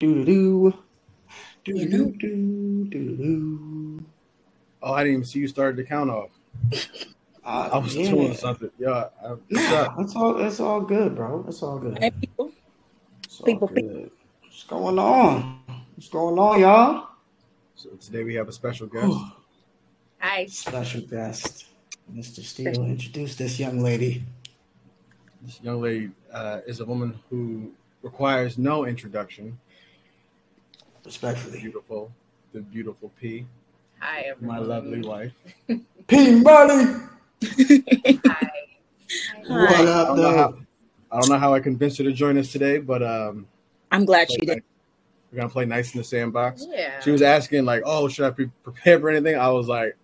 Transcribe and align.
Do 0.00 0.24
do 0.24 0.74
do 1.62 1.74
do 1.74 1.86
do 1.86 2.12
do 2.12 2.84
do 2.88 3.16
do. 3.16 4.06
Oh, 4.82 4.94
I 4.94 5.04
didn't 5.04 5.12
even 5.12 5.24
see 5.26 5.40
you 5.40 5.48
started 5.48 5.76
the 5.76 5.84
count 5.84 6.08
off. 6.10 6.30
Uh, 7.44 7.68
I 7.70 7.76
was 7.78 7.94
yeah. 7.94 8.10
doing 8.10 8.34
something. 8.34 8.70
Yeah, 8.78 9.08
I, 9.22 9.28
what's 9.28 9.50
Nah, 9.50 9.76
up? 9.76 9.94
it's 10.00 10.16
all 10.16 10.38
it's 10.40 10.58
all 10.58 10.80
good, 10.80 11.14
bro. 11.14 11.44
It's 11.46 11.62
all 11.62 11.78
good. 11.78 11.98
Hey, 11.98 12.12
people. 12.12 12.50
It's 13.24 13.40
all 13.40 13.46
people, 13.46 13.68
good. 13.68 14.10
What's 14.42 14.64
going 14.64 14.98
on? 14.98 15.60
What's 15.94 16.08
going 16.08 16.38
on, 16.38 16.60
y'all? 16.60 17.08
So 17.74 17.90
today 18.00 18.24
we 18.24 18.34
have 18.36 18.48
a 18.48 18.52
special 18.52 18.86
guest. 18.86 19.12
Hi. 20.20 20.46
Special 20.46 21.02
guest, 21.02 21.66
Mr. 22.10 22.42
Steele. 22.42 22.84
Introduce 22.84 23.36
this 23.36 23.60
young 23.60 23.82
lady. 23.82 24.24
This 25.42 25.60
young 25.62 25.82
lady 25.82 26.10
uh, 26.32 26.60
is 26.66 26.80
a 26.80 26.86
woman 26.86 27.20
who 27.28 27.72
requires 28.02 28.56
no 28.56 28.86
introduction. 28.86 29.58
Respectfully. 31.04 31.60
Beautiful, 31.60 32.12
the 32.52 32.60
beautiful 32.60 33.10
P, 33.20 33.46
Hi, 34.00 34.32
my 34.40 34.58
lovely 34.58 35.00
wife. 35.02 35.32
P 36.06 36.40
Money. 36.40 36.84
Hi. 37.44 38.50
What 39.48 39.74
Hi. 39.74 39.82
I 39.82 39.86
up, 39.86 40.08
don't 40.08 40.16
know 40.16 40.22
though? 40.22 40.36
how 40.36 40.54
I 41.12 41.20
don't 41.20 41.28
know 41.30 41.38
how 41.38 41.54
I 41.54 41.60
convinced 41.60 41.98
her 41.98 42.04
to 42.04 42.12
join 42.12 42.38
us 42.38 42.52
today, 42.52 42.78
but 42.78 43.02
um, 43.02 43.46
I'm 43.90 44.04
glad 44.04 44.30
she 44.30 44.38
did. 44.38 44.62
we're 45.32 45.38
gonna 45.38 45.48
play 45.48 45.64
nice 45.64 45.92
in 45.94 45.98
the 45.98 46.04
sandbox. 46.04 46.66
Yeah. 46.68 47.00
She 47.00 47.10
was 47.10 47.22
asking 47.22 47.64
like, 47.64 47.82
"Oh, 47.84 48.08
should 48.08 48.26
I 48.26 48.30
be 48.30 48.46
prepared 48.62 49.00
for 49.00 49.10
anything?" 49.10 49.36
I 49.36 49.48
was 49.50 49.66
like, 49.68 49.96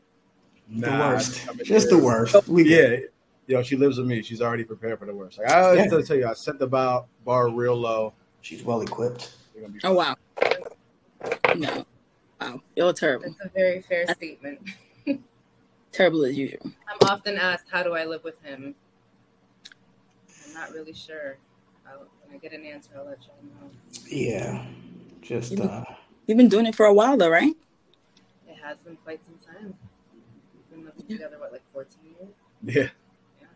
The 0.69 0.91
worst. 0.91 1.47
I'm 1.49 1.59
Just 1.65 1.89
the 1.91 1.99
worst. 1.99 2.49
We 2.49 2.65
get 2.65 3.11
Yeah, 3.47 3.59
yo, 3.59 3.63
she 3.63 3.77
lives 3.77 3.99
with 3.99 4.07
me. 4.09 4.23
She's 4.23 4.43
already 4.43 4.65
prepared 4.65 4.99
for 4.99 5.07
the 5.07 5.15
worst. 5.15 5.39
Like 5.39 5.51
I 5.51 5.61
always 5.61 5.85
Yeah. 5.93 6.01
tell 6.01 6.17
you, 6.17 6.27
I 6.27 6.33
set 6.35 6.59
the 6.59 6.67
bar 6.67 7.05
bar 7.25 7.49
real 7.51 7.77
low. 7.77 8.13
She's 8.41 8.63
well 8.65 8.81
equipped. 8.81 9.33
We're 9.55 9.61
gonna 9.63 9.73
be 9.75 9.81
Oh 9.85 9.93
wow. 9.93 10.17
No. 11.59 11.87
Wow. 12.41 12.61
You're 12.75 12.93
terrible. 12.93 13.27
That's 13.29 13.47
a 13.47 13.49
very 13.49 13.81
fair 13.81 14.07
statement. 14.09 14.61
Terrible 15.93 16.25
as 16.27 16.37
usual. 16.37 16.61
I'm 16.89 17.09
often 17.09 17.39
asked, 17.39 17.67
how 17.71 17.83
do 17.83 17.95
I 17.95 18.05
live 18.05 18.23
with 18.23 18.43
him? 18.43 18.75
I'm 20.47 20.53
not 20.53 20.71
really 20.73 20.93
sure. 20.93 21.39
I'll, 21.89 22.07
when 22.25 22.35
I 22.35 22.39
get 22.39 22.53
an 22.53 22.67
answer, 22.67 22.91
I'll 22.97 23.07
let 23.07 23.19
y'all 23.23 23.37
know. 23.43 23.71
Yeah. 24.07 24.67
Just 25.23 25.59
uh 25.59 25.85
You've 26.27 26.37
been 26.37 26.49
doing 26.49 26.67
it 26.67 26.75
for 26.75 26.87
a 26.87 26.93
while 26.93 27.17
though, 27.17 27.31
right? 27.31 27.55
It 28.47 28.57
has 28.63 28.79
been 28.79 28.97
quite 28.97 29.25
some 29.25 29.37
time. 29.39 29.75
We've 30.55 30.71
been 30.71 30.85
living 30.85 31.07
together, 31.07 31.39
what, 31.39 31.53
like 31.53 31.63
14 31.73 31.97
years? 32.05 32.35
yeah, 32.63 32.91
yeah. 33.41 33.47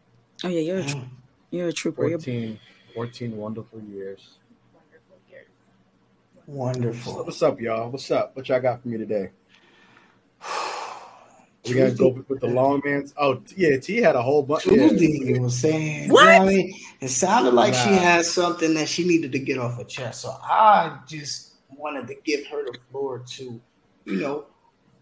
Oh 0.45 0.49
yeah, 0.49 0.61
you're 0.61 0.79
a 0.79 0.85
tr- 0.85 0.99
you're 1.51 1.69
a 1.69 1.73
trooper. 1.73 2.09
You're 2.09 2.19
14, 2.19 2.59
14 2.95 3.37
wonderful 3.37 3.81
years. 3.83 4.39
Wonderful. 6.51 7.13
So 7.13 7.23
what's 7.23 7.43
up, 7.43 7.61
y'all? 7.61 7.91
What's 7.91 8.11
up? 8.11 8.35
What 8.35 8.49
y'all 8.49 8.61
got 8.61 8.83
for 8.83 8.89
me 8.89 8.99
today? 8.99 9.31
We 11.69 11.75
gotta 11.75 11.93
go 11.93 12.09
with 12.09 12.29
with 12.31 12.41
the 12.41 12.47
long 12.47 12.81
man's. 12.87 13.13
Oh, 13.19 13.43
yeah, 13.55 13.77
T 13.77 13.99
had 13.99 14.17
a 14.17 14.23
whole 14.23 14.43
bunch. 14.43 14.67
Yeah. 14.67 15.39
Was 15.39 15.61
saying, 15.61 16.09
What? 16.09 16.23
you 16.23 16.27
know 16.27 16.39
what 16.39 16.43
I 16.43 16.47
mean? 16.47 16.75
It 17.03 17.09
sounded 17.09 17.53
like 17.53 17.75
she 17.75 17.91
had 17.91 18.25
something 18.25 18.73
that 18.75 18.89
she 18.89 19.07
needed 19.07 19.31
to 19.33 19.39
get 19.39 19.59
off 19.59 19.77
her 19.77 19.85
chest. 19.85 20.23
So 20.23 20.31
I 20.43 20.99
just 21.07 21.57
wanted 21.69 22.07
to 22.07 22.15
give 22.25 22.47
her 22.47 22.65
the 22.65 22.79
floor 22.91 23.23
to, 23.33 23.61
you 24.07 24.17
know, 24.17 24.47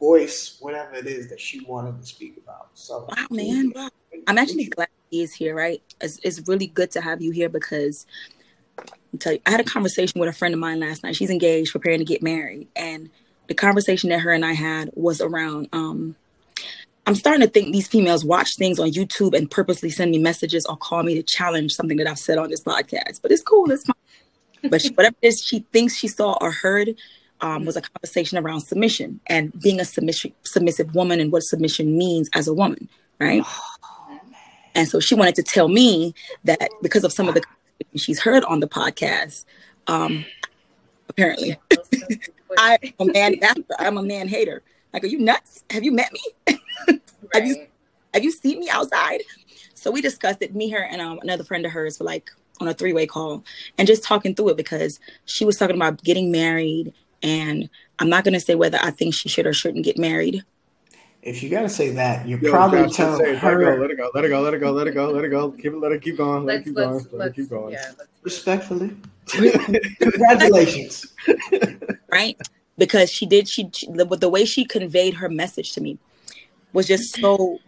voice 0.01 0.57
whatever 0.59 0.97
it 0.97 1.07
is 1.07 1.31
that 1.31 1.41
she 1.41 1.61
wanted 1.61 2.01
to 2.01 2.07
speak 2.07 2.37
about. 2.39 2.71
So, 2.75 3.07
Wow, 3.09 3.27
man. 3.31 3.73
Wow. 3.73 3.89
I'm 4.27 4.37
actually 4.37 4.65
glad 4.65 4.89
he 5.13 5.23
is 5.23 5.33
here, 5.33 5.55
right? 5.55 5.81
It's, 6.01 6.19
it's 6.25 6.47
really 6.49 6.67
good 6.67 6.91
to 6.91 7.01
have 7.01 7.23
you 7.23 7.31
here 7.31 7.49
because 7.49 8.05
I'll 8.79 9.19
tell 9.19 9.33
you, 9.33 9.41
I 9.47 9.51
had 9.51 9.61
a 9.61 9.65
conversation 9.65 10.21
with 10.21 10.29
a 10.29 10.33
friend 10.33 10.55
of 10.55 10.61
mine 10.61 10.81
last 10.81 11.03
night. 11.03 11.17
She's 11.17 11.31
engaged, 11.31 11.73
preparing 11.73 11.99
to 11.99 12.05
get 12.05 12.23
married. 12.23 12.69
And 12.77 13.11
the 13.47 13.55
conversation 13.55 14.11
that 14.11 14.21
her 14.21 14.33
and 14.33 14.45
I 14.45 14.53
had 14.53 14.91
was 14.95 15.21
around 15.21 15.69
um 15.73 16.17
I'm 17.07 17.15
starting 17.15 17.41
to 17.41 17.49
think 17.49 17.73
these 17.73 17.89
females 17.89 18.23
watch 18.23 18.57
things 18.57 18.79
on 18.79 18.91
YouTube 18.91 19.35
and 19.35 19.51
purposely 19.51 19.89
send 19.89 20.11
me 20.11 20.19
messages 20.19 20.67
or 20.67 20.77
call 20.77 21.03
me 21.03 21.15
to 21.15 21.23
challenge 21.23 21.73
something 21.73 21.97
that 21.97 22.07
I've 22.07 22.19
said 22.19 22.37
on 22.37 22.51
this 22.51 22.63
podcast. 22.63 23.23
But 23.23 23.33
it's 23.33 23.43
cool, 23.43 23.71
it's 23.71 23.85
fine. 23.85 24.71
But 24.71 24.83
she, 24.83 24.91
whatever 24.91 25.17
it 25.23 25.29
is 25.29 25.43
she 25.43 25.61
thinks 25.73 25.97
she 25.97 26.07
saw 26.07 26.37
or 26.39 26.51
heard 26.51 26.97
um, 27.41 27.65
was 27.65 27.77
a 27.77 27.81
conversation 27.81 28.37
around 28.37 28.61
submission 28.61 29.21
and 29.27 29.59
being 29.59 29.81
a 29.81 29.87
submission, 29.87 30.35
submissive 30.43 30.95
woman 30.95 31.19
and 31.19 31.33
what 31.33 31.45
submission 31.45 31.97
means 31.97 32.29
as 32.35 32.47
a 32.47 32.53
woman, 32.53 32.91
right? 33.19 33.43
And 34.75 34.87
so 34.87 35.01
she 35.01 35.15
wanted 35.15 35.35
to 35.37 35.43
tell 35.43 35.69
me 35.69 36.15
that 36.45 36.69
because 36.83 37.05
of 37.05 37.13
some 37.13 37.27
of 37.27 37.35
the 37.35 37.43
she's 37.97 38.21
heard 38.21 38.45
on 38.45 38.61
the 38.61 38.69
podcast, 38.69 39.45
um, 39.87 40.25
apparently 41.09 41.57
Those 41.71 41.87
things 41.89 42.29
are 42.29 42.33
quick. 42.81 42.95
I'm 43.01 43.09
a 43.09 43.13
man. 43.13 43.35
I'm 43.79 43.99
a 43.99 44.03
man 44.03 44.29
hater. 44.29 44.63
Like, 44.93 45.05
are 45.05 45.09
you 45.09 45.19
nuts? 45.19 45.65
Have 45.71 45.85
you 45.85 45.93
met 45.93 46.13
me? 46.13 46.59
have 47.35 47.47
you- 47.47 47.67
Have 48.15 48.25
you 48.25 48.31
seen 48.33 48.59
me 48.61 48.71
outside? 48.71 49.21
So 49.75 49.91
we 49.91 50.01
discussed 50.01 50.39
it, 50.43 50.55
me, 50.55 50.71
her, 50.71 50.83
and 50.83 51.01
um, 51.01 51.19
another 51.23 51.45
friend 51.45 51.65
of 51.67 51.73
hers, 51.73 51.99
for 51.99 52.05
like 52.05 52.31
on 52.61 52.67
a 52.67 52.75
three 52.75 52.93
way 52.93 53.07
call, 53.07 53.45
and 53.77 53.87
just 53.87 54.03
talking 54.03 54.35
through 54.35 54.49
it 54.49 54.57
because 54.57 54.99
she 55.27 55.45
was 55.45 55.57
talking 55.57 55.77
about 55.77 56.03
getting 56.03 56.31
married, 56.33 56.93
and 57.23 57.69
I'm 57.99 58.09
not 58.09 58.25
gonna 58.25 58.41
say 58.41 58.55
whether 58.55 58.79
I 58.83 58.91
think 58.91 59.15
she 59.15 59.29
should 59.29 59.47
or 59.47 59.53
shouldn't 59.53 59.85
get 59.85 59.99
married. 59.99 60.43
If 61.29 61.43
you 61.43 61.51
got 61.51 61.63
to 61.63 61.69
say 61.69 61.91
that, 61.91 62.27
you're 62.27 62.39
Yo, 62.39 62.51
probably 62.51 62.83
Josh, 62.85 62.97
telling 62.97 63.19
say 63.19 63.37
it. 63.37 63.43
Let 63.43 63.55
it 63.55 63.59
go. 63.59 63.65
her 63.65 63.81
Let 63.81 63.91
it 63.91 63.97
go. 63.97 64.11
Let 64.15 64.25
it 64.25 64.29
go. 64.29 64.41
Let 64.41 64.55
it 64.55 64.59
go. 64.61 64.73
Let 64.73 64.87
it 64.87 64.93
go. 64.93 65.11
Let 65.11 65.25
it 65.25 65.29
go. 65.29 65.51
Keep 65.51 65.73
it. 65.73 65.77
Let 65.77 65.93
it 65.93 66.03
keep 66.03 66.17
going. 66.17 66.45
Let 66.45 66.55
it 66.55 66.57
Let's, 66.57 66.67
keep 66.67 66.77
let's, 66.77 67.07
going. 67.07 67.19
Let 67.19 67.29
it 67.29 67.35
keep 67.35 67.51
going. 67.51 67.73
yeah, 67.73 67.93
respectfully. 68.23 68.97
Congratulations. 69.27 71.07
right? 72.11 72.39
Because 72.79 73.11
she 73.11 73.27
did, 73.27 73.49
she, 73.49 73.69
she 73.73 73.87
the, 73.91 74.05
the 74.05 74.29
way 74.29 74.45
she 74.45 74.65
conveyed 74.65 75.15
her 75.15 75.29
message 75.29 75.73
to 75.73 75.81
me 75.81 75.99
was 76.73 76.87
just 76.87 77.17
so. 77.17 77.59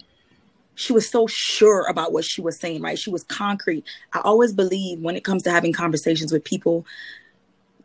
She 0.76 0.94
was 0.94 1.10
so 1.10 1.26
sure 1.26 1.86
about 1.90 2.14
what 2.14 2.24
she 2.24 2.40
was 2.40 2.58
saying, 2.58 2.80
right? 2.80 2.98
She 2.98 3.10
was 3.10 3.22
concrete. 3.24 3.84
I 4.14 4.20
always 4.20 4.54
believe 4.54 5.00
when 5.00 5.14
it 5.14 5.24
comes 5.24 5.42
to 5.42 5.50
having 5.50 5.74
conversations 5.74 6.32
with 6.32 6.42
people, 6.42 6.86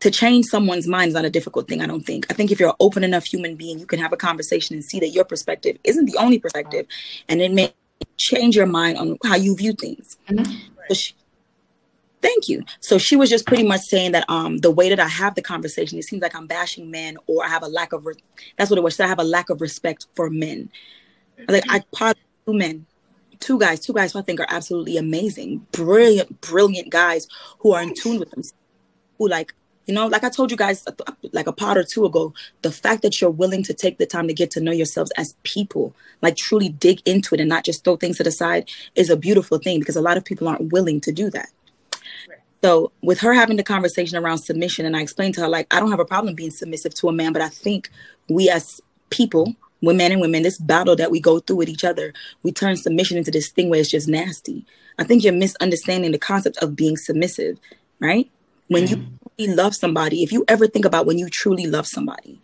to 0.00 0.10
change 0.10 0.46
someone's 0.46 0.86
mind 0.86 1.08
is 1.08 1.14
not 1.14 1.24
a 1.24 1.30
difficult 1.30 1.68
thing. 1.68 1.80
I 1.80 1.86
don't 1.86 2.04
think. 2.04 2.26
I 2.30 2.34
think 2.34 2.50
if 2.50 2.60
you're 2.60 2.70
an 2.70 2.76
open 2.80 3.04
enough 3.04 3.24
human 3.24 3.56
being, 3.56 3.78
you 3.78 3.86
can 3.86 3.98
have 3.98 4.12
a 4.12 4.16
conversation 4.16 4.74
and 4.74 4.84
see 4.84 5.00
that 5.00 5.08
your 5.08 5.24
perspective 5.24 5.78
isn't 5.84 6.06
the 6.06 6.16
only 6.18 6.38
perspective, 6.38 6.86
and 7.28 7.40
it 7.40 7.52
may 7.52 7.72
change 8.16 8.56
your 8.56 8.66
mind 8.66 8.98
on 8.98 9.18
how 9.24 9.36
you 9.36 9.56
view 9.56 9.72
things. 9.72 10.16
So 10.88 10.94
she, 10.94 11.14
thank 12.22 12.48
you. 12.48 12.64
So 12.80 12.98
she 12.98 13.16
was 13.16 13.30
just 13.30 13.46
pretty 13.46 13.62
much 13.62 13.80
saying 13.82 14.12
that 14.12 14.28
um 14.28 14.58
the 14.58 14.70
way 14.70 14.88
that 14.88 15.00
I 15.00 15.08
have 15.08 15.34
the 15.34 15.42
conversation, 15.42 15.98
it 15.98 16.04
seems 16.04 16.22
like 16.22 16.34
I'm 16.34 16.46
bashing 16.46 16.90
men 16.90 17.16
or 17.26 17.44
I 17.44 17.48
have 17.48 17.62
a 17.62 17.68
lack 17.68 17.92
of 17.92 18.06
re- 18.06 18.14
that's 18.56 18.70
what 18.70 18.78
it 18.78 18.82
was. 18.82 18.96
Said, 18.96 19.06
I 19.06 19.08
have 19.08 19.18
a 19.18 19.24
lack 19.24 19.50
of 19.50 19.60
respect 19.60 20.06
for 20.14 20.30
men. 20.30 20.70
Like 21.48 21.64
I 21.68 21.80
part 21.92 22.16
two 22.46 22.54
men, 22.54 22.86
two 23.40 23.58
guys, 23.58 23.80
two 23.80 23.92
guys 23.92 24.12
who 24.12 24.18
I 24.18 24.22
think 24.22 24.40
are 24.40 24.46
absolutely 24.48 24.96
amazing, 24.96 25.66
brilliant, 25.72 26.40
brilliant 26.40 26.90
guys 26.90 27.26
who 27.60 27.72
are 27.72 27.82
in 27.82 27.94
tune 27.94 28.18
with 28.18 28.30
themselves, 28.30 28.54
who 29.18 29.28
like 29.28 29.54
you 29.86 29.94
know, 29.94 30.06
like 30.06 30.24
I 30.24 30.28
told 30.28 30.50
you 30.50 30.56
guys 30.56 30.84
like 31.32 31.46
a 31.46 31.52
pot 31.52 31.78
or 31.78 31.84
two 31.84 32.04
ago, 32.04 32.34
the 32.62 32.72
fact 32.72 33.02
that 33.02 33.20
you're 33.20 33.30
willing 33.30 33.62
to 33.64 33.74
take 33.74 33.98
the 33.98 34.06
time 34.06 34.26
to 34.28 34.34
get 34.34 34.50
to 34.52 34.60
know 34.60 34.72
yourselves 34.72 35.12
as 35.16 35.36
people, 35.44 35.94
like 36.22 36.36
truly 36.36 36.68
dig 36.68 37.00
into 37.04 37.34
it 37.34 37.40
and 37.40 37.48
not 37.48 37.64
just 37.64 37.84
throw 37.84 37.96
things 37.96 38.16
to 38.16 38.24
the 38.24 38.32
side, 38.32 38.68
is 38.96 39.10
a 39.10 39.16
beautiful 39.16 39.58
thing 39.58 39.78
because 39.78 39.96
a 39.96 40.02
lot 40.02 40.16
of 40.16 40.24
people 40.24 40.48
aren't 40.48 40.72
willing 40.72 41.00
to 41.02 41.12
do 41.12 41.30
that. 41.30 41.48
So 42.62 42.90
with 43.00 43.20
her 43.20 43.32
having 43.32 43.56
the 43.56 43.62
conversation 43.62 44.18
around 44.18 44.38
submission, 44.38 44.86
and 44.86 44.96
I 44.96 45.02
explained 45.02 45.34
to 45.34 45.42
her 45.42 45.48
like 45.48 45.72
I 45.72 45.78
don't 45.78 45.90
have 45.90 46.00
a 46.00 46.04
problem 46.04 46.34
being 46.34 46.50
submissive 46.50 46.94
to 46.94 47.08
a 47.08 47.12
man, 47.12 47.32
but 47.32 47.42
I 47.42 47.48
think 47.48 47.90
we 48.28 48.50
as 48.50 48.80
people, 49.10 49.54
women 49.82 50.10
and 50.10 50.20
women, 50.20 50.42
this 50.42 50.58
battle 50.58 50.96
that 50.96 51.12
we 51.12 51.20
go 51.20 51.38
through 51.38 51.56
with 51.56 51.68
each 51.68 51.84
other, 51.84 52.12
we 52.42 52.50
turn 52.50 52.76
submission 52.76 53.18
into 53.18 53.30
this 53.30 53.50
thing 53.50 53.68
where 53.68 53.78
it's 53.78 53.90
just 53.90 54.08
nasty. 54.08 54.64
I 54.98 55.04
think 55.04 55.22
you're 55.22 55.32
misunderstanding 55.32 56.10
the 56.10 56.18
concept 56.18 56.56
of 56.58 56.74
being 56.74 56.96
submissive, 56.96 57.58
right? 58.00 58.28
When 58.68 58.88
you 58.88 58.96
truly 58.96 59.25
love 59.38 59.74
somebody, 59.74 60.22
if 60.22 60.32
you 60.32 60.44
ever 60.48 60.66
think 60.66 60.84
about 60.86 61.04
when 61.04 61.18
you 61.18 61.28
truly 61.28 61.66
love 61.66 61.86
somebody, 61.86 62.40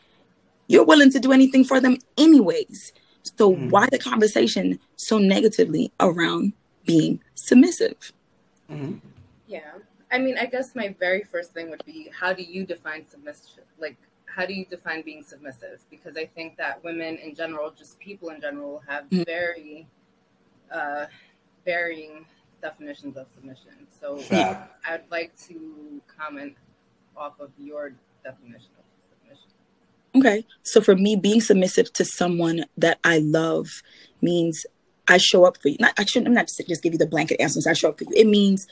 you're 0.69 0.84
willing 0.84 1.11
to 1.11 1.19
do 1.20 1.32
anything 1.32 1.64
for 1.64 1.81
them 1.81 1.96
anyways. 2.19 2.93
So 3.38 3.55
Mm. 3.55 3.70
why 3.70 3.87
the 3.90 3.99
conversation 3.99 4.78
so 4.96 5.17
negatively 5.19 5.93
around 6.00 6.52
being 6.84 7.20
submissive? 7.34 8.12
Mhm. 8.70 9.00
Yeah. 9.46 9.72
I 10.11 10.19
mean, 10.19 10.37
I 10.37 10.44
guess 10.46 10.75
my 10.75 10.94
very 10.99 11.22
first 11.22 11.52
thing 11.55 11.70
would 11.70 11.84
be 11.87 12.11
how 12.12 12.34
do 12.34 12.43
you 12.43 12.67
define 12.67 13.06
submission? 13.08 13.62
Like, 13.78 13.96
how 14.26 14.44
do 14.44 14.52
you 14.52 14.67
define 14.67 15.02
being 15.02 15.22
submissive? 15.22 15.81
Because 15.90 16.17
I 16.17 16.26
think 16.26 16.56
that 16.58 16.82
women 16.84 17.17
in 17.17 17.34
general, 17.34 17.70
just 17.70 17.99
people 17.99 18.28
in 18.31 18.40
general, 18.40 18.82
have 18.87 19.05
Mm. 19.11 19.25
very 19.25 19.87
uh, 20.70 21.05
varying 21.67 22.25
definitions 22.62 23.19
of 23.19 23.26
submission. 23.34 23.87
So 24.00 24.17
Fact. 24.17 24.72
I'd 24.88 25.05
like 25.11 25.32
to 25.49 26.00
comment 26.06 26.56
off 27.17 27.41
of 27.41 27.50
your 27.59 27.94
definition 28.25 28.70
of 28.79 28.85
submission. 29.11 29.50
Okay. 30.14 30.47
So 30.62 30.81
for 30.81 30.97
me, 30.97 31.17
being 31.17 31.41
submissive 31.41 31.93
to 31.94 32.05
someone 32.05 32.64
that 32.76 32.99
I 33.05 33.19
love 33.19 33.82
means 34.20 34.67
I 35.09 35.19
show 35.19 35.44
up 35.44 35.56
for 35.61 35.69
you. 35.69 35.76
Not 35.81 35.94
I 35.99 36.05
shouldn't 36.05 36.29
I'm 36.29 36.35
not 36.35 36.47
just 36.47 36.67
just 36.69 36.82
give 36.82 36.93
you 36.93 36.99
the 36.99 37.06
blanket 37.06 37.41
answer. 37.41 37.69
I 37.69 37.73
show 37.73 37.91
up 37.91 37.99
for 37.99 38.05
you. 38.05 38.11
It 38.14 38.26
means 38.26 38.67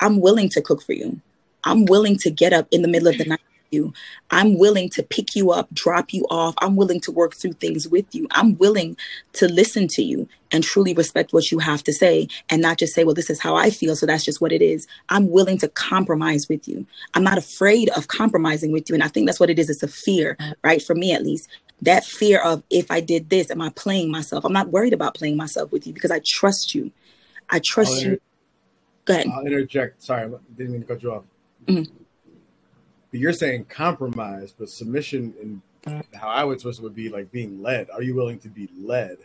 I'm 0.00 0.20
willing 0.20 0.48
to 0.50 0.60
cook 0.60 0.82
for 0.82 0.92
you. 0.92 1.20
I'm 1.64 1.84
willing 1.86 2.16
to 2.18 2.30
get 2.30 2.52
up 2.52 2.66
in 2.70 2.82
the 2.82 2.88
middle 2.88 3.08
of 3.08 3.18
the 3.18 3.24
night, 3.24 3.40
you. 3.72 3.92
I'm 4.30 4.58
willing 4.58 4.88
to 4.90 5.02
pick 5.02 5.34
you 5.34 5.50
up, 5.50 5.72
drop 5.72 6.12
you 6.12 6.24
off. 6.30 6.54
I'm 6.58 6.76
willing 6.76 7.00
to 7.00 7.10
work 7.10 7.34
through 7.34 7.54
things 7.54 7.88
with 7.88 8.14
you. 8.14 8.28
I'm 8.30 8.56
willing 8.58 8.96
to 9.34 9.48
listen 9.48 9.88
to 9.88 10.02
you 10.02 10.28
and 10.50 10.62
truly 10.62 10.94
respect 10.94 11.32
what 11.32 11.50
you 11.50 11.58
have 11.58 11.82
to 11.84 11.92
say 11.92 12.28
and 12.48 12.62
not 12.62 12.78
just 12.78 12.94
say, 12.94 13.04
well, 13.04 13.14
this 13.14 13.30
is 13.30 13.40
how 13.40 13.56
I 13.56 13.70
feel. 13.70 13.96
So 13.96 14.06
that's 14.06 14.24
just 14.24 14.40
what 14.40 14.52
it 14.52 14.62
is. 14.62 14.86
I'm 15.08 15.30
willing 15.30 15.58
to 15.58 15.68
compromise 15.68 16.48
with 16.48 16.68
you. 16.68 16.86
I'm 17.14 17.24
not 17.24 17.38
afraid 17.38 17.88
of 17.90 18.08
compromising 18.08 18.70
with 18.70 18.88
you. 18.88 18.94
And 18.94 19.02
I 19.02 19.08
think 19.08 19.26
that's 19.26 19.40
what 19.40 19.50
it 19.50 19.58
is. 19.58 19.70
It's 19.70 19.82
a 19.82 19.88
fear, 19.88 20.36
right? 20.62 20.82
For 20.82 20.94
me, 20.94 21.12
at 21.12 21.24
least. 21.24 21.48
That 21.80 22.04
fear 22.04 22.40
of 22.40 22.62
if 22.70 22.92
I 22.92 23.00
did 23.00 23.28
this, 23.28 23.50
am 23.50 23.60
I 23.60 23.70
playing 23.70 24.10
myself? 24.10 24.44
I'm 24.44 24.52
not 24.52 24.68
worried 24.68 24.92
about 24.92 25.14
playing 25.14 25.36
myself 25.36 25.72
with 25.72 25.84
you 25.84 25.92
because 25.92 26.12
I 26.12 26.20
trust 26.24 26.76
you. 26.76 26.92
I 27.50 27.58
trust 27.58 28.04
I'll 28.04 28.12
you. 28.12 28.20
Go 29.04 29.14
ahead. 29.14 29.26
I'll 29.34 29.44
interject. 29.44 30.00
Sorry, 30.00 30.22
I 30.22 30.28
didn't 30.56 30.72
mean 30.72 30.82
to 30.82 30.86
cut 30.86 31.02
you 31.02 31.12
off. 31.12 31.24
Mhm. 31.66 31.90
But 33.12 33.20
you're 33.20 33.34
saying 33.34 33.66
compromise, 33.66 34.54
but 34.58 34.70
submission 34.70 35.34
and 35.86 36.02
how 36.14 36.28
I 36.28 36.44
would 36.44 36.58
twist 36.58 36.80
it 36.80 36.82
would 36.82 36.94
be 36.94 37.10
like 37.10 37.30
being 37.30 37.62
led. 37.62 37.90
Are 37.90 38.02
you 38.02 38.14
willing 38.14 38.38
to 38.40 38.48
be 38.48 38.70
led? 38.76 39.18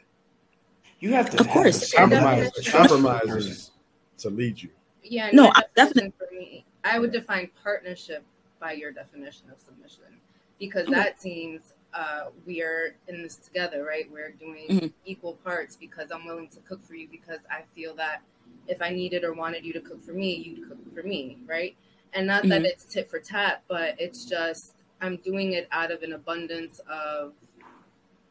You 1.00 1.14
have 1.14 1.30
to 1.30 1.40
Of 1.40 1.46
have 1.46 1.54
course. 1.54 1.90
the 1.90 1.96
Compromise. 1.98 2.52
Definitely. 2.52 2.72
Compromise 2.72 3.46
is 3.46 3.72
to 4.20 4.30
lead 4.30 4.62
you. 4.62 4.70
Yeah, 5.04 5.30
No, 5.32 5.44
no, 5.44 5.52
I 5.56 5.64
definition 5.74 6.12
for 6.18 6.28
me, 6.34 6.66
I 6.84 7.00
would 7.00 7.14
define 7.14 7.50
partnership 7.64 8.26
by 8.60 8.74
your 8.74 8.92
definition 8.92 9.50
of 9.52 9.62
submission 9.62 10.20
because 10.60 10.88
that 10.88 11.22
seems 11.22 11.74
uh, 11.94 12.26
we 12.46 12.62
are 12.62 12.96
in 13.08 13.24
this 13.24 13.38
together, 13.38 13.86
right? 13.86 14.12
We're 14.12 14.32
doing 14.32 14.68
Mhm. 14.68 14.94
equal 15.06 15.34
parts 15.36 15.78
because 15.78 16.12
I'm 16.12 16.26
willing 16.26 16.50
to 16.50 16.60
cook 16.60 16.84
for 16.84 16.96
you 16.96 17.08
because 17.08 17.40
I 17.50 17.62
feel 17.74 17.96
that 17.96 18.22
if 18.68 18.82
I 18.82 18.90
needed 18.90 19.24
or 19.24 19.34
wanted 19.34 19.66
you 19.66 19.72
to 19.74 19.80
cook 19.80 20.04
for 20.04 20.12
me, 20.12 20.36
you'd 20.36 20.68
cook 20.68 20.94
for 20.94 21.04
me, 21.04 21.38
right? 21.46 21.76
And 22.14 22.28
not 22.28 22.44
that 22.44 22.62
Mhm. 22.62 22.66
it's 22.66 22.86
tit 22.86 23.10
for 23.10 23.20
tat, 23.20 23.64
but 23.68 24.00
it's 24.00 24.26
just 24.26 24.74
I'm 25.00 25.18
doing 25.18 25.54
it 25.54 25.68
out 25.72 25.92
of 25.92 26.02
an 26.02 26.14
abundance 26.14 26.80
of 26.90 27.34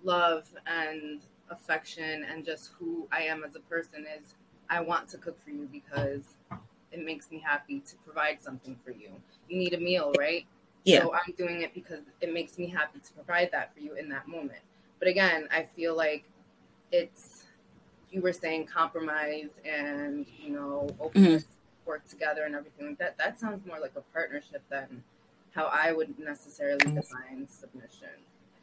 love 0.03 0.49
and 0.67 1.21
affection 1.51 2.25
and 2.25 2.45
just 2.45 2.73
who 2.73 3.07
I 3.13 3.23
am 3.23 3.45
as 3.45 3.55
a 3.55 3.61
person 3.61 4.07
is 4.07 4.35
I 4.69 4.81
want 4.81 5.09
to 5.11 5.19
cook 5.19 5.39
for 5.41 5.51
you 5.51 5.69
because 5.71 6.35
it 6.91 7.05
makes 7.05 7.31
me 7.31 7.39
happy 7.39 7.81
to 7.81 7.97
provide 8.05 8.43
something 8.43 8.77
for 8.85 8.91
you. 8.91 9.11
You 9.49 9.59
need 9.59 9.75
a 9.75 9.79
meal, 9.79 10.13
right? 10.19 10.45
Yeah. 10.85 11.03
So 11.03 11.15
I'm 11.15 11.35
doing 11.37 11.63
it 11.63 11.73
because 11.73 12.01
it 12.21 12.33
makes 12.33 12.59
me 12.59 12.67
happy 12.67 12.99
to 12.99 13.13
provide 13.13 13.51
that 13.53 13.73
for 13.75 13.81
you 13.81 13.95
in 13.95 14.09
that 14.09 14.27
moment. 14.27 14.61
But 14.99 15.09
again, 15.09 15.49
I 15.53 15.63
feel 15.65 15.97
like 15.97 16.25
it's 16.91 17.45
you 18.11 18.23
were 18.23 18.33
saying 18.33 18.67
compromise 18.67 19.51
and 19.65 20.27
you 20.39 20.51
know 20.51 20.89
openness, 21.01 21.45
work 21.87 22.07
together 22.09 22.45
and 22.45 22.55
everything 22.55 22.89
like 22.89 22.99
that. 22.99 23.17
That 23.19 23.39
sounds 23.39 23.65
more 23.67 23.79
like 23.81 23.93
a 23.97 24.01
partnership 24.13 24.63
than 24.71 25.03
how 25.53 25.67
I 25.73 25.93
would 25.93 26.19
necessarily 26.19 26.79
define 26.85 27.47
submission. 27.49 28.09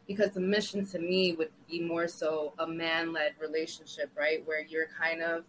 Because 0.07 0.33
submission 0.33 0.85
to 0.87 0.99
me 0.99 1.33
would 1.33 1.49
be 1.69 1.79
more 1.79 2.07
so 2.07 2.53
a 2.59 2.67
man-led 2.67 3.33
relationship, 3.39 4.11
right? 4.17 4.45
Where 4.45 4.61
you're 4.63 4.89
kind 4.99 5.21
of 5.21 5.45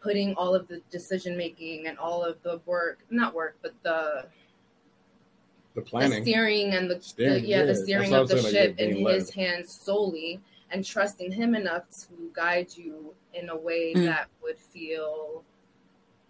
putting 0.00 0.34
all 0.34 0.54
of 0.54 0.68
the 0.68 0.82
decision 0.90 1.36
making 1.36 1.86
and 1.86 1.98
all 1.98 2.22
of 2.22 2.36
the 2.42 2.60
work, 2.66 2.98
not 3.10 3.34
work, 3.34 3.56
but 3.62 3.72
the 3.82 4.26
The 5.74 5.80
the 5.80 5.86
planning. 5.86 6.22
steering 6.22 6.74
and 6.74 6.90
the, 6.90 7.00
Steering, 7.00 7.42
the 7.42 7.48
yeah, 7.48 7.58
yeah, 7.60 7.64
the 7.64 7.74
steering 7.74 8.10
what 8.10 8.20
of 8.22 8.28
the 8.28 8.34
saying, 8.42 8.44
like, 8.44 8.52
ship 8.52 8.78
in 8.78 8.92
being 8.92 9.04
led. 9.04 9.14
his 9.14 9.30
hands 9.30 9.72
solely 9.72 10.40
and 10.70 10.84
trusting 10.84 11.32
him 11.32 11.54
enough 11.54 11.88
to 11.90 12.30
guide 12.34 12.76
you 12.76 13.14
in 13.32 13.48
a 13.48 13.56
way 13.56 13.94
Mm. 13.94 14.04
that 14.04 14.28
would 14.42 14.58
feel 14.58 15.42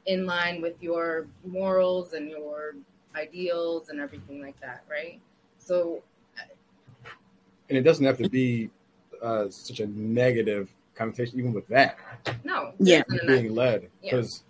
in 0.07 0.27
line 0.27 0.61
with 0.61 0.75
your 0.83 1.27
morals 1.45 2.13
and 2.13 2.29
your 2.29 2.75
ideals 3.17 3.89
and 3.89 4.01
everything 4.01 4.41
like 4.43 4.59
that, 4.61 4.85
right? 4.91 5.21
So 5.59 6.03
and 7.69 7.79
it 7.79 7.83
doesn't 7.83 8.05
have 8.05 8.19
to 8.19 8.29
be 8.29 8.71
uh, 9.23 9.49
such 9.49 9.81
a 9.81 9.87
negative 9.87 10.73
connotation, 10.95 11.39
even 11.39 11.53
with 11.53 11.67
that. 11.69 11.97
no, 12.45 12.75
Yeah. 12.79 13.03
there 13.09 13.17
isn't 13.17 13.27
being 13.43 13.55
led 13.55 13.83
Yeah. 13.83 13.89
because 14.03 14.45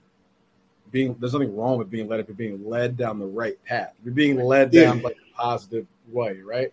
being 0.91 1.15
there's 1.19 1.33
nothing 1.33 1.56
wrong 1.56 1.79
with 1.79 1.91
being 1.91 2.09
led 2.09 2.21
if 2.21 2.29
you're 2.29 2.37
being 2.37 2.69
led 2.69 2.97
down 2.97 3.19
the 3.19 3.27
right 3.27 3.62
path. 3.65 3.95
If 3.99 4.06
you're 4.06 4.15
being 4.15 4.39
led 4.39 4.71
down 4.71 5.03
like 5.03 5.17
a 5.17 5.37
positive 5.37 5.87
way, 6.09 6.41
right? 6.41 6.73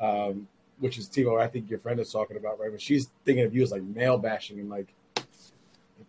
Um, 0.00 0.46
which 0.78 0.98
is 0.98 1.08
Timo, 1.08 1.40
I 1.40 1.48
think 1.48 1.70
your 1.70 1.78
friend 1.78 1.98
is 1.98 2.12
talking 2.12 2.36
about, 2.36 2.60
right? 2.60 2.70
When 2.70 2.78
she's 2.78 3.10
thinking 3.24 3.44
of 3.44 3.54
you 3.54 3.62
as 3.62 3.72
like 3.72 3.82
male 3.82 4.18
bashing 4.18 4.60
and 4.60 4.68
like 4.68 4.92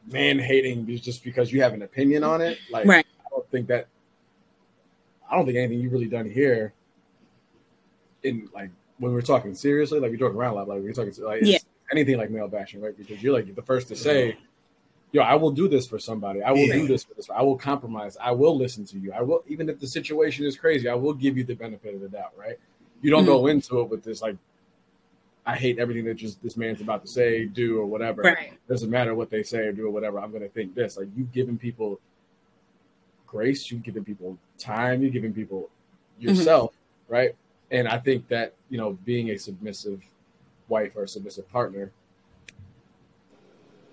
man 0.07 0.39
hating 0.39 0.89
is 0.89 1.01
just 1.01 1.24
because 1.24 1.51
you 1.51 1.62
have 1.62 1.74
an 1.74 1.81
opinion 1.81 2.24
on 2.24 2.42
it. 2.42 2.57
Like 2.69 2.86
Right. 2.86 3.06
I 3.25 3.30
don't 3.30 3.50
think 3.50 3.68
that 3.68 3.88
I 5.30 5.36
don't 5.36 5.45
think 5.45 5.57
anything 5.57 5.80
you've 5.81 5.92
really 5.92 6.07
done 6.07 6.30
here 6.30 6.74
in 8.24 8.50
like 8.54 8.71
when 9.00 9.13
we're 9.13 9.21
talking 9.21 9.54
seriously, 9.54 10.00
like 10.00 10.12
we're 10.12 10.18
talking 10.18 10.38
around 10.38 10.54
a 10.54 10.56
lot, 10.56 10.68
like 10.68 10.81
we're 10.81 10.94
talking 10.94 11.13
like 11.24 11.42
Yeah. 11.44 11.57
anything 11.92 12.18
like 12.18 12.31
male 12.31 12.48
bashing, 12.48 12.81
right? 12.81 12.98
Because 12.98 13.21
you're 13.21 13.33
like 13.33 13.54
the 13.54 13.62
first 13.62 13.89
to 13.89 13.95
say, 13.95 14.38
yo, 15.12 15.21
I 15.21 15.36
will 15.36 15.51
do 15.51 15.68
this 15.68 15.88
for 15.88 16.00
somebody. 16.00 16.42
I 16.42 16.51
will 16.51 16.59
Yeah. 16.59 16.74
do 16.74 16.88
this 16.88 17.04
for 17.04 17.13
this. 17.13 17.30
I 17.30 17.42
will 17.42 17.57
compromise. 17.57 18.18
I 18.21 18.31
will 18.31 18.57
listen 18.57 18.86
to 18.86 18.98
you. 18.98 19.12
I 19.12 19.21
will, 19.21 19.44
even 19.48 19.69
if 19.69 19.80
the 19.80 19.88
situation 19.88 20.45
is 20.45 20.57
crazy, 20.57 20.89
I 20.89 20.95
will 20.95 21.13
give 21.13 21.38
you 21.38 21.44
the 21.44 21.56
benefit 21.56 21.94
of 21.94 22.01
the 22.01 22.09
doubt, 22.09 22.33
right? 22.38 22.57
You 23.01 23.12
don't 23.12 23.24
hmm. 23.24 23.30
go 23.30 23.48
into 23.48 23.81
it 23.81 23.89
with 23.89 24.04
this 24.04 24.21
like, 24.21 24.38
I 25.47 25.55
hate 25.55 25.79
everything 25.79 26.03
that 26.05 26.15
just 26.15 26.44
this 26.44 26.57
man's 26.57 26.81
about 26.81 27.03
to 27.03 27.07
say, 27.07 27.45
do, 27.45 27.79
or 27.79 27.85
whatever. 27.85 28.21
Right. 28.21 28.51
Doesn't 28.67 28.89
matter 28.89 29.15
what 29.15 29.29
they 29.29 29.44
say 29.44 29.59
or 29.59 29.71
do 29.71 29.88
or 29.88 29.91
whatever. 29.91 30.19
I'm 30.19 30.29
going 30.29 30.44
to 30.44 30.49
think 30.49 30.75
this. 30.75 30.97
Like 30.97 31.07
you've 31.15 31.31
given 31.31 31.57
people 31.57 32.01
grace. 33.25 33.71
You've 33.71 33.81
given 33.81 34.03
people 34.03 34.38
time. 34.59 35.01
You've 35.01 35.13
given 35.13 35.33
people 35.33 35.69
mm-hmm. 36.19 36.27
yourself, 36.27 36.73
right? 37.07 37.33
And 37.71 37.88
I 37.88 37.97
think 37.97 38.27
that 38.27 38.55
you 38.69 38.77
know, 38.77 38.97
being 39.05 39.29
a 39.29 39.38
submissive 39.38 40.03
wife 40.67 40.97
or 40.97 41.03
a 41.03 41.07
submissive 41.07 41.49
partner 41.49 41.94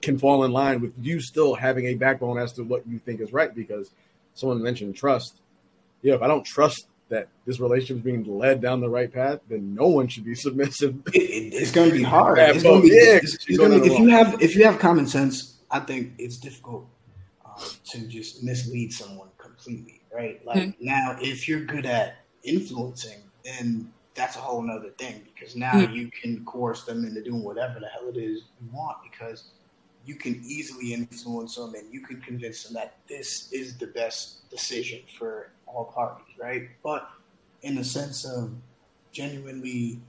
can 0.02 0.18
fall 0.18 0.42
in 0.42 0.50
line 0.50 0.80
with 0.80 0.92
you 1.00 1.20
still 1.20 1.54
having 1.54 1.86
a 1.86 1.94
backbone 1.94 2.36
as 2.36 2.52
to 2.54 2.64
what 2.64 2.84
you 2.86 2.98
think 2.98 3.20
is 3.20 3.32
right 3.32 3.54
because 3.54 3.92
someone 4.34 4.60
mentioned 4.60 4.96
trust. 4.96 5.36
Yeah, 6.02 6.14
if 6.14 6.22
I 6.22 6.26
don't 6.26 6.44
trust 6.44 6.88
that 7.10 7.28
this 7.44 7.60
relationship 7.60 7.96
is 7.98 8.02
being 8.02 8.24
led 8.38 8.60
down 8.60 8.80
the 8.80 8.88
right 8.88 9.12
path, 9.12 9.40
then 9.48 9.74
no 9.74 9.88
one 9.88 10.08
should 10.08 10.24
be 10.24 10.34
submissive. 10.46 10.96
it, 11.08 11.16
it- 11.16 11.54
it's 11.54 11.70
going 11.70 11.90
to 11.90 11.96
be 11.96 12.02
hard. 12.02 12.38
It's 12.38 12.62
going 12.62 12.82
to 12.82 12.88
be, 12.88 12.94
yeah, 12.94 13.16
it's, 13.22 13.34
it's 13.46 13.58
gonna, 13.58 13.78
going 13.78 13.90
if 13.92 13.98
you 13.98 14.08
have 14.08 14.42
if 14.42 14.56
you 14.56 14.64
have 14.64 14.78
common 14.78 15.06
sense, 15.06 15.58
I 15.70 15.80
think 15.80 16.12
it's 16.18 16.36
difficult 16.38 16.86
um, 17.44 17.62
to 17.90 18.06
just 18.06 18.42
mislead 18.42 18.92
someone 18.92 19.28
completely, 19.38 20.00
right? 20.14 20.44
Like 20.46 20.74
now, 20.80 21.16
if 21.20 21.46
you're 21.48 21.60
good 21.64 21.86
at 21.86 22.16
influencing, 22.42 23.20
then 23.44 23.92
that's 24.14 24.36
a 24.36 24.40
whole 24.40 24.62
nother 24.62 24.90
thing 24.90 25.22
because 25.34 25.56
now 25.56 25.72
Mhm. 25.72 25.92
you 25.94 26.10
can 26.10 26.44
coerce 26.44 26.84
them 26.84 27.04
into 27.04 27.22
doing 27.22 27.42
whatever 27.42 27.80
the 27.80 27.88
hell 27.88 28.08
it 28.08 28.16
is 28.16 28.42
you 28.62 28.68
want 28.72 28.98
because 29.10 29.50
you 30.06 30.14
can 30.14 30.40
easily 30.44 30.92
influence 30.94 31.56
them 31.56 31.74
and 31.74 31.92
you 31.92 32.00
can 32.00 32.20
convince 32.20 32.62
them 32.64 32.74
that 32.74 32.96
this 33.08 33.50
is 33.52 33.76
the 33.78 33.86
best 33.88 34.48
decision 34.50 35.00
for 35.18 35.50
all 35.66 35.86
parties, 35.86 36.26
right? 36.44 36.68
But 36.82 37.08
in 37.62 37.74
the 37.74 37.84
sense 37.84 38.24
of 38.24 38.52
genuinely, 39.12 40.00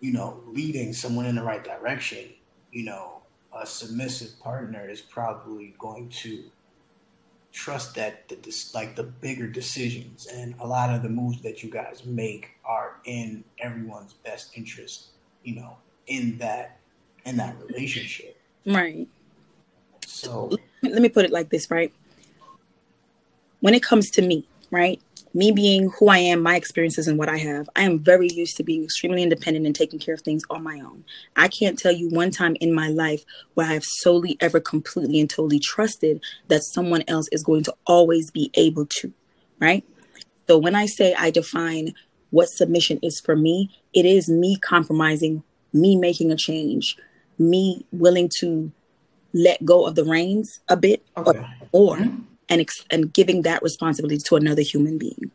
you 0.00 0.12
know, 0.12 0.40
leading 0.46 0.92
someone 0.92 1.26
in 1.26 1.34
the 1.34 1.42
right 1.42 1.64
direction, 1.64 2.30
you 2.70 2.84
know, 2.84 3.22
a 3.54 3.66
submissive 3.66 4.38
partner 4.40 4.88
is 4.88 5.00
probably 5.00 5.74
going 5.78 6.08
to 6.08 6.44
trust 7.52 7.96
that 7.96 8.28
the 8.28 8.64
like 8.72 8.96
the 8.96 9.02
bigger 9.02 9.46
decisions 9.46 10.26
and 10.26 10.54
a 10.60 10.66
lot 10.66 10.94
of 10.94 11.02
the 11.02 11.08
moves 11.08 11.42
that 11.42 11.62
you 11.62 11.70
guys 11.70 12.02
make 12.06 12.50
are 12.64 12.96
in 13.04 13.44
everyone's 13.58 14.14
best 14.14 14.56
interest, 14.56 15.08
you 15.42 15.56
know, 15.56 15.76
in 16.06 16.38
that 16.38 16.78
in 17.26 17.36
that 17.36 17.56
relationship. 17.66 18.40
Right. 18.64 19.08
So 20.06 20.56
let 20.82 21.02
me 21.02 21.08
put 21.08 21.24
it 21.24 21.32
like 21.32 21.50
this, 21.50 21.70
right? 21.70 21.92
When 23.60 23.74
it 23.74 23.82
comes 23.82 24.10
to 24.12 24.22
me, 24.22 24.46
right? 24.70 25.00
Me 25.34 25.50
being 25.50 25.90
who 25.90 26.08
I 26.08 26.18
am, 26.18 26.42
my 26.42 26.56
experiences 26.56 27.08
and 27.08 27.18
what 27.18 27.28
I 27.28 27.38
have, 27.38 27.68
I 27.74 27.82
am 27.82 27.98
very 27.98 28.28
used 28.28 28.56
to 28.58 28.62
being 28.62 28.84
extremely 28.84 29.22
independent 29.22 29.64
and 29.64 29.74
taking 29.74 29.98
care 29.98 30.14
of 30.14 30.20
things 30.20 30.42
on 30.50 30.62
my 30.62 30.78
own. 30.80 31.04
I 31.36 31.48
can't 31.48 31.78
tell 31.78 31.92
you 31.92 32.08
one 32.10 32.30
time 32.30 32.56
in 32.60 32.74
my 32.74 32.88
life 32.88 33.24
where 33.54 33.66
I 33.66 33.72
have 33.72 33.84
solely 33.84 34.36
ever 34.40 34.60
completely 34.60 35.20
and 35.20 35.30
totally 35.30 35.58
trusted 35.58 36.22
that 36.48 36.62
someone 36.62 37.02
else 37.08 37.28
is 37.32 37.42
going 37.42 37.64
to 37.64 37.74
always 37.86 38.30
be 38.30 38.50
able 38.54 38.86
to, 38.86 39.12
right? 39.58 39.84
So 40.48 40.58
when 40.58 40.74
I 40.74 40.86
say 40.86 41.14
I 41.14 41.30
define 41.30 41.94
what 42.30 42.48
submission 42.48 42.98
is 43.02 43.20
for 43.20 43.36
me, 43.36 43.70
it 43.94 44.04
is 44.04 44.28
me 44.28 44.58
compromising, 44.58 45.42
me 45.72 45.96
making 45.96 46.30
a 46.30 46.36
change, 46.36 46.96
me 47.38 47.86
willing 47.92 48.30
to 48.40 48.72
let 49.32 49.64
go 49.64 49.86
of 49.86 49.94
the 49.94 50.04
reins 50.04 50.60
a 50.68 50.76
bit 50.76 51.04
okay. 51.16 51.46
or 51.72 51.98
ex- 51.98 52.10
and 52.90 53.12
giving 53.12 53.42
that 53.42 53.62
responsibility 53.62 54.18
to 54.18 54.36
another 54.36 54.62
human 54.62 54.98
being 54.98 55.30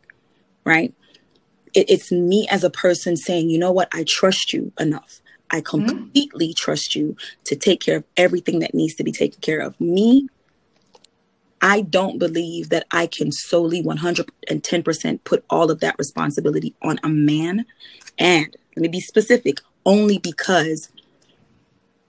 right? 0.68 0.94
It, 1.74 1.90
it's 1.90 2.12
me 2.12 2.46
as 2.50 2.62
a 2.62 2.70
person 2.70 3.16
saying 3.16 3.50
you 3.50 3.58
know 3.58 3.72
what? 3.72 3.88
I 3.92 4.04
trust 4.06 4.52
you 4.52 4.72
enough. 4.78 5.20
I 5.50 5.58
hmm? 5.60 5.64
completely 5.64 6.54
trust 6.54 6.94
you 6.94 7.16
to 7.44 7.56
take 7.56 7.80
care 7.80 7.96
of 7.96 8.04
everything 8.16 8.60
that 8.60 8.74
needs 8.74 8.94
to 8.96 9.04
be 9.04 9.12
taken 9.12 9.40
care 9.40 9.60
of. 9.60 9.80
Me 9.80 10.28
I 11.60 11.80
don't 11.80 12.20
believe 12.20 12.68
that 12.68 12.86
I 12.92 13.08
can 13.08 13.32
solely 13.32 13.82
110% 13.82 15.24
put 15.24 15.44
all 15.50 15.72
of 15.72 15.80
that 15.80 15.96
responsibility 15.98 16.76
on 16.82 17.00
a 17.02 17.08
man. 17.08 17.66
And 18.16 18.56
let 18.76 18.82
me 18.82 18.86
be 18.86 19.00
specific 19.00 19.58
only 19.84 20.18
because 20.18 20.88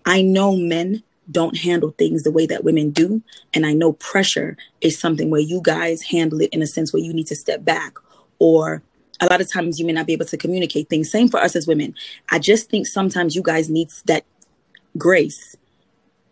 I 0.06 0.22
know 0.22 0.56
men 0.56 1.02
don't 1.32 1.58
handle 1.58 1.92
things 1.92 2.24
the 2.24 2.32
way 2.32 2.46
that 2.48 2.64
women 2.64 2.92
do. 2.92 3.22
And 3.54 3.66
I 3.66 3.74
know 3.74 3.94
pressure 3.94 4.58
is 4.82 5.00
something 5.00 5.30
where 5.30 5.42
you 5.42 5.62
guys 5.64 6.02
handle 6.04 6.42
it 6.42 6.50
in 6.52 6.62
a 6.62 6.68
sense 6.68 6.94
where 6.94 7.02
you 7.02 7.14
need 7.14 7.28
to 7.28 7.36
step 7.36 7.64
back 7.64 7.98
or 8.40 8.82
a 9.22 9.28
lot 9.28 9.42
of 9.42 9.52
times 9.52 9.80
you 9.80 9.86
may 9.86 9.92
not 9.92 10.08
be 10.08 10.14
able 10.14 10.26
to 10.26 10.38
communicate 10.38 10.90
things. 10.90 11.12
Same 11.12 11.28
for 11.28 11.40
us 11.40 11.56
as 11.56 11.68
women. 11.68 11.94
I 12.30 12.40
just 12.40 12.70
think 12.70 12.88
sometimes 12.88 13.36
you 13.36 13.42
guys 13.42 13.70
need 13.70 13.90
that 14.06 14.24
grace 14.98 15.56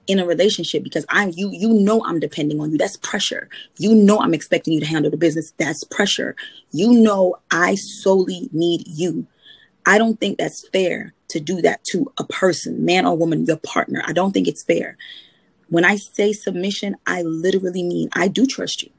in 0.07 0.19
a 0.19 0.25
relationship 0.25 0.83
because 0.83 1.05
I'm 1.09 1.33
you 1.35 1.51
you 1.51 1.69
know 1.69 2.03
I'm 2.05 2.19
depending 2.19 2.61
on 2.61 2.71
you. 2.71 2.77
That's 2.77 2.97
pressure. 2.97 3.49
You 3.77 3.93
know 3.93 4.19
I'm 4.19 4.33
expecting 4.33 4.73
you 4.73 4.79
to 4.79 4.85
handle 4.85 5.11
the 5.11 5.17
business. 5.17 5.53
That's 5.57 5.83
pressure. 5.83 6.35
You 6.71 6.93
know 6.93 7.35
I 7.51 7.75
solely 7.75 8.49
need 8.53 8.87
you. 8.87 9.27
I 9.85 9.97
don't 9.97 10.19
think 10.19 10.37
that's 10.37 10.67
fair 10.69 11.13
to 11.29 11.39
do 11.39 11.61
that 11.61 11.83
to 11.85 12.11
a 12.17 12.23
person, 12.23 12.85
man 12.85 13.05
or 13.05 13.17
woman, 13.17 13.45
your 13.45 13.57
partner. 13.57 14.01
I 14.05 14.13
don't 14.13 14.31
think 14.31 14.47
it's 14.47 14.63
fair. 14.63 14.97
When 15.69 15.83
I 15.83 15.97
say 15.97 16.33
submission, 16.33 16.95
I 17.05 17.21
literally 17.23 17.83
mean 17.83 18.09
I 18.13 18.27
do 18.27 18.45
trust 18.45 18.83
you. 18.83 18.89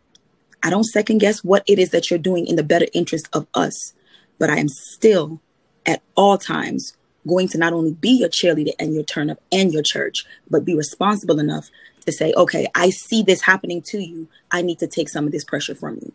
I 0.63 0.71
don't 0.71 0.85
second 0.85 1.19
guess 1.19 1.45
what 1.45 1.63
it 1.67 1.79
is 1.79 1.91
that 1.91 2.11
you're 2.11 2.19
doing 2.19 2.47
in 2.47 2.57
the 2.57 2.63
better 2.63 2.87
interest 2.93 3.29
of 3.33 3.47
us, 3.55 3.95
but 4.39 4.51
I 4.51 4.59
am 4.59 4.69
still 4.69 5.41
at 5.87 6.03
all 6.17 6.37
times 6.37 6.95
going 7.27 7.49
to 7.49 7.59
not 7.59 7.73
only 7.73 7.93
be 7.93 8.11
your 8.11 8.29
cheerleader 8.29 8.73
and 8.79 8.95
your 8.95 9.05
turn 9.05 9.31
up 9.31 9.41
and 9.53 9.73
your 9.73 9.83
church, 9.83 10.25
but 10.51 10.65
be 10.65 10.75
responsible 10.75 11.39
enough 11.39 11.71
to 12.07 12.13
say, 12.13 12.33
okay, 12.37 12.67
I 12.75 12.91
see 12.91 13.23
this 13.23 13.43
happening 13.43 13.83
to 13.83 13.99
you. 13.99 14.29
I 14.51 14.63
need 14.63 14.79
to 14.81 14.87
take 14.87 15.09
some 15.09 15.27
of 15.27 15.33
this 15.33 15.45
pressure 15.45 15.75
from 15.75 15.97
you. 15.97 16.13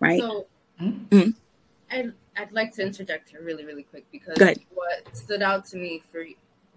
Right? 0.00 0.20
So, 0.20 0.46
mm-hmm. 0.80 1.30
I'd, 1.90 2.12
I'd 2.36 2.52
like 2.52 2.72
to 2.74 2.82
interject 2.82 3.30
here 3.30 3.42
really, 3.42 3.64
really 3.64 3.84
quick 3.84 4.04
because 4.12 4.36
what 4.74 5.16
stood 5.16 5.42
out 5.42 5.64
to 5.66 5.76
me 5.76 6.02
for 6.10 6.24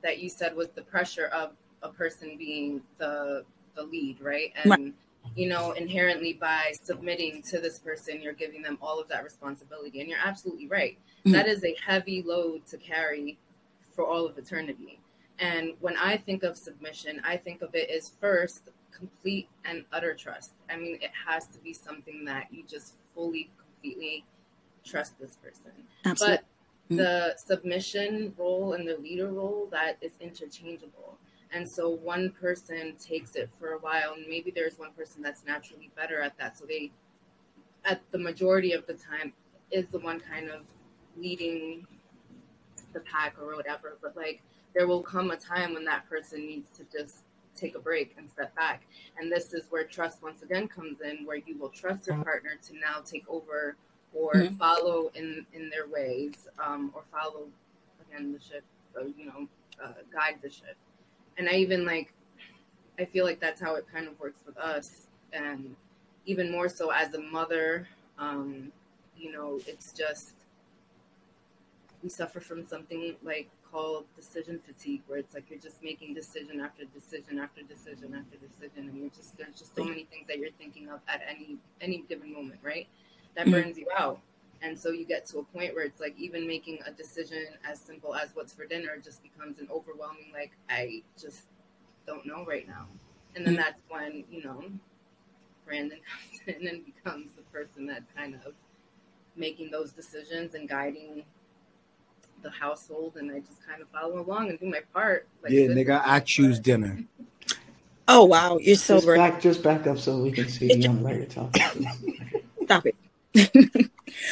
that 0.02 0.20
you 0.20 0.30
said 0.30 0.56
was 0.56 0.70
the 0.70 0.82
pressure 0.82 1.28
of 1.28 1.52
a 1.84 1.90
person 1.90 2.38
being 2.38 2.82
the 2.98 3.44
the 3.76 3.84
lead, 3.84 4.22
right? 4.22 4.52
And 4.64 4.70
right 4.70 4.94
you 5.36 5.48
know, 5.48 5.72
inherently 5.72 6.34
by 6.34 6.74
submitting 6.82 7.42
to 7.44 7.60
this 7.60 7.80
person, 7.80 8.22
you're 8.22 8.34
giving 8.34 8.62
them 8.62 8.78
all 8.82 9.00
of 9.00 9.08
that 9.10 9.24
responsibility. 9.24 10.00
And 10.00 10.10
you're 10.10 10.20
absolutely 10.24 10.68
right. 10.68 10.98
Mm-hmm. 11.20 11.32
That 11.32 11.48
is 11.48 11.64
a 11.64 11.76
heavy 11.86 12.24
load 12.24 12.66
to 12.68 12.78
carry 12.78 13.38
for 13.94 14.06
all 14.06 14.26
of 14.26 14.38
eternity. 14.38 15.00
And 15.40 15.74
when 15.80 15.96
I 15.98 16.18
think 16.18 16.44
of 16.44 16.58
submission, 16.58 17.22
I 17.24 17.38
think 17.38 17.62
of 17.62 17.74
it 17.74 17.90
as 17.90 18.10
first 18.10 18.70
complete 18.92 19.48
and 19.64 19.86
utter 19.94 20.14
trust. 20.14 20.52
I 20.70 20.76
mean, 20.76 20.96
it 20.96 21.12
has 21.28 21.48
to 21.48 21.60
be 21.60 21.74
something 21.74 22.26
that 22.26 22.48
you 22.52 22.64
just 22.68 22.96
fully, 23.16 23.50
completely 23.58 24.26
trust 24.84 25.20
this 25.20 25.36
person. 25.38 25.72
Absolutely. 26.06 26.38
But 26.38 26.94
mm-hmm. 26.94 26.98
the 26.98 27.36
submission 27.38 28.34
role 28.38 28.74
and 28.74 28.88
the 28.88 28.98
leader 28.98 29.28
role, 29.28 29.68
that 29.72 29.98
is 30.02 30.14
interchangeable. 30.20 31.18
And 31.52 31.68
so 31.68 31.90
one 31.90 32.32
person 32.32 32.96
takes 33.00 33.36
it 33.36 33.50
for 33.60 33.74
a 33.74 33.80
while, 33.80 34.14
and 34.14 34.26
maybe 34.30 34.52
there's 34.52 34.78
one 34.78 34.92
person 34.92 35.22
that's 35.22 35.46
naturally 35.46 35.90
better 35.96 36.22
at 36.22 36.38
that. 36.38 36.58
So 36.58 36.66
they, 36.66 36.92
at 37.86 38.02
the 38.12 38.20
majority 38.20 38.74
of 38.74 38.86
the 38.86 38.94
time, 38.94 39.34
is 39.72 39.90
the 39.90 40.00
one 40.00 40.20
kind 40.20 40.50
of 40.50 40.62
leading 41.18 41.88
the 42.94 43.00
pack 43.00 43.36
or 43.42 43.56
whatever. 43.56 43.98
But 44.02 44.16
like, 44.16 44.42
there 44.76 44.86
will 44.86 45.02
come 45.02 45.32
a 45.32 45.38
time 45.38 45.74
when 45.74 45.86
that 45.86 46.08
person 46.08 46.46
needs 46.46 46.68
to 46.78 46.86
just 46.96 47.24
take 47.56 47.76
a 47.76 47.80
break 47.80 48.14
and 48.18 48.30
step 48.30 48.56
back. 48.56 48.84
And 49.18 49.32
this 49.32 49.54
is 49.54 49.64
where 49.70 49.84
trust 49.84 50.22
once 50.22 50.44
again 50.44 50.68
comes 50.68 51.02
in, 51.02 51.26
where 51.26 51.38
you 51.38 51.58
will 51.58 51.70
trust 51.70 52.08
your 52.08 52.18
partner 52.24 52.52
to 52.68 52.74
now 52.76 53.02
take 53.04 53.28
over 53.28 53.76
or 54.14 54.34
mm-hmm. 54.34 54.56
follow 54.56 55.12
in 55.16 55.46
in 55.54 55.70
their 55.70 55.88
ways, 55.88 56.48
um, 56.64 56.92
or 56.96 57.04
follow 57.12 57.48
again 58.10 58.34
the 58.34 58.40
ship, 58.40 58.64
or, 58.96 59.04
you 59.04 59.26
know, 59.26 59.48
uh, 59.84 59.94
guide 60.12 60.40
the 60.42 60.50
ship 60.50 60.76
and 61.40 61.50
I 61.50 61.54
even 61.54 61.86
like 61.86 62.14
I 63.00 63.06
feel 63.06 63.26
like 63.26 63.40
that's 63.40 63.62
how 63.62 63.76
it 63.76 63.86
kind 63.92 64.08
of 64.08 64.20
works 64.20 64.42
with 64.46 64.58
us, 64.58 65.08
and 65.32 65.76
even 66.26 66.52
more 66.52 66.70
so 66.70 66.92
as 66.92 67.14
a 67.14 67.20
mother. 67.20 67.88
Um, 68.20 68.72
you 69.18 69.32
know, 69.32 69.60
it's 69.66 69.94
just 69.94 70.34
we 72.04 72.10
suffer 72.10 72.42
from 72.42 72.66
something 72.66 73.16
like 73.24 73.50
called 73.72 74.04
decision 74.16 74.60
fatigue, 74.60 75.02
where 75.08 75.18
it's 75.18 75.34
like 75.34 75.46
you're 75.50 75.60
just 75.60 75.82
making 75.82 76.14
decision 76.14 76.60
after 76.60 76.84
decision 76.86 77.40
after 77.40 77.62
decision 77.64 78.14
after 78.14 78.46
decision, 78.46 78.90
and 78.90 78.98
you're 78.98 79.10
just 79.10 79.38
there's 79.38 79.58
just 79.58 79.74
so 79.76 79.84
many 79.86 80.04
things 80.04 80.28
that 80.28 80.38
you're 80.38 80.52
thinking 80.60 80.90
of 80.90 81.00
at 81.08 81.22
any 81.28 81.58
any 81.80 82.04
given 82.10 82.34
moment, 82.34 82.60
right? 82.62 82.88
That 83.36 83.46
mm-hmm. 83.46 83.54
burns 83.54 83.78
you 83.78 83.88
out. 83.98 84.20
And 84.62 84.78
so 84.78 84.90
you 84.90 85.06
get 85.06 85.26
to 85.28 85.40
a 85.40 85.44
point 85.44 85.74
where 85.74 85.86
it's 85.86 86.02
like 86.02 86.16
even 86.18 86.46
making 86.46 86.80
a 86.86 86.92
decision 86.92 87.46
as 87.64 87.80
simple 87.80 88.14
as 88.16 88.30
what's 88.34 88.54
for 88.54 88.66
dinner 88.66 88.98
just 89.02 89.24
becomes 89.24 89.60
an 89.60 89.70
overwhelming, 89.72 90.32
like, 90.34 90.52
I 90.70 91.02
just 91.20 91.44
don't 92.06 92.26
know 92.26 92.46
right 92.46 92.68
now. 92.68 92.88
And 93.36 93.46
then 93.46 93.54
mm-hmm. 93.54 93.64
that's 93.64 93.82
when, 93.88 94.26
you 94.30 94.44
know, 94.44 94.64
Brandon 95.66 96.00
comes 96.46 96.58
in 96.58 96.68
and 96.68 96.86
becomes 96.86 97.32
the 97.36 97.44
person 97.54 97.86
that's 97.86 98.10
kind 98.16 98.36
of 98.46 98.54
making 99.36 99.72
those 99.72 99.92
decisions 99.92 100.56
and 100.56 100.68
guiding 100.68 101.24
the 102.42 102.50
household. 102.50 103.16
And 103.16 103.32
I 103.32 103.40
just 103.40 103.66
kind 103.66 103.82
of 103.82 103.88
follow 103.90 104.20
along 104.20 104.50
and 104.50 104.60
do 104.60 104.66
my 104.66 104.82
part. 104.94 105.28
Like 105.42 105.54
yeah, 105.54 105.68
nigga, 105.68 106.02
I 106.04 106.20
choose 106.20 106.60
dinner. 106.60 107.04
Oh, 108.10 108.26
wow. 108.26 108.58
You're 108.58 108.76
so 108.76 108.96
just 108.96 109.08
back, 109.08 109.40
just 109.40 109.64
back 109.64 109.88
up 109.88 110.00
so 110.00 110.18
we 110.18 110.32
can 110.32 110.50
see 110.50 110.68
the 110.68 110.80
young 110.80 111.04
lady 111.04 111.28
talking. 111.28 111.88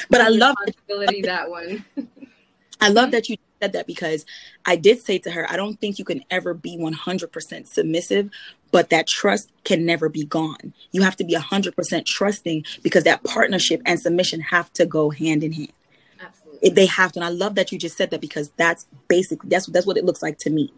But 0.10 0.22
I 0.22 0.30
love 0.30 0.56
that 0.88 1.46
one. 1.50 1.86
I 2.80 2.90
love 2.90 3.12
that 3.12 3.30
you 3.30 3.38
said 3.62 3.74
that 3.74 3.88
because 3.88 4.26
I 4.66 4.76
did 4.76 5.02
say 5.02 5.18
to 5.20 5.32
her, 5.32 5.50
I 5.50 5.58
don't 5.58 5.80
think 5.80 5.98
you 6.00 6.06
can 6.06 6.24
ever 6.30 6.54
be 6.54 6.78
100% 6.78 7.68
submissive, 7.68 8.30
but 8.72 8.90
that 8.90 9.08
trust 9.08 9.52
can 9.64 9.86
never 9.86 10.10
be 10.10 10.26
gone. 10.26 10.74
You 10.92 11.02
have 11.02 11.16
to 11.18 11.24
be 11.24 11.36
100% 11.36 12.06
trusting 12.06 12.66
because 12.84 13.04
that 13.06 13.24
partnership 13.24 13.82
and 13.86 14.00
submission 14.00 14.42
have 14.42 14.72
to 14.74 14.86
go 14.86 15.10
hand 15.10 15.44
in 15.44 15.54
hand. 15.54 15.74
Absolutely. 16.22 16.70
They 16.70 16.86
have 16.86 17.12
to. 17.14 17.20
And 17.20 17.26
I 17.26 17.30
love 17.30 17.56
that 17.56 17.72
you 17.72 17.80
just 17.80 17.98
said 17.98 18.12
that 18.12 18.22
because 18.22 18.50
that's 18.58 18.86
basically 19.08 19.50
that's 19.50 19.68
that's 19.68 19.86
what 19.86 19.98
it 19.98 20.06
looks 20.06 20.22
like 20.22 20.38
to 20.40 20.50
me. 20.50 20.72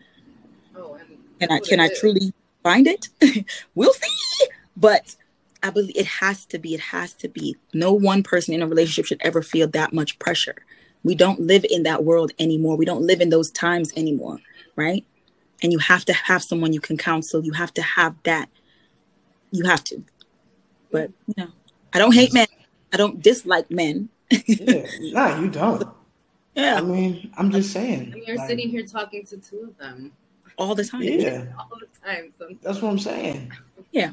Oh, 0.75 0.93
and 0.93 1.17
can 1.39 1.51
I 1.51 1.59
can 1.59 1.79
I 1.79 1.89
truly 1.99 2.33
find 2.63 2.87
it? 2.87 3.09
we'll 3.75 3.93
see. 3.93 4.47
But 4.77 5.15
I 5.61 5.69
believe 5.69 5.95
it 5.95 6.05
has 6.05 6.45
to 6.47 6.59
be. 6.59 6.73
It 6.73 6.79
has 6.79 7.13
to 7.15 7.27
be. 7.27 7.57
No 7.73 7.93
one 7.93 8.23
person 8.23 8.53
in 8.53 8.61
a 8.61 8.67
relationship 8.67 9.05
should 9.05 9.21
ever 9.21 9.41
feel 9.41 9.67
that 9.69 9.93
much 9.93 10.17
pressure. 10.19 10.55
We 11.03 11.15
don't 11.15 11.41
live 11.41 11.65
in 11.69 11.83
that 11.83 12.03
world 12.03 12.31
anymore. 12.39 12.77
We 12.77 12.85
don't 12.85 13.05
live 13.05 13.21
in 13.21 13.29
those 13.29 13.51
times 13.51 13.93
anymore, 13.95 14.39
right? 14.75 15.05
And 15.61 15.71
you 15.71 15.79
have 15.79 16.05
to 16.05 16.13
have 16.13 16.43
someone 16.43 16.73
you 16.73 16.79
can 16.79 16.97
counsel. 16.97 17.43
You 17.43 17.53
have 17.53 17.73
to 17.75 17.81
have 17.81 18.15
that. 18.23 18.49
You 19.51 19.65
have 19.65 19.83
to. 19.85 20.03
But 20.91 21.11
you 21.27 21.33
know, 21.37 21.51
I 21.93 21.99
don't 21.99 22.13
hate 22.13 22.33
men. 22.33 22.47
I 22.93 22.97
don't 22.97 23.21
dislike 23.21 23.69
men. 23.69 24.09
yeah, 24.29 24.85
nah, 24.99 25.39
you 25.39 25.49
don't. 25.49 25.83
Yeah. 26.55 26.75
I 26.75 26.81
mean, 26.81 27.31
I'm 27.37 27.51
just 27.51 27.71
saying. 27.71 28.11
I 28.11 28.15
mean, 28.15 28.23
you're 28.27 28.35
like, 28.35 28.49
sitting 28.49 28.69
here 28.69 28.83
talking 28.83 29.23
to 29.27 29.37
two 29.37 29.59
of 29.69 29.77
them 29.77 30.11
all 30.57 30.75
the 30.75 30.83
time. 30.83 31.03
Yeah, 31.03 31.45
all 31.57 31.79
the 31.79 31.87
time. 32.05 32.33
Sometimes. 32.37 32.59
That's 32.61 32.81
what 32.81 32.89
I'm 32.89 32.99
saying. 32.99 33.53
Yeah. 33.91 34.11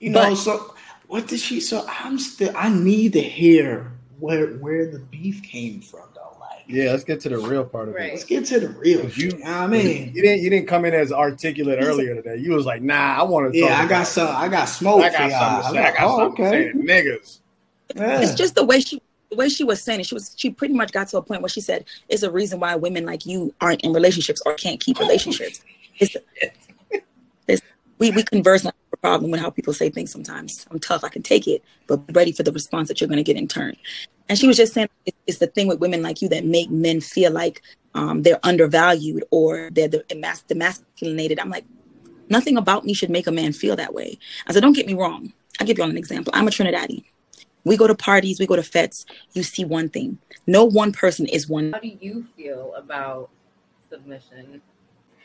You 0.00 0.10
know, 0.10 0.30
but, 0.30 0.36
so 0.36 0.74
what 1.06 1.26
did 1.26 1.40
she? 1.40 1.60
So 1.60 1.86
I'm 1.88 2.18
still. 2.18 2.52
I 2.56 2.68
need 2.68 3.14
to 3.14 3.22
hear 3.22 3.92
where 4.18 4.46
where 4.54 4.90
the 4.90 4.98
beef 4.98 5.42
came 5.42 5.80
from, 5.80 6.08
though. 6.14 6.36
Like, 6.40 6.64
yeah, 6.66 6.90
let's 6.90 7.04
get 7.04 7.20
to 7.22 7.28
the 7.28 7.38
real 7.38 7.64
part 7.64 7.88
of 7.88 7.94
right. 7.94 8.10
it. 8.10 8.12
Let's 8.12 8.24
get 8.24 8.44
to 8.46 8.60
the 8.60 8.68
real. 8.68 9.08
You, 9.10 9.30
you 9.30 9.38
know 9.38 9.50
I 9.50 9.66
mean, 9.66 10.12
you 10.14 10.22
didn't 10.22 10.42
you 10.42 10.50
didn't 10.50 10.68
come 10.68 10.84
in 10.84 10.94
as 10.94 11.10
articulate 11.10 11.78
earlier 11.82 12.14
today. 12.14 12.36
You 12.36 12.52
was 12.52 12.66
like, 12.66 12.82
nah, 12.82 13.18
I 13.18 13.22
want 13.22 13.52
to. 13.52 13.58
Yeah, 13.58 13.80
I 13.80 13.86
got 13.86 14.06
some. 14.06 14.34
I 14.34 14.48
got 14.48 14.66
smoke. 14.66 15.02
I 15.02 15.10
got 15.10 15.62
something. 15.64 15.80
I 15.80 15.90
got 15.92 16.00
oh, 16.00 16.18
something 16.18 16.44
okay. 16.44 16.72
niggas. 16.72 17.40
Yeah. 17.96 18.20
It's 18.20 18.34
just 18.34 18.54
the 18.54 18.64
way 18.64 18.80
she 18.80 19.00
the 19.30 19.36
way 19.36 19.48
she 19.48 19.64
was 19.64 19.82
saying 19.82 20.00
it, 20.00 20.06
she 20.06 20.14
was 20.14 20.34
she 20.36 20.50
pretty 20.50 20.74
much 20.74 20.92
got 20.92 21.08
to 21.08 21.18
a 21.18 21.22
point 21.22 21.42
where 21.42 21.48
she 21.48 21.60
said 21.60 21.84
it's 22.08 22.22
a 22.22 22.30
reason 22.30 22.60
why 22.60 22.74
women 22.76 23.04
like 23.04 23.26
you 23.26 23.54
aren't 23.60 23.80
in 23.82 23.92
relationships 23.92 24.42
or 24.46 24.54
can't 24.54 24.80
keep 24.80 24.98
oh, 25.00 25.04
relationships. 25.04 25.62
It's, 25.98 26.16
it's 27.46 27.62
we 27.98 28.10
we 28.10 28.22
converse 28.22 28.64
on 28.64 28.72
a 28.87 28.87
problem 29.00 29.30
with 29.30 29.40
how 29.40 29.50
people 29.50 29.72
say 29.72 29.90
things 29.90 30.10
sometimes. 30.10 30.66
I'm 30.70 30.78
tough, 30.78 31.04
I 31.04 31.08
can 31.08 31.22
take 31.22 31.46
it, 31.46 31.62
but 31.86 32.00
ready 32.12 32.32
for 32.32 32.42
the 32.42 32.52
response 32.52 32.88
that 32.88 33.00
you're 33.00 33.08
going 33.08 33.18
to 33.18 33.22
get 33.22 33.36
in 33.36 33.48
turn. 33.48 33.76
And 34.28 34.38
she 34.38 34.46
was 34.46 34.56
just 34.56 34.74
saying 34.74 34.88
it's 35.26 35.38
the 35.38 35.46
thing 35.46 35.68
with 35.68 35.80
women 35.80 36.02
like 36.02 36.20
you 36.20 36.28
that 36.28 36.44
make 36.44 36.70
men 36.70 37.00
feel 37.00 37.32
like 37.32 37.62
um, 37.94 38.22
they're 38.22 38.40
undervalued 38.42 39.24
or 39.30 39.70
they're 39.72 39.88
the 39.88 40.04
emas- 40.10 40.44
demasculinated. 40.46 41.38
I'm 41.40 41.50
like, 41.50 41.64
nothing 42.28 42.56
about 42.56 42.84
me 42.84 42.92
should 42.92 43.10
make 43.10 43.26
a 43.26 43.32
man 43.32 43.52
feel 43.52 43.76
that 43.76 43.94
way. 43.94 44.18
I 44.46 44.52
said, 44.52 44.62
don't 44.62 44.74
get 44.74 44.86
me 44.86 44.94
wrong. 44.94 45.32
I'll 45.58 45.66
give 45.66 45.78
you 45.78 45.84
all 45.84 45.90
an 45.90 45.96
example. 45.96 46.32
I'm 46.36 46.46
a 46.46 46.50
Trinidadian. 46.50 47.04
We 47.64 47.76
go 47.76 47.86
to 47.86 47.94
parties, 47.94 48.38
we 48.38 48.46
go 48.46 48.56
to 48.56 48.62
fetes. 48.62 49.04
You 49.32 49.42
see 49.42 49.64
one 49.64 49.88
thing. 49.88 50.18
No 50.46 50.64
one 50.64 50.92
person 50.92 51.26
is 51.26 51.48
one. 51.48 51.72
How 51.72 51.80
do 51.80 51.88
you 52.00 52.26
feel 52.36 52.74
about 52.74 53.30
submission 53.90 54.62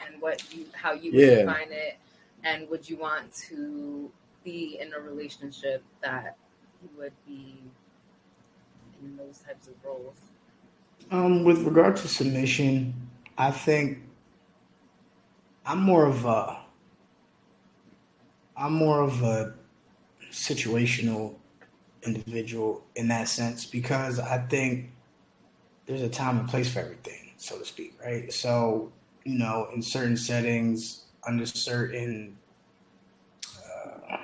and 0.05 0.21
what 0.21 0.43
you 0.53 0.65
how 0.73 0.93
you 0.93 1.11
yeah. 1.13 1.35
define 1.43 1.71
it 1.71 1.97
and 2.43 2.69
would 2.69 2.89
you 2.89 2.97
want 2.97 3.33
to 3.49 4.11
be 4.43 4.77
in 4.79 4.93
a 4.93 4.99
relationship 4.99 5.83
that 6.01 6.37
he 6.81 6.89
would 6.97 7.13
be 7.25 7.63
in 9.01 9.17
those 9.17 9.39
types 9.39 9.67
of 9.67 9.73
roles? 9.83 10.15
Um, 11.11 11.43
with 11.43 11.63
regard 11.63 11.95
to 11.97 12.07
submission, 12.07 12.93
I 13.37 13.51
think 13.51 13.99
I'm 15.65 15.79
more 15.79 16.05
of 16.05 16.25
a 16.25 16.59
I'm 18.55 18.73
more 18.73 19.01
of 19.01 19.23
a 19.23 19.53
situational 20.31 21.35
individual 22.03 22.83
in 22.95 23.07
that 23.07 23.27
sense 23.27 23.65
because 23.65 24.19
I 24.19 24.37
think 24.39 24.91
there's 25.85 26.01
a 26.01 26.09
time 26.09 26.39
and 26.39 26.47
place 26.47 26.71
for 26.71 26.79
everything, 26.79 27.31
so 27.37 27.57
to 27.57 27.65
speak, 27.65 27.95
right? 28.03 28.31
So, 28.31 28.91
you 29.25 29.37
know, 29.37 29.67
in 29.73 29.81
certain 29.81 30.17
settings, 30.17 31.02
under 31.27 31.45
certain 31.45 32.37
uh, 33.57 34.17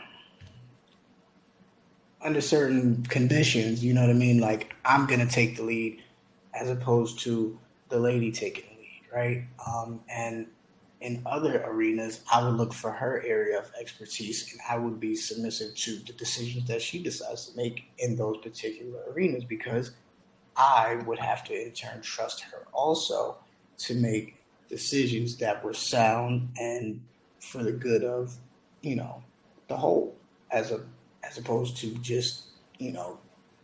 under 2.22 2.42
certain 2.42 3.04
conditions, 3.04 3.84
you 3.84 3.94
know 3.94 4.02
what 4.02 4.10
I 4.10 4.14
mean? 4.14 4.40
Like 4.40 4.76
I'm 4.86 5.06
gonna 5.06 5.28
take 5.30 5.58
the 5.58 5.64
lead 5.64 6.04
as 6.54 6.70
opposed 6.70 7.20
to 7.20 7.58
the 7.90 8.00
lady 8.00 8.32
taking 8.32 8.66
the 8.76 8.82
lead, 8.82 9.04
right? 9.14 9.44
Um, 9.66 10.02
and 10.10 10.48
in 11.02 11.22
other 11.26 11.64
arenas, 11.66 12.22
I 12.32 12.44
would 12.44 12.56
look 12.56 12.74
for 12.74 12.92
her 12.92 13.24
area 13.26 13.58
of 13.58 13.72
expertise 13.80 14.52
and 14.52 14.60
I 14.70 14.78
would 14.78 15.00
be 15.00 15.16
submissive 15.16 15.76
to 15.76 15.96
the 16.00 16.14
decisions 16.14 16.68
that 16.68 16.82
she 16.82 17.02
decides 17.02 17.48
to 17.48 17.56
make 17.56 17.86
in 18.00 18.16
those 18.18 18.38
particular 18.38 19.00
arenas 19.10 19.46
because 19.46 19.92
I 20.58 20.96
would 21.06 21.20
have 21.20 21.44
to 21.46 21.54
in 21.54 21.72
turn 21.72 22.02
trust 22.02 22.42
her 22.42 22.68
also 22.74 23.38
to 23.78 23.96
make 23.96 24.39
decisions 24.70 25.38
that 25.38 25.64
were 25.64 25.74
sound 25.74 26.50
and 26.60 27.02
for 27.40 27.64
the 27.64 27.72
good 27.72 28.04
of, 28.04 28.36
you 28.82 28.96
know, 28.96 29.24
the 29.68 29.76
whole 29.78 30.16
as 30.52 30.72
a 30.72 30.82
as 31.24 31.38
opposed 31.38 31.78
to 31.78 31.94
just, 31.98 32.44
you 32.78 32.92
know, 32.92 33.20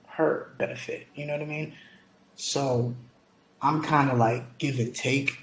her 0.08 0.54
benefit. 0.58 1.08
You 1.16 1.26
know 1.26 1.34
what 1.34 1.42
I 1.42 1.46
mean? 1.46 1.74
So 2.36 2.96
I'm 3.62 3.82
kind 3.82 4.12
of 4.12 4.18
like 4.18 4.58
give 4.58 4.80
and 4.80 4.94
take 4.94 5.38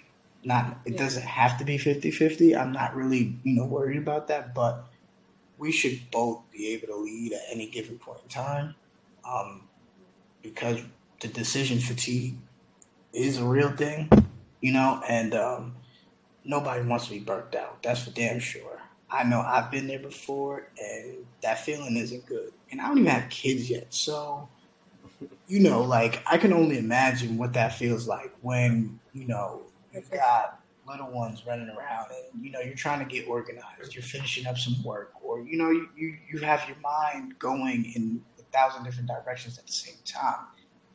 not 0.44 0.78
it 0.84 0.92
Yeah. 0.92 0.98
doesn't 0.98 1.22
have 1.22 1.58
to 1.58 1.64
be 1.64 1.78
50-50 1.78 2.58
i'm 2.58 2.72
not 2.72 2.96
really 2.96 3.38
you 3.44 3.54
know 3.54 3.64
worried 3.64 3.98
about 3.98 4.26
that 4.28 4.54
but 4.54 4.86
we 5.58 5.70
should 5.70 6.00
both 6.10 6.40
be 6.50 6.68
able 6.74 6.88
to 6.88 6.96
lead 6.96 7.32
at 7.32 7.42
any 7.50 7.68
given 7.68 7.96
point 7.98 8.18
in 8.24 8.28
time 8.28 8.74
um, 9.24 9.62
because 10.42 10.80
the 11.20 11.28
decision 11.28 11.78
fatigue 11.78 12.36
is 13.12 13.38
a 13.38 13.44
real 13.44 13.70
thing 13.70 14.10
you 14.62 14.72
know 14.72 15.02
and 15.08 15.34
um, 15.34 15.74
nobody 16.44 16.82
wants 16.82 17.04
to 17.06 17.10
be 17.12 17.18
burnt 17.20 17.54
out 17.54 17.82
that's 17.82 18.04
for 18.04 18.10
damn 18.10 18.40
sure. 18.40 18.80
I 19.10 19.24
know 19.24 19.42
i've 19.42 19.70
been 19.70 19.86
there 19.86 19.98
before 19.98 20.68
and 20.82 21.26
that 21.42 21.62
feeling 21.64 21.98
isn't 21.98 22.24
good. 22.24 22.52
And 22.70 22.80
i 22.80 22.88
don't 22.88 22.98
even 22.98 23.10
have 23.10 23.28
kids 23.28 23.68
yet 23.68 23.92
so 23.92 24.48
you 25.46 25.60
know 25.60 25.82
like 25.82 26.22
i 26.26 26.38
can 26.38 26.52
only 26.52 26.78
imagine 26.78 27.36
what 27.36 27.52
that 27.52 27.74
feels 27.74 28.08
like 28.08 28.32
when 28.40 28.98
you 29.12 29.26
know 29.26 29.62
you've 29.92 30.10
got 30.10 30.62
little 30.88 31.10
ones 31.10 31.44
running 31.46 31.68
around 31.68 32.10
and 32.10 32.44
you 32.44 32.50
know 32.50 32.60
you're 32.60 32.74
trying 32.74 32.98
to 32.98 33.04
get 33.04 33.28
organized 33.28 33.94
you're 33.94 34.02
finishing 34.02 34.46
up 34.46 34.58
some 34.58 34.82
work 34.82 35.12
or 35.22 35.40
you 35.42 35.56
know 35.56 35.70
you, 35.70 35.88
you, 35.96 36.16
you 36.30 36.38
have 36.40 36.66
your 36.68 36.76
mind 36.78 37.38
going 37.38 37.84
in 37.94 38.20
a 38.38 38.42
thousand 38.56 38.84
different 38.84 39.08
directions 39.08 39.58
at 39.58 39.66
the 39.66 39.72
same 39.72 39.94
time. 40.04 40.46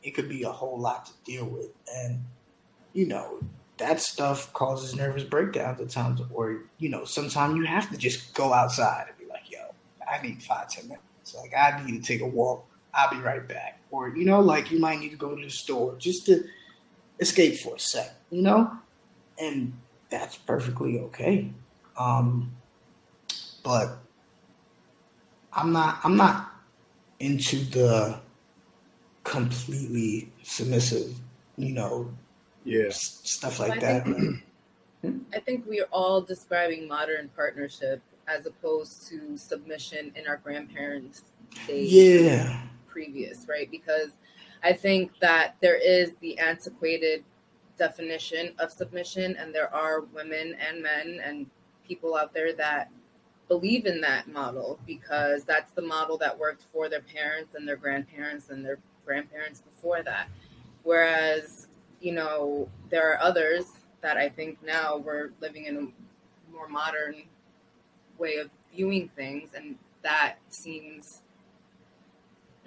It 0.02 0.12
could 0.12 0.28
be 0.28 0.44
a 0.44 0.50
whole 0.50 0.78
lot 0.78 1.06
to 1.06 1.12
deal 1.24 1.46
with 1.46 1.70
and 1.94 2.22
you 2.92 3.06
know 3.06 3.40
that 3.78 4.00
stuff 4.00 4.52
causes 4.52 4.94
nervous 4.94 5.22
breakdowns 5.22 5.80
at 5.80 5.88
times 5.90 6.20
or 6.32 6.62
you 6.78 6.88
know 6.88 7.04
sometimes 7.04 7.56
you 7.56 7.64
have 7.64 7.90
to 7.90 7.96
just 7.96 8.34
go 8.34 8.52
outside 8.52 9.06
and 9.08 9.18
be 9.18 9.26
like 9.32 9.50
yo 9.50 9.58
i 10.10 10.20
need 10.22 10.42
five 10.42 10.68
ten 10.68 10.86
minutes 10.88 11.34
like 11.36 11.52
i 11.54 11.82
need 11.84 12.02
to 12.02 12.06
take 12.06 12.20
a 12.20 12.26
walk 12.26 12.64
i'll 12.94 13.10
be 13.10 13.20
right 13.22 13.48
back 13.48 13.80
or 13.90 14.08
you 14.10 14.24
know 14.24 14.40
like 14.40 14.70
you 14.70 14.78
might 14.78 14.98
need 14.98 15.10
to 15.10 15.16
go 15.16 15.34
to 15.34 15.42
the 15.42 15.50
store 15.50 15.94
just 15.98 16.26
to 16.26 16.44
escape 17.20 17.56
for 17.58 17.76
a 17.76 17.80
sec 17.80 18.14
you 18.30 18.42
know 18.42 18.70
and 19.40 19.72
that's 20.10 20.36
perfectly 20.36 20.98
okay. 20.98 21.50
Um, 21.98 22.52
but 23.62 23.98
I'm 25.52 25.72
not. 25.72 26.00
I'm 26.04 26.16
not 26.16 26.52
into 27.20 27.58
the 27.64 28.20
completely 29.24 30.32
submissive, 30.42 31.14
you 31.56 31.72
know, 31.72 32.10
Yeah. 32.64 32.86
s- 32.86 33.20
stuff 33.24 33.60
I 33.60 33.68
like 33.68 33.80
that. 33.80 34.04
think- 34.04 34.44
I 35.34 35.38
think 35.40 35.64
we 35.68 35.80
are 35.80 35.88
all 35.92 36.20
describing 36.20 36.88
modern 36.88 37.28
partnership 37.36 38.02
as 38.26 38.46
opposed 38.46 39.06
to 39.08 39.36
submission 39.38 40.10
in 40.16 40.26
our 40.26 40.38
grandparents' 40.38 41.22
days. 41.68 41.92
Yeah, 41.92 42.60
previous, 42.88 43.46
right? 43.48 43.70
Because 43.70 44.10
I 44.64 44.72
think 44.72 45.12
that 45.20 45.54
there 45.60 45.76
is 45.76 46.16
the 46.20 46.36
antiquated 46.38 47.22
definition 47.78 48.54
of 48.58 48.72
submission, 48.72 49.36
and 49.36 49.54
there 49.54 49.72
are 49.72 50.00
women 50.12 50.56
and 50.60 50.82
men 50.82 51.20
and 51.24 51.46
people 51.86 52.16
out 52.16 52.34
there 52.34 52.52
that 52.54 52.90
believe 53.46 53.86
in 53.86 54.00
that 54.00 54.26
model 54.28 54.80
because 54.84 55.44
that's 55.44 55.70
the 55.70 55.80
model 55.80 56.18
that 56.18 56.36
worked 56.36 56.64
for 56.72 56.88
their 56.88 57.00
parents 57.02 57.54
and 57.54 57.66
their 57.68 57.76
grandparents 57.76 58.50
and 58.50 58.64
their 58.64 58.78
grandparents 59.06 59.60
before 59.60 60.02
that. 60.02 60.28
Whereas, 60.82 61.67
you 62.00 62.12
know, 62.12 62.68
there 62.90 63.12
are 63.12 63.20
others 63.20 63.64
that 64.00 64.16
I 64.16 64.28
think 64.28 64.62
now 64.62 64.96
we're 64.96 65.30
living 65.40 65.64
in 65.66 65.76
a 65.76 66.52
more 66.52 66.68
modern 66.68 67.22
way 68.18 68.36
of 68.36 68.50
viewing 68.72 69.08
things, 69.16 69.50
and 69.54 69.76
that 70.02 70.36
seems 70.48 71.22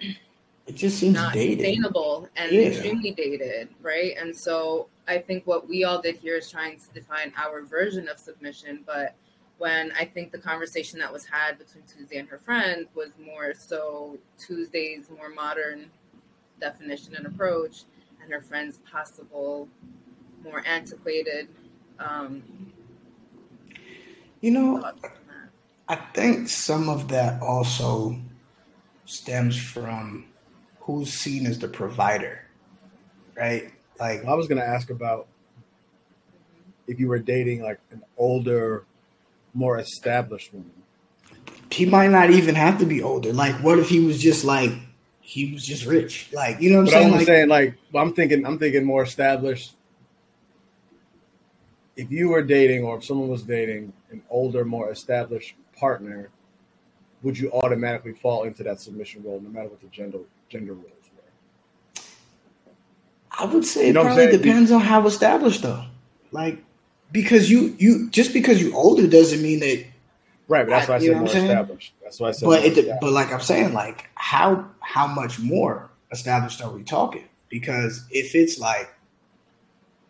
it 0.00 0.74
just 0.74 0.98
seems 0.98 1.14
not 1.14 1.32
dated. 1.34 1.58
sustainable 1.60 2.28
and 2.36 2.52
Yeah. 2.52 2.68
extremely 2.68 3.12
dated, 3.12 3.68
right? 3.80 4.14
And 4.18 4.36
so 4.36 4.88
I 5.08 5.18
think 5.18 5.46
what 5.46 5.68
we 5.68 5.84
all 5.84 6.00
did 6.00 6.16
here 6.16 6.36
is 6.36 6.50
trying 6.50 6.78
to 6.78 6.92
define 6.92 7.32
our 7.36 7.62
version 7.62 8.08
of 8.08 8.18
submission. 8.18 8.82
But 8.86 9.14
when 9.58 9.92
I 9.92 10.04
think 10.04 10.32
the 10.32 10.38
conversation 10.38 10.98
that 11.00 11.12
was 11.12 11.24
had 11.26 11.58
between 11.58 11.84
Tuesdee 11.84 12.18
and 12.18 12.28
her 12.28 12.38
friend 12.38 12.86
was 12.94 13.10
more 13.18 13.54
so 13.54 14.18
Tuesdee's 14.38 15.08
more 15.10 15.28
modern 15.28 15.90
definition 16.60 17.14
and 17.16 17.26
approach, 17.26 17.84
and 18.22 18.32
her 18.32 18.40
friend's 18.40 18.78
possible 18.78 19.68
more 20.44 20.62
antiquated 20.66 21.48
um, 21.98 22.42
You 24.40 24.50
know, 24.50 24.80
thoughts 24.80 25.04
on 25.04 25.10
that. 25.28 25.50
I 25.88 25.96
think 26.12 26.48
some 26.48 26.88
of 26.88 27.08
that 27.08 27.40
also 27.42 28.16
stems 29.04 29.58
from 29.60 30.26
who's 30.80 31.12
seen 31.12 31.46
as 31.46 31.58
the 31.58 31.68
provider, 31.68 32.44
right? 33.36 33.72
Like, 34.00 34.24
I 34.24 34.34
was 34.34 34.48
gonna 34.48 34.62
ask 34.62 34.90
about 34.90 35.28
if 36.86 36.98
you 36.98 37.08
were 37.08 37.18
dating 37.18 37.62
like 37.62 37.78
an 37.90 38.02
older, 38.16 38.84
more 39.54 39.78
established 39.78 40.52
woman. 40.52 40.72
he 41.70 41.86
might 41.86 42.10
not 42.10 42.30
even 42.30 42.54
have 42.54 42.78
to 42.78 42.86
be 42.86 43.02
older. 43.02 43.32
Like, 43.32 43.54
what 43.62 43.78
if 43.78 43.88
he 43.88 44.00
was 44.00 44.20
just 44.20 44.44
like 44.44 44.72
he 45.32 45.50
was 45.50 45.64
just 45.66 45.86
rich? 45.86 46.28
Like, 46.34 46.60
you 46.60 46.70
know 46.70 46.82
what 46.82 46.82
I'm 46.82 46.84
But 46.84 46.90
saying? 46.92 47.06
I'm 47.06 47.12
Like, 47.12 47.26
saying 47.26 47.48
like 47.48 47.74
I'm 47.94 48.12
thinking 48.12 48.44
I'm 48.44 48.58
thinking 48.58 48.84
more 48.84 49.02
established. 49.02 49.72
If 51.96 52.10
you 52.10 52.28
were 52.28 52.42
dating 52.42 52.84
or 52.84 52.98
if 52.98 53.04
someone 53.04 53.28
was 53.28 53.42
dating 53.42 53.94
an 54.10 54.22
older, 54.28 54.64
more 54.64 54.90
established 54.90 55.54
partner, 55.78 56.28
would 57.22 57.38
you 57.38 57.50
automatically 57.52 58.12
fall 58.12 58.44
into 58.44 58.62
that 58.64 58.80
submission 58.80 59.22
role 59.24 59.40
no 59.40 59.48
matter 59.48 59.68
what 59.68 59.80
the 59.80 59.86
gender 59.88 60.18
gender 60.50 60.74
roles 60.74 60.86
were? 61.16 61.24
I 63.30 63.46
would 63.46 63.64
say 63.64 63.86
You 63.86 63.90
it 63.90 63.94
know 63.94 64.00
I'm 64.02 64.06
probably 64.08 64.26
depends 64.44 64.70
on 64.70 64.80
how 64.82 65.06
established 65.06 65.62
though. 65.62 65.84
Like, 66.30 66.62
because 67.10 67.50
you 67.50 67.74
you 67.78 68.10
just 68.10 68.34
because 68.34 68.62
you're 68.62 68.76
older 68.76 69.06
doesn't 69.06 69.42
mean 69.42 69.60
that. 69.60 69.86
Right, 70.48 70.66
but 70.66 70.70
that's 70.70 70.88
why 70.88 70.96
I 70.96 70.98
You 70.98 71.06
said 71.06 71.12
more 71.14 71.22
what 71.22 71.30
I'm 71.30 71.34
saying? 71.34 71.50
established. 71.50 71.94
That's 72.02 72.20
why 72.20 72.28
I 72.28 72.32
said 72.32 72.46
But 72.46 72.60
more 72.62 72.78
it 72.78 73.00
but 73.00 73.12
like 73.12 73.32
I'm 73.32 73.40
saying, 73.40 73.72
like 73.74 74.08
how 74.14 74.66
how 74.80 75.06
much 75.06 75.38
more 75.38 75.90
established 76.10 76.60
are 76.62 76.70
we 76.70 76.82
talking? 76.82 77.24
Because 77.48 78.04
if 78.10 78.34
it's 78.34 78.58
like, 78.58 78.92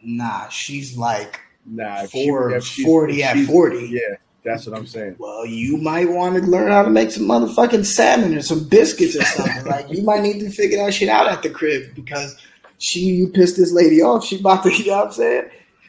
nah, 0.03 0.49
she's 0.49 0.97
like 0.97 1.41
nah, 1.67 2.03
if 2.03 2.11
she- 2.11 2.29
for 2.29 2.55
if 2.55 2.65
she's- 2.65 2.87
40 2.87 3.21
if 3.21 3.27
at 3.27 3.37
she's- 3.37 3.47
40. 3.49 3.87
Yeah, 3.89 4.01
that's 4.45 4.67
what 4.67 4.77
I'm 4.77 4.87
saying. 4.87 5.17
Well, 5.19 5.47
you 5.47 5.77
might 5.77 6.09
want 6.09 6.35
to 6.37 6.43
learn 6.51 6.73
how 6.73 6.83
to 6.83 6.91
make 6.91 7.11
some 7.11 7.25
motherfucking 7.25 7.85
salmon 7.85 8.35
or 8.37 8.43
some 8.43 8.69
biscuits 8.69 9.17
or 9.17 9.23
something. 9.25 9.65
like 9.71 9.91
you 9.91 10.03
might 10.03 10.23
need 10.23 10.41
to 10.41 10.51
figure 10.51 10.79
that 10.85 10.95
shit 10.95 11.09
out 11.09 11.29
at 11.29 11.43
the 11.43 11.51
crib 11.51 11.95
because 11.95 12.37
she 12.79 13.01
you 13.01 13.29
pissed 13.29 13.57
this 13.57 13.73
lady 13.73 14.03
off. 14.03 14.25
She 14.25 14.41
about 14.41 14.65
to, 14.65 14.73
you 14.77 14.87
know 14.87 14.97
what 14.99 15.07
I'm 15.09 15.13
saying? 15.13 15.45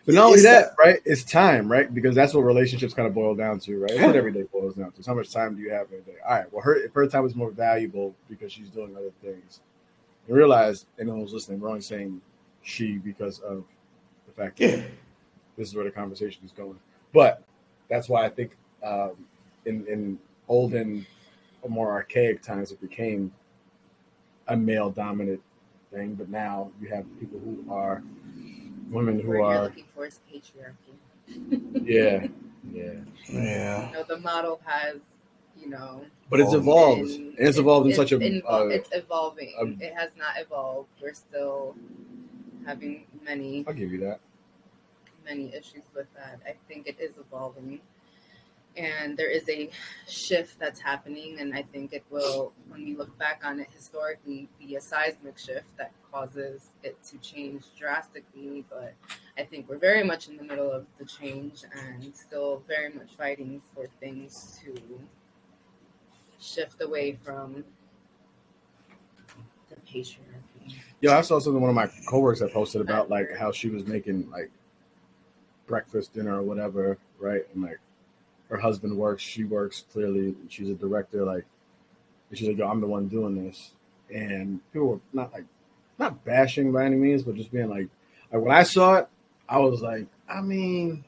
But 0.06 0.16
not 0.16 0.26
only 0.26 0.36
It's 0.36 0.44
that, 0.44 0.76
right? 0.78 1.00
It's 1.06 1.24
time, 1.24 1.72
right? 1.72 1.94
Because 1.94 2.14
that's 2.14 2.34
what 2.34 2.42
relationships 2.42 2.94
kind 2.94 3.08
of 3.08 3.14
boil 3.14 3.36
down 3.36 3.60
to, 3.60 3.80
right? 3.80 3.92
That's 3.92 4.04
what 4.06 4.16
every 4.16 4.34
day 4.34 4.44
boils 4.52 4.76
down 4.76 4.92
to. 4.92 4.98
It's 4.98 5.08
how 5.08 5.14
much 5.14 5.32
time 5.32 5.56
do 5.56 5.62
you 5.62 5.72
have 5.72 5.92
in 5.92 6.00
a 6.00 6.02
day? 6.02 6.16
All 6.28 6.36
right. 6.36 6.52
Well, 6.52 6.62
her 6.62 6.76
if 6.76 6.94
her 6.94 7.08
time 7.08 7.26
is 7.26 7.36
more 7.36 7.52
valuable 7.52 8.14
because 8.30 8.52
she's 8.52 8.70
doing 8.70 8.96
other 8.98 9.12
things. 9.22 9.62
And 10.28 10.36
realize 10.36 10.86
anyone 11.00 11.22
who's 11.22 11.34
listening, 11.34 11.60
we're 11.62 11.70
only 11.70 11.82
saying 11.82 12.22
she 12.64 12.98
because 12.98 13.40
of 13.40 13.64
the 14.28 14.34
fact 14.34 14.58
that 14.58 14.78
Yeah. 14.78 14.84
this 15.58 15.70
is 15.70 15.76
where 15.76 15.86
the 15.86 15.92
conversation 15.92 16.44
is 16.44 16.52
going. 16.52 16.80
But 17.14 17.42
that's 17.90 18.10
why 18.10 18.26
I 18.26 18.30
think 18.30 18.58
um, 18.84 19.12
in 19.66 19.86
in 19.88 20.20
olden 20.50 21.06
more 21.70 21.92
archaic 21.92 22.42
times 22.42 22.74
it 22.74 22.82
became 22.82 23.32
a 24.50 24.58
male 24.58 24.90
dominant 24.90 25.42
thing, 25.94 26.16
but 26.16 26.28
now 26.28 26.72
you 26.82 26.90
have 26.90 27.06
people 27.22 27.40
who 27.40 27.64
are 27.72 28.04
women 28.90 29.20
who 29.20 29.30
Where 29.30 29.40
you're 29.40 29.64
looking 29.64 29.86
for 29.96 30.06
is 30.06 30.20
patriarchy. 30.32 30.96
yeah 31.86 32.28
yeah 32.72 32.94
Yeah. 33.30 33.88
You 33.88 33.94
know, 33.94 34.04
the 34.04 34.18
model 34.20 34.60
has, 34.66 34.98
you 35.60 35.70
know, 35.70 36.06
but 36.30 36.40
it's 36.40 36.54
evolved 36.54 37.08
been- 37.08 37.36
it's 37.38 37.58
evolved 37.58 37.86
in 37.88 37.92
it's 37.92 37.98
such 37.98 38.12
a 38.12 38.20
invol- 38.20 38.44
uh, 38.50 38.68
it's 38.68 38.90
evolving. 38.94 39.54
um, 39.60 39.78
it 39.82 39.94
has 39.94 40.12
not 40.18 40.38
evolved. 40.40 40.90
We're 41.02 41.14
still 41.14 41.76
having 42.66 43.06
many 43.26 43.66
I'll 43.68 43.74
give 43.74 43.92
you 43.92 44.00
that 44.02 44.20
many 45.26 45.54
issues 45.56 45.84
with 45.96 46.08
that. 46.16 46.40
I 46.46 46.56
think 46.68 46.86
it 46.88 46.98
is 47.00 47.18
evolving. 47.18 47.80
And 48.76 49.16
there 49.16 49.30
is 49.30 49.48
a 49.50 49.70
shift 50.08 50.60
that's 50.60 50.80
happening, 50.80 51.40
and 51.40 51.54
I 51.54 51.62
think 51.62 51.94
it 51.94 52.04
will, 52.10 52.54
when 52.70 52.84
we 52.84 52.96
look 52.96 53.16
back 53.20 53.42
on 53.44 53.60
it 53.60 53.68
historically, 53.72 54.50
be 54.60 54.76
a 54.76 54.82
seismic 54.82 55.38
shift 55.38 55.78
that 55.78 55.92
causes 56.12 56.70
it 56.82 56.98
to 57.04 57.18
change 57.20 57.66
drastically. 57.78 58.66
But 58.70 58.96
I 59.38 59.44
think 59.44 59.70
we're 59.70 59.78
very 59.78 60.04
much 60.04 60.28
in 60.28 60.38
the 60.38 60.44
middle 60.44 60.72
of 60.72 60.88
the 60.98 61.06
change 61.06 61.64
and 61.72 62.16
still 62.16 62.64
very 62.68 62.92
much 62.92 63.12
fighting 63.16 63.62
for 63.76 63.88
things 64.00 64.60
to 64.64 64.74
shift 66.40 66.82
away 66.82 67.18
from 67.24 67.64
the 69.70 69.76
patriarchy. 69.76 70.76
Yeah, 71.00 71.18
I 71.18 71.22
saw 71.22 71.40
something 71.40 71.62
one 71.62 71.70
of 71.70 71.76
my 71.76 71.90
coworkers 72.08 72.40
had 72.40 72.52
posted 72.52 72.82
about 72.82 73.10
like 73.10 73.36
how 73.38 73.52
she 73.52 73.70
was 73.70 73.86
making 73.86 74.30
like 74.32 74.50
breakfast, 75.68 76.14
dinner, 76.14 76.38
or 76.38 76.44
whatever, 76.44 76.98
right? 77.20 77.44
And 77.54 77.64
like 77.64 77.80
her 78.54 78.60
husband 78.60 78.96
works, 78.96 79.24
she 79.24 79.44
works 79.46 79.84
clearly, 79.92 80.36
she's 80.48 80.70
a 80.70 80.76
director, 80.76 81.24
like 81.26 81.46
she's 82.34 82.48
like, 82.48 82.58
Yo, 82.58 82.68
I'm 82.68 82.82
the 82.82 82.88
one 82.88 83.08
doing 83.08 83.44
this. 83.44 83.72
And 84.14 84.60
people 84.72 84.88
were 84.90 85.00
not 85.12 85.34
like 85.34 85.46
not 85.98 86.24
bashing 86.24 86.72
by 86.72 86.86
any 86.86 86.96
means, 86.98 87.24
but 87.24 87.36
just 87.36 87.52
being 87.52 87.70
like 87.70 87.88
like 88.32 88.42
when 88.42 88.56
I 88.56 88.64
saw 88.64 88.96
it, 88.98 89.08
I 89.50 89.58
was 89.60 89.82
like, 89.82 90.08
I 90.30 90.42
mean, 90.42 91.04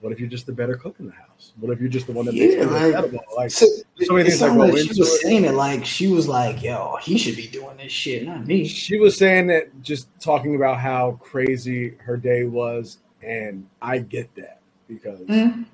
what 0.00 0.12
if 0.12 0.20
you're 0.20 0.30
just 0.30 0.46
the 0.46 0.52
better 0.52 0.76
cook 0.76 0.96
in 0.98 1.06
the 1.06 1.12
house? 1.12 1.52
What 1.60 1.70
if 1.72 1.80
you're 1.80 1.90
just 1.90 2.06
the 2.06 2.12
one 2.14 2.24
that 2.26 2.34
makes 2.34 2.54
Yeah, 2.54 2.64
like- 2.64 2.94
edible? 2.94 3.20
Like 3.36 3.50
So, 3.50 3.66
so 4.02 4.14
many 4.14 4.30
things 4.30 4.40
like 4.40 4.78
she 4.78 4.88
was 4.88 4.98
it. 4.98 5.20
saying 5.20 5.44
it 5.44 5.52
like 5.54 5.84
she 5.84 6.08
was 6.08 6.26
like, 6.26 6.62
"Yo, 6.62 6.96
he 7.02 7.18
should 7.18 7.36
be 7.36 7.48
doing 7.48 7.76
this 7.76 7.92
shit, 7.92 8.24
not 8.26 8.46
me." 8.46 8.66
She 8.66 8.98
was 8.98 9.18
saying 9.18 9.48
that 9.48 9.82
just 9.82 10.08
talking 10.20 10.56
about 10.56 10.78
how 10.80 11.18
crazy 11.20 11.96
her 11.98 12.16
day 12.16 12.44
was, 12.44 12.98
and 13.22 13.66
I 13.82 13.98
get 13.98 14.34
that 14.36 14.60
because 14.88 15.20
Mhm. 15.20 15.66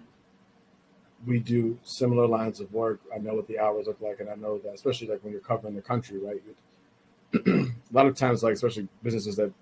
We 1.27 1.41
do 1.41 1.79
similar 1.83 2.27
lines 2.27 2.61
of 2.61 2.73
work. 2.73 3.01
I 3.15 3.19
know 3.19 3.35
what 3.35 3.49
the 3.49 3.59
hours 3.59 3.87
look 3.87 4.01
like, 4.01 4.21
and 4.21 4.31
I 4.31 4.37
know 4.37 4.59
that 4.59 4.75
especially 4.75 5.09
like 5.09 5.23
when 5.25 5.33
you're 5.33 5.43
covering 5.43 5.75
the 5.75 5.83
country, 5.83 6.19
right? 6.19 6.41
a 7.47 7.73
lot 7.93 8.07
of 8.07 8.17
times, 8.17 8.43
like 8.43 8.55
especially 8.55 8.89
businesses 9.03 9.37
that 9.37 9.53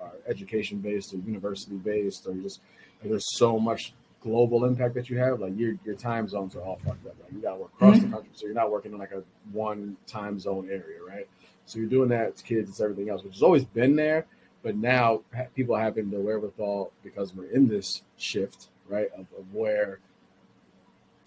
are 0.00 0.12
education 0.28 0.78
based 0.78 1.14
or 1.14 1.16
university 1.18 1.76
based, 1.76 2.26
or 2.26 2.34
just 2.34 2.60
like, 3.00 3.10
there's 3.10 3.36
so 3.36 3.58
much 3.58 3.94
global 4.20 4.66
impact 4.66 4.94
that 4.94 5.08
you 5.08 5.18
have. 5.18 5.40
Like 5.40 5.56
your 5.56 5.74
your 5.84 5.94
time 5.94 6.28
zones 6.28 6.54
are 6.54 6.60
all 6.60 6.76
fucked 6.76 7.06
up. 7.06 7.16
Like 7.22 7.32
you 7.32 7.40
got 7.40 7.54
to 7.54 7.60
work 7.62 7.72
across 7.74 7.96
the 7.96 8.04
mm-hmm. 8.04 8.14
country, 8.14 8.30
so 8.34 8.46
you're 8.46 8.54
not 8.54 8.70
working 8.70 8.92
in 8.92 8.98
like 8.98 9.12
a 9.12 9.22
one 9.52 9.96
time 10.06 10.38
zone 10.38 10.68
area, 10.70 10.98
right? 11.06 11.26
So 11.64 11.78
you're 11.78 11.88
doing 11.88 12.10
that. 12.10 12.28
It's 12.28 12.42
kids. 12.42 12.68
It's 12.68 12.80
everything 12.80 13.08
else, 13.08 13.22
which 13.22 13.34
has 13.34 13.42
always 13.42 13.64
been 13.64 13.96
there. 13.96 14.26
But 14.62 14.76
now 14.76 15.22
people 15.54 15.76
having 15.76 16.10
the 16.10 16.20
wherewithal 16.20 16.92
because 17.02 17.34
we're 17.34 17.46
in 17.46 17.68
this 17.68 18.02
shift, 18.18 18.68
right, 18.88 19.08
of, 19.16 19.26
of 19.38 19.54
where 19.54 20.00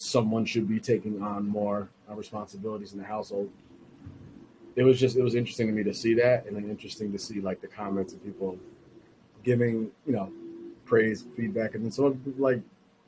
someone 0.03 0.43
should 0.45 0.67
be 0.67 0.79
taking 0.79 1.21
on 1.23 1.47
more 1.47 1.87
uh, 2.09 2.15
responsibilities 2.15 2.91
in 2.91 2.99
the 2.99 3.05
household. 3.05 3.49
It 4.75 4.83
was 4.83 4.99
just 4.99 5.15
it 5.15 5.23
was 5.23 5.35
interesting 5.35 5.67
to 5.67 5.73
me 5.73 5.83
to 5.83 5.93
see 5.93 6.13
that, 6.15 6.45
and 6.45 6.55
then 6.55 6.69
interesting 6.69 7.11
to 7.13 7.19
see 7.19 7.39
like 7.39 7.61
the 7.61 7.67
comments 7.67 8.13
of 8.13 8.23
people 8.23 8.57
giving 9.43 9.91
you 10.05 10.13
know 10.13 10.31
praise, 10.85 11.25
feedback, 11.35 11.75
and 11.75 11.83
then 11.83 11.91
some 11.91 12.21
like 12.37 12.61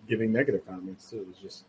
giving 0.08 0.32
negative 0.32 0.66
comments 0.66 1.10
too. 1.10 1.18
It 1.18 1.28
was 1.28 1.38
just 1.38 1.66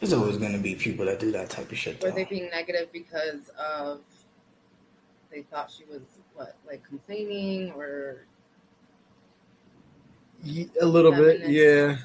There's 0.00 0.12
always 0.12 0.38
gonna 0.38 0.58
be 0.58 0.74
people 0.74 1.04
that 1.06 1.20
do 1.20 1.30
that 1.32 1.50
type 1.50 1.70
of 1.70 1.76
shit. 1.76 2.02
Were 2.02 2.10
Though. 2.10 2.16
they 2.16 2.24
being 2.24 2.48
negative 2.50 2.88
because 2.92 3.50
of 3.58 4.00
they 5.30 5.42
thought 5.42 5.70
she 5.70 5.84
was 5.84 6.00
what, 6.34 6.56
like 6.66 6.82
complaining 6.84 7.72
or 7.72 8.24
Ye- 10.42 10.70
a 10.80 10.86
little 10.86 11.12
bit, 11.12 11.48
yeah. 11.48 11.96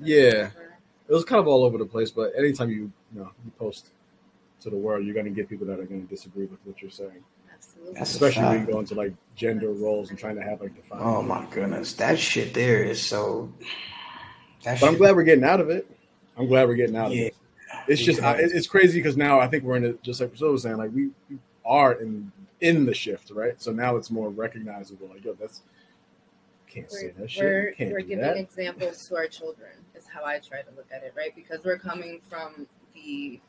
Yeah. 0.00 0.44
whatever? 0.44 0.67
It 1.08 1.12
was 1.14 1.24
kind 1.24 1.40
of 1.40 1.48
all 1.48 1.64
over 1.64 1.78
the 1.78 1.86
place, 1.86 2.10
but 2.10 2.32
anytime 2.36 2.70
you 2.70 2.92
you 3.14 3.20
know 3.20 3.30
you 3.44 3.50
post 3.58 3.88
to 4.60 4.70
the 4.70 4.76
world, 4.76 5.04
you're 5.04 5.14
going 5.14 5.26
to 5.26 5.30
get 5.32 5.48
people 5.48 5.66
that 5.66 5.78
are 5.80 5.84
going 5.86 6.02
to 6.02 6.08
disagree 6.08 6.46
with 6.46 6.58
what 6.64 6.80
you're 6.82 6.90
saying, 6.90 7.22
Absolutely. 7.54 7.94
That's 7.94 8.10
especially 8.12 8.42
when 8.42 8.52
you 8.52 8.58
fact. 8.60 8.72
go 8.72 8.80
into 8.80 8.94
like 8.94 9.12
gender 9.36 9.70
roles 9.70 10.10
and 10.10 10.18
trying 10.18 10.36
to 10.36 10.42
have 10.42 10.60
like 10.60 10.74
defined. 10.74 11.02
Oh 11.02 11.22
my 11.22 11.46
goodness, 11.50 11.92
that 11.94 12.18
shit 12.18 12.54
there 12.54 12.82
is 12.82 13.00
so. 13.00 13.52
That 14.64 14.80
But 14.80 14.88
I'm 14.88 14.96
glad 14.96 15.14
we're 15.16 15.22
getting 15.22 15.44
out 15.44 15.60
of 15.60 15.70
it. 15.70 15.88
I'm 16.36 16.46
glad 16.46 16.68
we're 16.68 16.74
getting 16.74 16.96
out 16.96 17.06
of 17.06 17.12
it. 17.18 17.34
It's 17.86 18.02
just 18.02 18.22
I, 18.22 18.34
it's 18.38 18.66
crazy 18.66 18.98
because 18.98 19.16
now 19.16 19.40
I 19.40 19.46
think 19.48 19.64
we're 19.64 19.76
in 19.76 19.84
it. 19.84 20.02
Just 20.02 20.20
like 20.20 20.30
Priscilla 20.30 20.52
was 20.52 20.62
saying, 20.62 20.76
like 20.76 20.90
we, 20.92 21.10
we 21.30 21.38
are 21.64 21.92
in 21.94 22.32
in 22.60 22.86
the 22.86 22.94
shift, 22.94 23.30
right? 23.30 23.60
So 23.60 23.72
now 23.72 23.96
it's 23.96 24.10
more 24.10 24.28
recognizable. 24.30 25.08
Like 25.08 25.24
yo, 25.24 25.34
that's 25.34 25.62
can't 26.68 26.90
say 26.90 27.06
We're, 27.16 27.22
that 27.22 27.30
shit. 27.30 27.42
we're, 27.44 27.72
can't 27.72 27.92
we're 27.92 28.00
do 28.00 28.06
giving 28.08 28.24
that. 28.24 28.36
examples 28.36 29.08
to 29.08 29.16
our 29.16 29.26
children 29.26 29.70
is 29.72 29.87
how 30.08 30.24
I 30.24 30.38
try 30.38 30.62
to 30.62 30.70
look 30.76 30.88
at 30.92 31.02
it, 31.02 31.14
right? 31.16 31.34
Because 31.34 31.64
we're 31.64 31.78
coming 31.78 32.20
from 32.28 32.66
the 32.94 33.40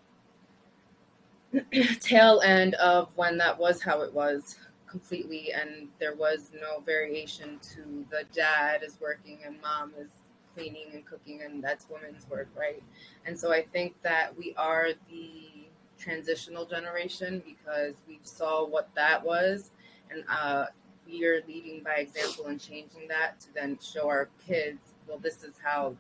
tail 2.00 2.42
end 2.42 2.76
of 2.76 3.10
when 3.16 3.38
that 3.38 3.58
was 3.58 3.82
how 3.82 4.02
it 4.02 4.14
was 4.14 4.58
completely 4.90 5.52
and 5.54 5.88
there 6.00 6.16
was 6.16 6.52
no 6.60 6.82
variation 6.82 7.60
to 7.60 8.06
the 8.10 8.24
dad 8.34 8.82
is 8.84 8.98
working 9.00 9.40
and 9.46 9.62
mom 9.62 9.94
is 10.00 10.10
cleaning 10.56 10.88
and 10.94 11.06
cooking 11.06 11.42
and 11.44 11.64
that's 11.64 11.88
women's 11.90 12.28
work 12.30 12.48
right 12.58 12.82
and 13.26 13.40
so 13.40 13.52
i 13.52 13.62
think 13.62 13.94
that 14.02 14.36
we 14.38 14.54
are 14.58 14.90
the 15.10 15.68
transitional 16.00 16.66
generation 16.66 17.42
because 17.46 17.96
we 18.08 18.20
saw 18.24 18.66
what 18.66 18.90
that 18.96 19.24
was 19.24 19.72
and 20.10 20.24
uh, 20.28 20.66
we 21.08 21.26
are 21.26 21.42
leading 21.48 21.84
by 21.84 21.96
example 21.96 22.48
and 22.48 22.60
changing 22.60 23.08
that 23.08 23.40
to 23.40 23.54
then 23.54 23.78
show 23.82 24.08
our 24.08 24.30
kids 24.46 24.94
well 25.08 25.20
this 25.20 25.44
is 25.44 25.54
how 25.64 25.96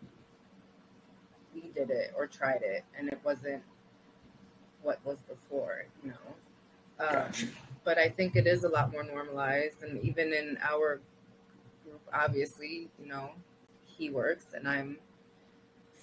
we 1.54 1.70
did 1.74 1.90
it 1.90 2.14
or 2.18 2.28
tried 2.28 2.62
it 2.62 2.84
and 2.98 3.08
it 3.10 3.20
wasn't 3.24 3.62
what 4.82 5.04
was 5.06 5.20
before 5.28 5.86
you 6.04 6.10
know 6.10 6.36
um, 7.00 7.14
Gotcha. 7.14 7.48
but 7.84 7.98
I 7.98 8.10
think 8.10 8.36
it 8.36 8.46
is 8.46 8.64
a 8.66 8.70
lot 8.70 8.92
more 8.92 9.04
normalized. 9.04 9.84
And 9.84 10.02
even 10.04 10.34
in 10.34 10.58
our 10.62 11.00
group, 11.86 12.02
obviously, 12.14 12.90
you 13.00 13.08
know, 13.08 13.32
he 13.86 14.10
works 14.10 14.48
and 14.54 14.68
I'm 14.68 14.98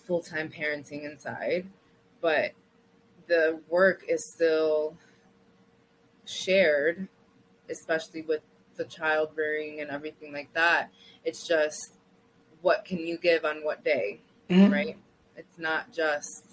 full 0.06 0.22
time 0.22 0.48
parenting 0.50 1.04
inside, 1.04 1.66
but 2.20 2.52
the 3.28 3.60
work 3.68 4.04
is 4.08 4.32
still 4.32 4.96
shared, 6.24 7.08
especially 7.68 8.22
with 8.22 8.40
the 8.76 8.84
child 8.84 9.30
rearing 9.34 9.80
and 9.80 9.90
everything 9.90 10.32
like 10.32 10.52
that. 10.54 10.90
It's 11.24 11.46
just 11.46 11.92
what 12.62 12.84
can 12.84 12.98
you 12.98 13.18
give 13.18 13.44
on 13.44 13.64
what 13.64 13.84
day, 13.84 14.20
Mhm. 14.48 14.72
right? 14.72 14.96
It's 15.36 15.58
not 15.58 15.92
just 15.92 16.44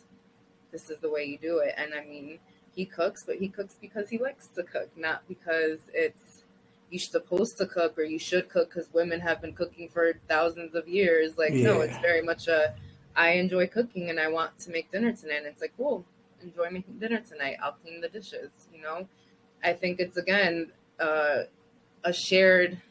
this 0.71 0.89
is 0.89 0.99
the 0.99 1.09
way 1.09 1.23
you 1.23 1.37
do 1.37 1.59
it. 1.59 1.73
And 1.77 1.93
I 1.93 2.03
mean, 2.05 2.39
he 2.75 2.85
cooks, 2.85 3.23
but 3.25 3.37
he 3.37 3.47
cooks 3.47 3.77
because 3.79 4.09
he 4.09 4.17
likes 4.17 4.47
to 4.49 4.63
cook, 4.63 4.89
not 4.97 5.27
because 5.27 5.79
it's 5.93 6.43
you're 6.89 6.99
supposed 6.99 7.57
to 7.57 7.65
cook 7.65 7.97
or 7.97 8.03
you 8.03 8.19
should 8.19 8.49
cook 8.49 8.69
because 8.69 8.91
women 8.93 9.19
have 9.19 9.41
been 9.41 9.53
cooking 9.53 9.89
for 9.89 10.13
thousands 10.27 10.75
of 10.75 10.87
years. 10.87 11.37
Like, 11.37 11.53
no, 11.53 11.81
it's 11.81 11.97
very 11.99 12.21
much 12.21 12.47
a 12.47 12.75
I 13.15 13.31
enjoy 13.31 13.67
cooking 13.67 14.09
and 14.09 14.19
I 14.19 14.27
want 14.27 14.59
to 14.59 14.71
make 14.71 14.91
dinner 14.91 15.11
tonight. 15.11 15.37
And 15.37 15.47
it's 15.47 15.61
like, 15.61 15.73
cool, 15.77 16.05
enjoy 16.41 16.69
making 16.69 16.99
dinner 16.99 17.21
tonight. 17.21 17.57
I'll 17.61 17.73
clean 17.73 18.01
the 18.01 18.09
dishes. 18.09 18.51
You 18.73 18.81
know, 18.81 19.07
I 19.63 19.73
think 19.73 19.99
it's 19.99 20.17
again 20.17 20.71
uh, 20.99 21.43
a 22.03 22.13
shared 22.13 22.81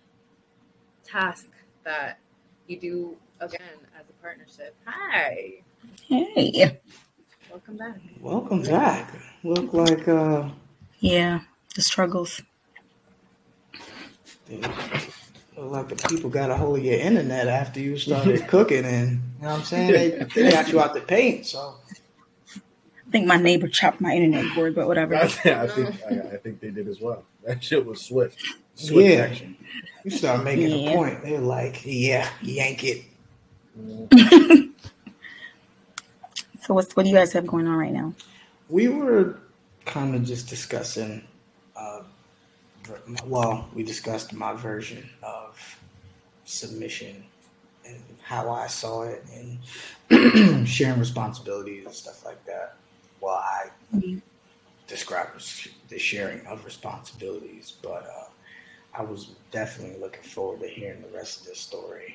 task 1.04 1.48
that 1.84 2.18
you 2.66 2.78
do 2.78 3.16
again 3.40 3.78
as 3.98 4.08
a 4.08 4.12
partnership. 4.22 4.74
Hi, 4.86 5.62
Hey. 6.08 6.78
welcome 7.50 7.76
back. 7.76 7.96
Welcome 8.20 8.62
back. 8.62 9.14
Look 9.42 9.72
like 9.72 10.06
uh, 10.08 10.48
Yeah. 11.00 11.40
The 11.74 11.82
struggles. 11.82 12.42
look 14.50 14.66
like 15.56 15.88
the 15.88 15.96
people 16.08 16.28
got 16.28 16.50
a 16.50 16.56
hold 16.56 16.78
of 16.78 16.84
your 16.84 16.98
internet 16.98 17.48
after 17.48 17.80
you 17.80 17.96
started 17.96 18.46
cooking, 18.48 18.84
and 18.84 19.10
you 19.10 19.16
know 19.42 19.48
what 19.52 19.58
I'm 19.60 19.64
saying? 19.64 19.92
They, 19.92 20.10
they 20.34 20.50
got 20.50 20.68
you 20.70 20.80
out 20.80 20.92
the 20.92 21.00
paint, 21.00 21.46
so 21.46 21.76
I 22.54 23.10
think 23.10 23.26
my 23.26 23.36
neighbor 23.38 23.68
chopped 23.68 24.00
my 24.00 24.12
internet 24.12 24.52
cord, 24.54 24.74
but 24.74 24.86
whatever. 24.86 25.14
I, 25.16 25.26
think 25.28 25.56
I 25.56 25.66
think 25.68 26.02
I, 26.04 26.34
I 26.34 26.36
think 26.36 26.60
they 26.60 26.70
did 26.70 26.88
as 26.88 27.00
well. 27.00 27.24
That 27.46 27.64
shit 27.64 27.84
was 27.86 28.02
swift, 28.02 28.38
swift 28.74 29.08
Yeah. 29.10 29.24
action. 29.24 29.56
you 30.04 30.10
start 30.10 30.44
making 30.44 30.68
Yeah. 30.68 30.90
a 30.90 30.94
point. 30.94 31.22
They're 31.22 31.40
like, 31.40 31.80
yeah, 31.86 32.28
yank 32.42 32.84
it. 32.84 33.04
So 36.62 36.74
what's 36.74 36.94
what 36.96 37.02
do 37.04 37.08
you 37.08 37.14
guys 37.16 37.32
have 37.32 37.46
going 37.46 37.66
on 37.66 37.76
right 37.76 37.92
now? 37.92 38.14
we 38.72 38.88
were 38.88 39.38
kind 39.84 40.14
of 40.14 40.24
just 40.24 40.48
discussing. 40.48 41.22
Uh, 41.76 42.02
well, 43.26 43.68
we 43.74 43.84
discussed 43.84 44.32
my 44.32 44.54
version 44.54 45.08
of 45.22 45.78
submission 46.44 47.22
and 47.86 47.98
how 48.22 48.50
I 48.50 48.66
saw 48.66 49.02
it, 49.02 49.24
and 50.10 50.66
sharing 50.68 50.98
responsibilities 50.98 51.84
and 51.84 51.94
stuff 51.94 52.24
like 52.24 52.44
that. 52.46 52.76
Well, 53.20 53.36
I 53.36 53.66
mm-hmm. 53.94 54.18
describe 54.86 55.28
the 55.88 55.98
sharing 55.98 56.44
of 56.46 56.64
responsibilities, 56.64 57.74
but 57.82 58.06
uh, 58.06 58.98
I 58.98 59.02
was 59.02 59.32
definitely 59.50 60.00
looking 60.00 60.22
forward 60.22 60.60
to 60.60 60.68
hearing 60.68 61.02
the 61.02 61.16
rest 61.16 61.40
of 61.40 61.46
this 61.46 61.58
story. 61.58 62.14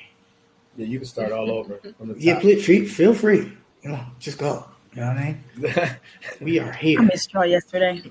Yeah, 0.75 0.87
you 0.87 0.99
can 0.99 1.07
start 1.07 1.31
all 1.31 1.51
over 1.51 1.79
from 1.97 2.07
the 2.07 2.13
top. 2.13 2.23
Yeah, 2.23 2.39
please, 2.39 2.93
feel 2.93 3.13
free. 3.13 3.51
You 3.83 3.91
know, 3.91 4.05
just 4.19 4.37
go. 4.37 4.65
You 4.93 5.01
know 5.01 5.07
what 5.09 5.17
I 5.17 5.37
mean? 5.59 5.95
we 6.41 6.59
are 6.59 6.71
here. 6.71 6.99
I 6.99 7.03
missed 7.03 7.31
y'all 7.31 7.45
yesterday, 7.45 8.01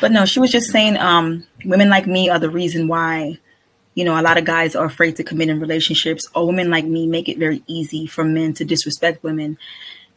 but 0.00 0.10
no, 0.10 0.24
she 0.24 0.40
was 0.40 0.50
just 0.50 0.70
saying, 0.72 0.96
um, 0.96 1.46
women 1.64 1.88
like 1.88 2.06
me 2.06 2.28
are 2.28 2.40
the 2.40 2.50
reason 2.50 2.88
why, 2.88 3.38
you 3.94 4.04
know, 4.04 4.18
a 4.18 4.22
lot 4.22 4.36
of 4.36 4.44
guys 4.44 4.74
are 4.74 4.86
afraid 4.86 5.14
to 5.16 5.24
commit 5.24 5.50
in 5.50 5.60
relationships, 5.60 6.28
or 6.34 6.46
women 6.46 6.68
like 6.68 6.84
me 6.84 7.06
make 7.06 7.28
it 7.28 7.38
very 7.38 7.62
easy 7.68 8.06
for 8.06 8.24
men 8.24 8.54
to 8.54 8.64
disrespect 8.64 9.22
women. 9.22 9.56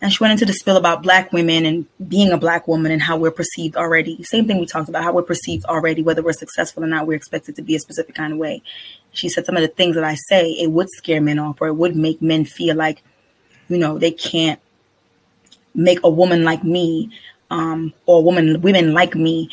And 0.02 0.12
she 0.12 0.24
went 0.24 0.32
into 0.32 0.46
the 0.46 0.54
spill 0.54 0.78
about 0.78 1.04
black 1.04 1.32
women 1.34 1.66
and 1.66 1.86
being 2.08 2.32
a 2.32 2.38
black 2.38 2.68
woman 2.68 2.92
and 2.92 3.02
how 3.02 3.18
we're 3.18 3.32
perceived 3.32 3.76
already. 3.76 4.24
Same 4.24 4.48
thing 4.48 4.58
we 4.58 4.66
talked 4.66 4.88
about, 4.88 5.04
how 5.04 5.14
we're 5.14 5.24
perceived 5.24 5.66
already, 5.66 6.02
whether 6.02 6.24
we're 6.24 6.32
successful 6.32 6.84
or 6.84 6.88
not, 6.88 7.06
we're 7.06 7.18
expected 7.18 7.56
to 7.58 7.62
be 7.62 7.76
a 7.76 7.80
specific 7.80 8.16
kind 8.16 8.32
of 8.32 8.40
way. 8.40 8.64
She 9.12 9.28
said 9.28 9.46
some 9.46 9.58
of 9.58 9.62
the 9.62 9.68
things 9.68 9.96
that 9.96 10.06
I 10.06 10.16
say, 10.16 10.52
it 10.52 10.72
would 10.72 10.90
scare 10.90 11.22
men 11.22 11.38
off 11.38 11.62
or 11.62 11.68
it 11.68 11.74
would 11.74 11.96
make 11.96 12.22
men 12.22 12.46
feel 12.46 12.76
like, 12.76 13.04
you 13.68 13.78
know, 13.78 14.00
they 14.00 14.12
can't 14.12 14.62
make 15.74 16.00
a 16.04 16.10
woman 16.10 16.44
like 16.44 16.64
me 16.64 17.12
um, 17.50 17.94
or 18.06 18.24
woman 18.24 18.62
women 18.62 18.94
like 18.94 19.16
me 19.16 19.50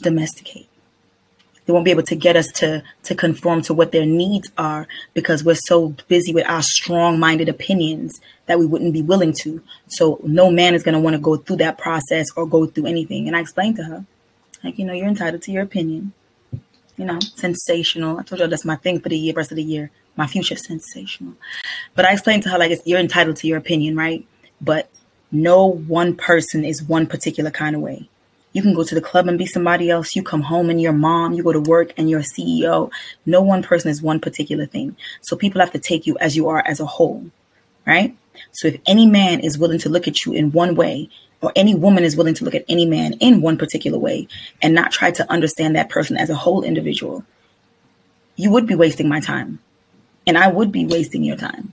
domesticate. 0.00 0.68
They 1.64 1.72
won't 1.72 1.84
be 1.84 1.92
able 1.92 2.02
to 2.04 2.16
get 2.16 2.34
us 2.36 2.48
to 2.56 2.82
to 3.04 3.14
conform 3.14 3.62
to 3.62 3.74
what 3.74 3.92
their 3.92 4.06
needs 4.06 4.50
are 4.58 4.88
because 5.14 5.44
we're 5.44 5.54
so 5.54 5.94
busy 6.08 6.34
with 6.34 6.46
our 6.48 6.62
strong-minded 6.62 7.48
opinions 7.48 8.20
that 8.46 8.58
we 8.58 8.66
wouldn't 8.66 8.92
be 8.92 9.02
willing 9.02 9.32
to. 9.42 9.62
So 9.86 10.20
no 10.24 10.50
man 10.50 10.74
is 10.74 10.82
going 10.82 10.94
to 10.94 11.00
want 11.00 11.14
to 11.14 11.22
go 11.22 11.36
through 11.36 11.56
that 11.58 11.78
process 11.78 12.26
or 12.36 12.46
go 12.46 12.66
through 12.66 12.86
anything. 12.86 13.28
And 13.28 13.36
I 13.36 13.40
explained 13.40 13.76
to 13.76 13.84
her, 13.84 14.04
like, 14.64 14.78
you 14.78 14.84
know, 14.84 14.92
you're 14.92 15.06
entitled 15.06 15.42
to 15.42 15.52
your 15.52 15.62
opinion. 15.62 16.12
You 16.96 17.06
know, 17.06 17.20
sensational. 17.36 18.18
I 18.18 18.22
told 18.22 18.40
you 18.40 18.46
that's 18.48 18.64
my 18.64 18.76
thing 18.76 19.00
for 19.00 19.08
the 19.08 19.16
year, 19.16 19.32
rest 19.34 19.52
of 19.52 19.56
the 19.56 19.62
year. 19.62 19.90
My 20.16 20.26
future 20.26 20.56
sensational. 20.56 21.34
But 21.94 22.04
I 22.04 22.12
explained 22.12 22.42
to 22.42 22.50
her 22.50 22.58
like, 22.58 22.78
you're 22.84 23.00
entitled 23.00 23.36
to 23.36 23.46
your 23.46 23.56
opinion, 23.56 23.96
right? 23.96 24.26
But 24.62 24.88
no 25.30 25.66
one 25.66 26.14
person 26.14 26.64
is 26.64 26.82
one 26.82 27.06
particular 27.06 27.50
kind 27.50 27.74
of 27.74 27.82
way. 27.82 28.08
You 28.52 28.62
can 28.62 28.74
go 28.74 28.84
to 28.84 28.94
the 28.94 29.00
club 29.00 29.28
and 29.28 29.38
be 29.38 29.46
somebody 29.46 29.90
else. 29.90 30.14
You 30.14 30.22
come 30.22 30.42
home 30.42 30.68
and 30.68 30.80
your 30.80 30.92
mom. 30.92 31.32
You 31.32 31.42
go 31.42 31.52
to 31.52 31.60
work 31.60 31.92
and 31.96 32.08
you're 32.08 32.20
a 32.20 32.22
CEO. 32.22 32.90
No 33.24 33.40
one 33.40 33.62
person 33.62 33.90
is 33.90 34.02
one 34.02 34.20
particular 34.20 34.66
thing. 34.66 34.96
So 35.22 35.36
people 35.36 35.60
have 35.60 35.72
to 35.72 35.78
take 35.78 36.06
you 36.06 36.18
as 36.18 36.36
you 36.36 36.48
are 36.48 36.62
as 36.66 36.78
a 36.78 36.86
whole, 36.86 37.24
right? 37.86 38.14
So 38.52 38.68
if 38.68 38.80
any 38.86 39.06
man 39.06 39.40
is 39.40 39.58
willing 39.58 39.78
to 39.80 39.88
look 39.88 40.06
at 40.06 40.24
you 40.24 40.32
in 40.32 40.52
one 40.52 40.74
way, 40.74 41.08
or 41.40 41.50
any 41.56 41.74
woman 41.74 42.04
is 42.04 42.16
willing 42.16 42.34
to 42.34 42.44
look 42.44 42.54
at 42.54 42.64
any 42.68 42.86
man 42.86 43.14
in 43.14 43.40
one 43.40 43.58
particular 43.58 43.98
way 43.98 44.28
and 44.62 44.74
not 44.74 44.92
try 44.92 45.10
to 45.10 45.30
understand 45.30 45.74
that 45.74 45.88
person 45.90 46.16
as 46.16 46.30
a 46.30 46.36
whole 46.36 46.62
individual, 46.62 47.24
you 48.36 48.50
would 48.50 48.66
be 48.66 48.76
wasting 48.76 49.08
my 49.08 49.18
time. 49.18 49.58
And 50.24 50.38
I 50.38 50.46
would 50.48 50.70
be 50.70 50.86
wasting 50.86 51.24
your 51.24 51.36
time. 51.36 51.72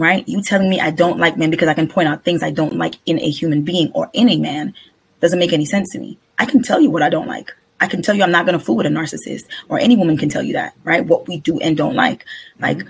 Right? 0.00 0.26
You 0.26 0.40
telling 0.40 0.70
me 0.70 0.80
I 0.80 0.92
don't 0.92 1.18
like 1.18 1.36
men 1.36 1.50
because 1.50 1.68
I 1.68 1.74
can 1.74 1.86
point 1.86 2.08
out 2.08 2.24
things 2.24 2.42
I 2.42 2.50
don't 2.50 2.76
like 2.76 2.94
in 3.04 3.20
a 3.20 3.28
human 3.28 3.60
being 3.60 3.92
or 3.92 4.08
in 4.14 4.30
a 4.30 4.38
man 4.38 4.72
doesn't 5.20 5.38
make 5.38 5.52
any 5.52 5.66
sense 5.66 5.90
to 5.92 5.98
me. 5.98 6.16
I 6.38 6.46
can 6.46 6.62
tell 6.62 6.80
you 6.80 6.90
what 6.90 7.02
I 7.02 7.10
don't 7.10 7.28
like. 7.28 7.52
I 7.80 7.86
can 7.86 8.00
tell 8.00 8.14
you 8.14 8.22
I'm 8.22 8.30
not 8.30 8.46
going 8.46 8.58
to 8.58 8.64
fool 8.64 8.76
with 8.76 8.86
a 8.86 8.88
narcissist, 8.88 9.44
or 9.68 9.78
any 9.78 9.96
woman 9.96 10.16
can 10.16 10.30
tell 10.30 10.42
you 10.42 10.54
that, 10.54 10.74
right? 10.84 11.04
What 11.04 11.28
we 11.28 11.38
do 11.40 11.58
and 11.60 11.76
don't 11.76 11.94
like. 11.94 12.24
Like, 12.58 12.86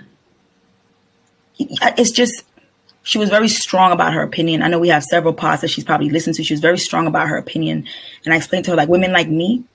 it's 1.59 2.11
just, 2.11 2.45
she 3.03 3.17
was 3.17 3.29
very 3.29 3.49
strong 3.49 3.91
about 3.91 4.13
her 4.13 4.21
opinion. 4.21 4.61
I 4.61 4.69
know 4.69 4.79
we 4.79 4.87
have 4.87 5.03
several 5.03 5.33
pods 5.33 5.61
that 5.61 5.69
she's 5.69 5.83
probably 5.83 6.09
listened 6.09 6.37
to. 6.37 6.43
She 6.45 6.53
was 6.53 6.61
very 6.61 6.77
strong 6.77 7.07
about 7.07 7.27
her 7.27 7.35
opinion. 7.35 7.85
And 8.23 8.33
I 8.33 8.37
explained 8.37 8.63
to 8.65 8.71
her, 8.71 8.77
like, 8.77 8.87
women 8.87 9.11
like 9.11 9.27
me, 9.27 9.65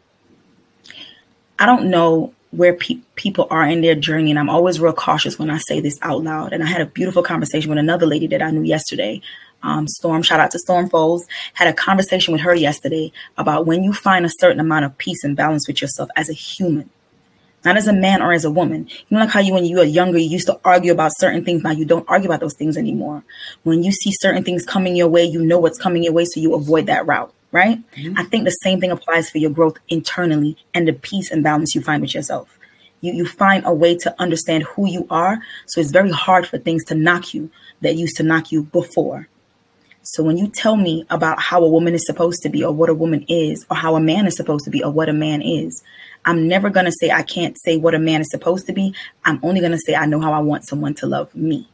I 1.59 1.67
don't 1.67 1.91
know 1.91 2.33
where 2.57 2.75
pe- 2.75 2.99
people 3.15 3.47
are 3.51 3.67
in 3.67 3.81
their 3.81 3.95
journey. 3.95 4.31
And 4.31 4.39
I'm 4.39 4.51
always 4.51 4.81
real 4.81 4.93
cautious 4.93 5.39
when 5.39 5.51
I 5.51 5.59
say 5.59 5.81
this 5.81 5.99
out 6.03 6.23
loud. 6.25 6.53
And 6.53 6.63
I 6.63 6.67
had 6.67 6.81
a 6.81 6.87
beautiful 6.87 7.23
conversation 7.23 7.71
with 7.71 7.79
another 7.79 8.07
lady 8.07 8.27
that 8.29 8.43
I 8.43 8.51
knew 8.51 8.63
yesterday 8.63 9.23
um, 9.63 9.89
Storm, 9.89 10.23
shout 10.23 10.41
out 10.41 10.51
to 10.53 10.59
Storm 10.59 10.89
Foles, 10.89 11.23
had 11.55 11.69
a 11.69 11.73
conversation 11.73 12.33
with 12.33 12.43
her 12.43 12.55
yesterday 12.55 13.13
about 13.37 13.67
when 13.67 13.83
you 13.83 13.93
find 13.93 14.25
a 14.25 14.31
certain 14.31 14.61
amount 14.61 14.85
of 14.85 14.97
peace 14.99 15.25
and 15.25 15.37
balance 15.37 15.67
with 15.67 15.81
yourself 15.81 16.09
as 16.17 16.29
a 16.29 16.35
human, 16.35 16.89
not 17.65 17.77
as 17.77 17.89
a 17.89 17.93
man 17.93 18.23
or 18.23 18.33
as 18.33 18.45
a 18.45 18.51
woman. 18.51 18.89
You 18.89 19.17
know, 19.17 19.21
like 19.21 19.31
how 19.31 19.41
you, 19.41 19.53
when 19.53 19.65
you 19.65 19.79
were 19.79 19.85
younger, 19.85 20.19
you 20.19 20.29
used 20.29 20.47
to 20.47 20.61
argue 20.65 20.93
about 20.93 21.17
certain 21.17 21.45
things. 21.45 21.63
Now 21.63 21.73
you 21.73 21.85
don't 21.85 22.09
argue 22.09 22.29
about 22.29 22.41
those 22.41 22.55
things 22.55 22.77
anymore. 22.77 23.25
When 23.65 23.83
you 23.83 23.93
see 23.93 24.13
certain 24.13 24.45
things 24.45 24.65
coming 24.65 24.95
your 24.95 25.09
way, 25.09 25.25
you 25.25 25.43
know 25.43 25.59
what's 25.59 25.79
coming 25.79 26.05
your 26.05 26.13
way, 26.13 26.25
so 26.27 26.41
you 26.41 26.55
avoid 26.55 26.87
that 26.87 27.07
route, 27.07 27.33
right? 27.57 27.79
Mm-hmm. 27.93 28.19
I 28.19 28.25
think 28.25 28.45
the 28.45 28.51
same 28.51 28.81
thing 28.81 28.91
applies 28.91 29.31
for 29.31 29.39
your 29.39 29.51
growth 29.51 29.79
internally 29.89 30.57
and 30.75 30.87
the 30.87 30.93
peace 30.93 31.31
and 31.31 31.43
balance 31.43 31.75
you 31.75 31.81
find 31.81 32.03
with 32.03 32.15
yourself. 32.15 32.59
You, 33.01 33.15
you 33.15 33.27
find 33.27 33.65
a 33.67 33.73
way 33.73 33.97
to 33.97 34.15
understand 34.21 34.65
who 34.65 34.87
you 34.87 35.07
are. 35.09 35.39
So 35.67 35.81
it's 35.81 35.91
very 35.91 36.11
hard 36.11 36.47
for 36.47 36.59
things 36.59 36.85
to 36.85 36.95
knock 36.95 37.33
you 37.33 37.51
that 37.81 37.97
used 37.97 38.17
to 38.19 38.23
knock 38.23 38.53
you 38.53 38.65
before. 38.65 39.29
So 40.03 40.23
when 40.23 40.37
you 40.37 40.49
tell 40.49 40.77
me 40.77 41.05
about 41.11 41.41
how 41.41 41.65
a 41.65 41.69
woman 41.69 41.95
is 41.95 42.07
supposed 42.07 42.43
to 42.43 42.49
be 42.49 42.63
or 42.63 42.73
what 42.73 42.91
a 42.91 42.95
woman 42.95 43.25
is 43.27 43.67
or 43.71 43.77
how 43.77 43.97
a 43.97 44.01
man 44.01 44.27
is 44.27 44.37
supposed 44.37 44.65
to 44.67 44.71
be 44.71 44.85
or 44.85 44.93
what 44.93 45.09
a 45.09 45.13
man 45.13 45.43
is, 45.43 45.83
I'm 46.27 46.47
never 46.47 46.71
going 46.71 46.87
to 46.87 46.93
say 46.93 47.11
I 47.11 47.23
can't 47.23 47.57
say 47.65 47.77
what 47.77 47.95
a 47.95 47.99
man 47.99 48.21
is 48.21 48.31
supposed 48.31 48.67
to 48.67 48.73
be. 48.73 48.95
I'm 49.25 49.41
only 49.43 49.61
going 49.61 49.73
to 49.73 49.79
say 49.79 49.95
I 49.95 50.07
know 50.07 50.21
how 50.21 50.33
I 50.33 50.41
want 50.41 50.67
someone 50.67 50.95
to 50.95 51.07
love 51.07 51.35
me. 51.35 51.69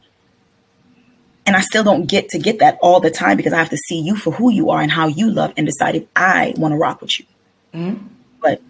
And 1.45 1.55
I 1.55 1.61
still 1.61 1.83
don't 1.83 2.05
get 2.05 2.29
to 2.29 2.39
get 2.39 2.59
that 2.59 2.77
all 2.81 2.99
the 2.99 3.11
time 3.11 3.35
because 3.35 3.53
I 3.53 3.57
have 3.57 3.69
to 3.69 3.77
see 3.77 3.99
you 3.99 4.15
for 4.15 4.31
who 4.31 4.49
you 4.49 4.69
are 4.69 4.81
and 4.81 4.91
how 4.91 5.07
you 5.07 5.29
love 5.29 5.53
and 5.57 5.65
decide 5.65 5.95
if 5.95 6.05
I 6.15 6.53
want 6.57 6.71
to 6.71 6.77
rock 6.77 7.01
with 7.01 7.19
you. 7.19 7.25
Mm-hmm. 7.73 8.07
But 8.41 8.61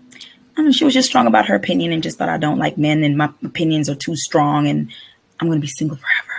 I 0.58 0.64
mean, 0.64 0.72
she 0.72 0.86
was 0.86 0.94
just 0.94 1.08
strong 1.08 1.28
about 1.28 1.48
her 1.48 1.56
opinion 1.56 1.92
and 1.92 2.02
just 2.02 2.18
thought 2.18 2.30
I 2.30 2.38
don't 2.38 2.58
like 2.58 2.78
men 2.78 3.04
and 3.04 3.18
my 3.18 3.30
opinions 3.44 3.90
are 3.90 3.96
too 3.96 4.16
strong 4.16 4.68
and 4.68 4.92
I'm 5.40 5.48
going 5.48 5.60
to 5.60 5.62
be 5.62 5.72
single 5.78 5.98
forever. 5.98 6.34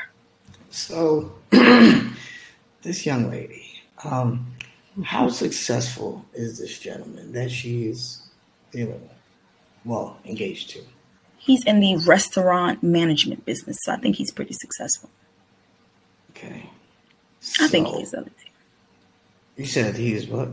So 0.70 1.32
this 2.82 3.06
young 3.06 3.30
lady, 3.30 3.64
um, 4.02 4.46
how 5.04 5.28
successful 5.28 6.24
is 6.34 6.58
this 6.58 6.78
gentleman 6.78 7.32
that 7.32 7.50
she 7.50 7.86
is 7.86 8.22
dealing 8.72 9.00
with? 9.00 9.10
Well, 9.84 10.18
engaged 10.24 10.70
to. 10.70 10.80
He's 11.36 11.64
in 11.64 11.80
the 11.80 11.96
restaurant 12.06 12.82
management 12.82 13.44
business, 13.44 13.76
so 13.82 13.92
I 13.92 13.96
think 13.98 14.16
he's 14.16 14.32
pretty 14.32 14.54
successful. 14.54 15.10
Okay. 16.36 16.68
So, 17.40 17.64
I 17.64 17.68
think 17.68 17.88
he's 17.88 18.14
other 18.14 18.30
two. 18.30 18.50
You 19.56 19.66
said 19.66 19.96
he 19.96 20.14
is 20.14 20.26
what? 20.26 20.50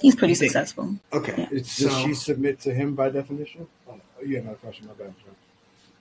He's 0.00 0.14
pretty 0.14 0.34
successful. 0.34 0.96
Okay. 1.12 1.34
Yeah. 1.36 1.58
Does 1.58 1.70
so, 1.70 1.88
she 1.88 2.14
submit 2.14 2.60
to 2.60 2.74
him 2.74 2.94
by 2.94 3.10
definition? 3.10 3.66
Oh, 3.88 4.00
you 4.24 4.36
have 4.36 4.46
no 4.46 4.54
question. 4.54 4.86
My 4.86 4.94
bad. 4.94 5.14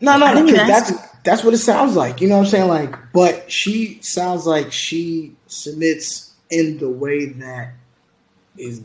No, 0.01 0.17
no, 0.17 0.45
because 0.45 0.67
that's 0.67 0.91
that's 1.23 1.43
what 1.43 1.53
it 1.53 1.57
sounds 1.57 1.95
like. 1.95 2.21
You 2.21 2.29
know 2.29 2.37
what 2.37 2.45
I'm 2.45 2.49
saying? 2.49 2.67
Like, 2.69 2.95
but 3.11 3.51
she 3.51 3.99
sounds 4.01 4.45
like 4.45 4.71
she 4.71 5.35
submits 5.47 6.33
in 6.49 6.77
the 6.77 6.89
way 6.89 7.25
that 7.25 7.73
is 8.57 8.81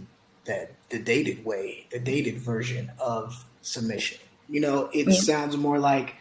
that 0.47 0.73
the 0.91 0.99
dated 0.99 1.45
way, 1.45 1.87
the 1.91 2.01
dated 2.01 2.39
version 2.39 2.91
of 2.99 3.45
submission. 3.63 4.19
You 4.49 4.61
know, 4.61 4.91
it 4.93 5.07
yeah. 5.07 5.15
sounds 5.15 5.57
more 5.57 5.79
like, 5.79 6.15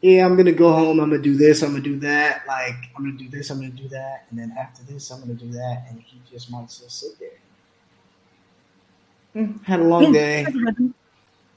yeah, 0.00 0.24
I'm 0.24 0.36
gonna 0.36 0.52
go 0.52 0.72
home, 0.72 0.98
I'm 1.00 1.10
gonna 1.10 1.22
do 1.22 1.36
this, 1.36 1.62
I'm 1.62 1.72
gonna 1.72 1.82
do 1.82 1.98
that, 2.00 2.42
like 2.46 2.74
I'm 2.96 3.04
gonna 3.04 3.18
do 3.18 3.28
this, 3.28 3.50
I'm 3.50 3.60
gonna 3.60 3.70
do 3.70 3.88
that, 3.88 4.26
and 4.30 4.38
then 4.38 4.54
after 4.58 4.82
this, 4.84 5.10
I'm 5.10 5.20
gonna 5.20 5.34
do 5.34 5.50
that, 5.50 5.84
and 5.88 6.00
he 6.00 6.20
just 6.30 6.50
might 6.50 6.68
to 6.68 6.90
sit 6.90 7.18
there. 7.18 7.30
Hmm, 9.32 9.58
had 9.62 9.80
a 9.80 9.84
long 9.84 10.12
day. 10.12 10.46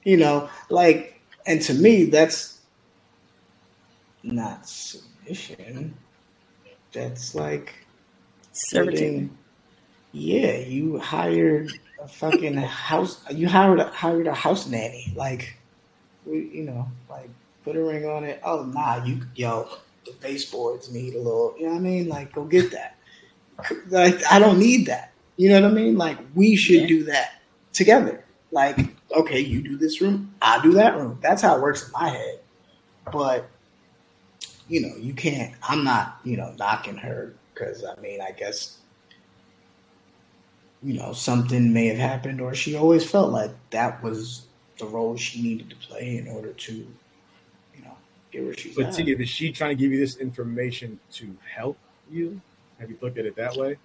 You 0.03 0.17
know, 0.17 0.49
like, 0.69 1.21
and 1.45 1.61
to 1.61 1.73
me, 1.73 2.05
that's 2.05 2.59
not 4.21 4.67
submission. 4.67 5.95
That's 6.91 7.33
like 7.33 7.73
servitude. 8.51 9.29
Yeah, 10.11 10.57
you 10.57 10.99
hired 10.99 11.71
a 12.01 12.07
fucking 12.07 12.55
house. 12.55 13.23
You 13.31 13.47
hired 13.47 13.79
a, 13.79 13.87
hired 13.87 14.27
a 14.27 14.33
house 14.33 14.67
nanny. 14.67 15.13
Like, 15.15 15.57
we, 16.25 16.49
you 16.53 16.63
know, 16.63 16.87
like 17.09 17.29
put 17.63 17.75
a 17.75 17.83
ring 17.83 18.05
on 18.05 18.23
it. 18.23 18.41
Oh 18.43 18.63
nah, 18.63 19.03
you 19.03 19.21
yo, 19.35 19.69
the 20.05 20.13
baseboards 20.21 20.91
need 20.91 21.15
a 21.15 21.17
little. 21.17 21.55
You 21.57 21.65
know 21.65 21.73
what 21.73 21.79
I 21.79 21.81
mean? 21.81 22.07
Like, 22.09 22.33
go 22.33 22.43
get 22.45 22.71
that. 22.71 22.97
Like, 23.87 24.21
I 24.31 24.39
don't 24.39 24.59
need 24.59 24.87
that. 24.87 25.13
You 25.37 25.49
know 25.49 25.61
what 25.61 25.71
I 25.71 25.73
mean? 25.73 25.97
Like, 25.97 26.17
we 26.35 26.55
should 26.55 26.81
yeah. 26.81 26.87
do 26.87 27.03
that 27.05 27.41
together. 27.71 28.23
Like, 28.51 28.79
okay, 29.11 29.39
you 29.39 29.61
do 29.61 29.77
this 29.77 30.01
room, 30.01 30.35
I 30.41 30.61
do 30.61 30.73
that 30.73 30.95
room. 30.95 31.17
That's 31.21 31.41
how 31.41 31.55
it 31.55 31.61
works 31.61 31.85
in 31.85 31.91
my 31.93 32.09
head. 32.09 32.39
But 33.11 33.49
you 34.67 34.81
know, 34.81 34.95
you 34.97 35.13
can't. 35.13 35.53
I'm 35.63 35.83
not, 35.83 36.19
you 36.23 36.37
know, 36.37 36.53
knocking 36.57 36.97
her 36.97 37.33
because 37.53 37.83
I 37.83 37.99
mean, 37.99 38.21
I 38.21 38.31
guess 38.31 38.77
you 40.83 40.93
know, 40.93 41.13
something 41.13 41.71
may 41.73 41.87
have 41.87 41.97
happened, 41.97 42.41
or 42.41 42.53
she 42.53 42.75
always 42.75 43.09
felt 43.09 43.31
like 43.31 43.51
that 43.69 44.03
was 44.03 44.47
the 44.79 44.85
role 44.85 45.15
she 45.15 45.41
needed 45.41 45.69
to 45.69 45.75
play 45.77 46.17
in 46.17 46.27
order 46.27 46.51
to, 46.51 46.87
get 48.33 48.43
where 48.43 48.57
she's 48.57 48.75
But 48.75 48.87
at. 48.87 48.93
Tia, 48.93 49.17
is 49.17 49.29
she 49.29 49.51
trying 49.51 49.75
to 49.75 49.81
give 49.81 49.91
you 49.91 49.99
this 49.99 50.17
information 50.17 50.99
to 51.13 51.37
help 51.55 51.77
you? 52.11 52.41
Have 52.79 52.89
you 52.89 52.97
looked 53.01 53.17
at 53.17 53.25
it 53.25 53.35
that 53.37 53.55
way? 53.55 53.77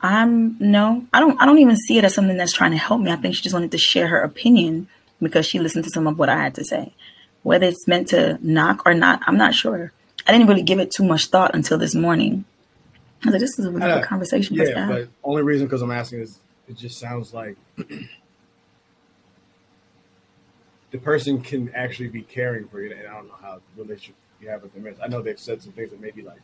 I'm 0.00 0.56
no, 0.58 1.06
I 1.12 1.20
don't 1.20 1.40
I 1.40 1.46
don't 1.46 1.58
even 1.58 1.76
see 1.76 1.96
it 1.98 2.04
as 2.04 2.14
something 2.14 2.36
that's 2.36 2.52
trying 2.52 2.72
to 2.72 2.76
help 2.76 3.00
me. 3.00 3.12
I 3.12 3.16
think 3.16 3.36
she 3.36 3.42
just 3.42 3.54
wanted 3.54 3.70
to 3.70 3.78
share 3.78 4.08
her 4.08 4.20
opinion 4.20 4.88
because 5.20 5.46
she 5.46 5.60
listened 5.60 5.84
to 5.84 5.90
some 5.90 6.08
of 6.08 6.18
what 6.18 6.28
I 6.28 6.36
had 6.36 6.54
to 6.56 6.64
say. 6.64 6.92
Whether 7.44 7.66
it's 7.66 7.86
meant 7.86 8.08
to 8.08 8.38
knock 8.42 8.82
or 8.84 8.94
not, 8.94 9.20
I'm 9.26 9.36
not 9.36 9.54
sure. 9.54 9.92
I 10.26 10.32
didn't 10.32 10.48
really 10.48 10.62
give 10.62 10.80
it 10.80 10.90
too 10.90 11.04
much 11.04 11.26
thought 11.26 11.54
until 11.54 11.78
this 11.78 11.94
morning. 11.94 12.44
I 13.24 13.26
was 13.28 13.32
like, 13.34 13.40
this 13.40 13.58
is 13.58 13.64
a 13.64 13.70
really 13.70 13.88
Uh, 13.88 13.98
good 13.98 14.06
conversation 14.08 14.56
for 14.56 14.62
us 14.62 14.68
to 14.70 14.74
Yeah, 14.74 14.88
but 14.88 15.08
only 15.22 15.42
reason 15.42 15.66
because 15.66 15.82
I'm 15.82 15.90
asking 15.92 16.20
is 16.20 16.40
it 16.68 16.76
just 16.76 16.98
sounds 16.98 17.32
like 17.32 17.56
the 20.92 20.98
person 20.98 21.40
can 21.40 21.70
actually 21.74 22.08
be 22.10 22.22
caring 22.22 22.68
for 22.68 22.80
you, 22.80 22.92
and 22.92 23.08
I 23.08 23.14
don't 23.14 23.26
know 23.26 23.34
how 23.40 23.60
the 23.76 23.82
relationship 23.82 24.14
you 24.40 24.48
have 24.50 24.62
with 24.62 24.74
them 24.74 24.86
is. 24.86 24.96
I 25.02 25.08
know 25.08 25.22
they've 25.22 25.38
said 25.38 25.62
some 25.62 25.72
things 25.72 25.90
that 25.90 26.00
may 26.00 26.10
be 26.10 26.22
like 26.22 26.40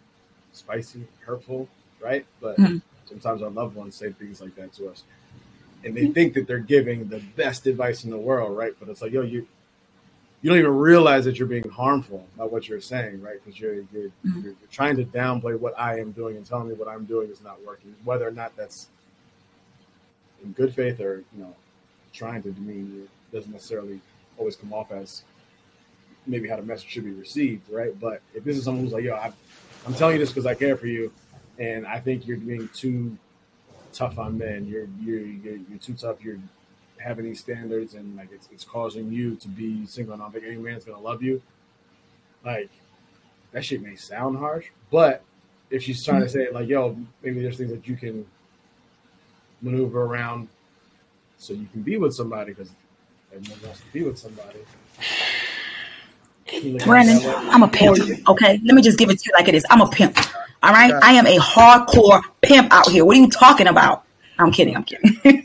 spicy, 0.53 1.07
hurtful, 1.21 1.69
right? 2.01 2.27
But 2.41 2.59
Mhm. 2.59 2.81
sometimes 3.05 3.43
our 3.43 3.51
loved 3.51 3.77
ones 3.77 3.95
say 3.95 4.11
things 4.13 4.41
like 4.41 4.57
that 4.57 4.73
to 4.75 4.89
us, 4.89 5.05
and 5.85 5.95
they 5.95 6.07
think 6.07 6.35
that 6.35 6.47
they're 6.47 6.59
giving 6.59 7.09
the 7.09 7.21
best 7.37 7.67
advice 7.67 8.05
in 8.05 8.11
the 8.11 8.19
world, 8.19 8.57
right? 8.57 8.75
But 8.81 8.89
it's 8.89 9.03
like, 9.03 9.13
yo, 9.13 9.23
you 9.23 9.47
you 10.41 10.51
don't 10.51 10.59
even 10.61 10.77
realize 10.77 11.25
that 11.25 11.37
you're 11.39 11.49
being 11.49 11.69
harmful 11.69 12.27
by 12.37 12.45
what 12.45 12.69
you're 12.69 12.81
saying, 12.81 13.21
right? 13.21 13.39
Because 13.45 13.61
you're 13.61 13.75
you're, 13.75 14.11
Mhm. 14.25 14.43
you're 14.43 14.45
you're 14.45 14.71
trying 14.71 14.97
to 14.97 15.05
downplay 15.05 15.59
what 15.59 15.79
I 15.79 16.01
am 16.01 16.13
doing 16.13 16.37
and 16.39 16.47
telling 16.47 16.69
me 16.69 16.75
what 16.75 16.89
I'm 16.89 17.05
doing 17.05 17.29
is 17.29 17.43
not 17.43 17.63
working, 17.67 17.95
whether 18.05 18.27
or 18.27 18.31
not 18.31 18.57
that's 18.57 18.89
in 20.43 20.53
good 20.53 20.73
faith 20.75 21.01
or 21.01 21.19
you 21.35 21.43
know 21.43 21.55
trying 22.15 22.43
to 22.43 22.51
demean 22.53 22.91
you 22.95 23.09
doesn't 23.33 23.53
necessarily 23.53 24.01
always 24.39 24.57
come 24.57 24.73
off 24.73 24.93
as 24.93 25.23
maybe 26.27 26.49
how 26.49 26.57
the 26.57 26.63
message 26.63 26.89
should 26.89 27.05
be 27.05 27.13
received, 27.13 27.69
right? 27.71 27.99
But 27.99 28.23
if 28.35 28.45
this 28.45 28.57
is 28.57 28.65
someone 28.65 28.85
who's 28.85 28.93
like, 28.93 29.05
yo, 29.05 29.15
I, 29.15 29.33
I'm 29.87 29.95
telling 29.95 30.15
you 30.15 30.21
this 30.21 30.31
because 30.31 30.47
I 30.47 30.55
care 30.55 30.77
for 30.77 30.87
you, 30.87 31.13
and 31.59 31.87
I 31.87 31.99
think 32.01 32.27
you're 32.27 32.37
being 32.37 32.69
too 32.75 33.17
tough 33.93 34.19
on 34.19 34.39
men. 34.39 34.67
You're 34.67 34.89
you're 35.01 35.21
you're, 35.21 35.57
you're 35.57 35.79
too 35.79 35.95
tough. 35.95 36.23
You're 36.23 36.39
having 36.99 37.25
these 37.25 37.41
standards, 37.41 37.95
and 37.95 38.17
like 38.17 38.31
it's 38.33 38.49
it's 38.53 38.65
causing 38.65 39.11
you 39.13 39.37
to 39.37 39.49
be 39.49 39.87
single. 39.87 40.15
And 40.15 40.23
I 40.23 40.27
don't 40.27 40.33
think 40.33 40.45
any 40.45 40.57
man's 40.57 40.85
gonna 40.85 41.01
love 41.01 41.23
you. 41.23 41.43
Like 42.45 42.71
that 43.53 43.65
shit 43.65 43.83
may 43.83 43.97
sound 43.97 44.39
harsh, 44.39 44.67
but 44.91 45.23
if 45.71 45.83
she's 45.83 46.05
trying 46.05 46.23
to 46.23 46.29
say 46.29 46.51
like, 46.51 46.69
yo, 46.69 46.97
maybe 47.23 47.43
there's 47.43 47.57
things 47.57 47.71
that 47.71 47.87
you 47.87 47.97
can 47.97 48.27
maneuver 49.61 50.03
around 50.03 50.49
so 51.37 51.53
you 51.53 51.67
can 51.73 51.83
be 51.83 51.97
with 51.97 52.15
somebody 52.15 52.53
because 52.53 52.71
everyone 53.33 53.61
wants 53.63 53.81
to 53.81 53.87
be 53.93 54.03
with 54.03 54.19
somebody. 54.19 54.61
You 56.61 56.73
look 56.73 56.83
at 56.83 56.89
it 56.89 56.89
Brandon. 56.89 57.21
I'm 57.51 57.63
a 57.63 57.69
pimp. 57.69 57.99
Okay, 58.29 58.61
let 58.65 58.75
me 58.75 58.83
just 58.83 58.99
give 58.99 59.11
it 59.11 59.19
to 59.19 59.25
you 59.27 59.33
like 59.39 59.49
it 59.49 59.55
is. 59.55 59.67
I'm 59.71 59.81
a 59.81 59.89
pimp. 59.89 60.17
All 60.63 60.73
right, 60.73 60.95
I 61.03 61.13
am 61.13 61.27
a 61.27 61.37
hardcore 61.39 62.23
pimp 62.43 62.73
out 62.73 62.89
here. 62.91 63.05
What 63.05 63.17
are 63.17 63.21
you 63.21 63.29
talking 63.31 63.69
about? 63.69 64.05
I'm 64.39 64.51
kidding. 64.53 64.77
I'm 64.77 64.85
kidding. 64.85 65.21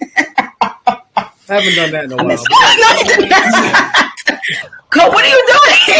I 1.49 1.55
haven't 1.55 1.75
done 1.75 1.91
that 1.91 2.05
in 2.05 2.11
a 2.13 2.17
I 2.17 2.23
while. 2.23 2.27
miss. 2.27 2.43
Cole, 4.91 5.09
what 5.11 5.25
are 5.25 5.29
you 5.29 5.45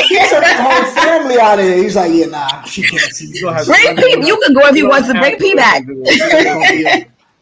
He 0.08 0.18
doing? 0.18 0.30
took 0.30 0.48
the 0.54 0.64
whole 0.64 0.86
family 0.96 1.40
out 1.40 1.60
of 1.60 1.66
it. 1.66 1.78
He's 1.84 1.96
like, 1.96 2.12
yeah, 2.14 2.26
nah, 2.28 2.64
she 2.64 2.84
can't 2.84 3.12
see. 3.12 3.28
You 3.34 3.50
Bring 3.66 3.96
P. 3.98 4.26
You 4.26 4.40
can 4.44 4.54
go 4.54 4.62
if 4.68 4.76
he 4.76 4.84
You 4.84 4.90
wants 4.90 5.08
to 5.10 5.16
bring 5.16 5.36
have 5.36 5.40
P 5.40 5.56
back. 5.56 5.84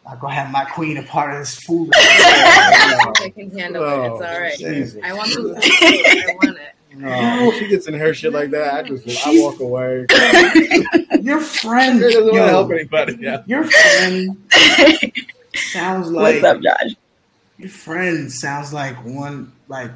Do 0.04 0.10
it. 0.10 0.12
I'm 0.14 0.20
gonna 0.20 0.34
have 0.34 0.52
my 0.52 0.66
queen 0.66 0.98
a 0.98 1.04
part 1.04 1.34
of 1.34 1.40
this 1.40 1.56
food. 1.56 1.90
I 1.96 3.32
can 3.36 3.52
handle 3.58 3.84
it. 3.84 4.08
It's 4.08 4.22
Oh, 4.22 4.26
all 4.26 4.40
right. 4.42 4.58
Jesus. 4.58 5.02
I 5.04 5.14
want 5.14 5.30
the 5.34 5.42
food. 5.42 5.56
I 5.62 6.36
want 6.44 6.58
it. 6.58 6.76
No, 6.94 7.52
she 7.58 7.68
gets 7.70 7.88
in 7.88 7.94
her 7.94 8.14
shit 8.14 8.34
like 8.34 8.50
that. 8.52 8.74
I 8.74 8.88
just 8.88 9.26
I 9.26 9.40
walk 9.40 9.60
away. 9.62 10.06
Your 11.22 11.40
friend, 11.40 12.02
It 12.02 12.12
doesn't 12.12 12.24
want 12.26 12.36
to 12.36 12.48
help 12.50 12.72
anybody. 12.72 13.18
Yeah. 13.20 13.44
your 13.46 13.64
friend 13.64 14.38
sounds 15.54 16.10
like 16.12 16.42
What's 16.42 16.44
up, 16.44 16.62
Josh? 16.62 16.96
your 17.58 17.70
friend 17.70 18.32
sounds 18.32 18.74
like 18.74 18.96
one 19.06 19.52
like 19.68 19.92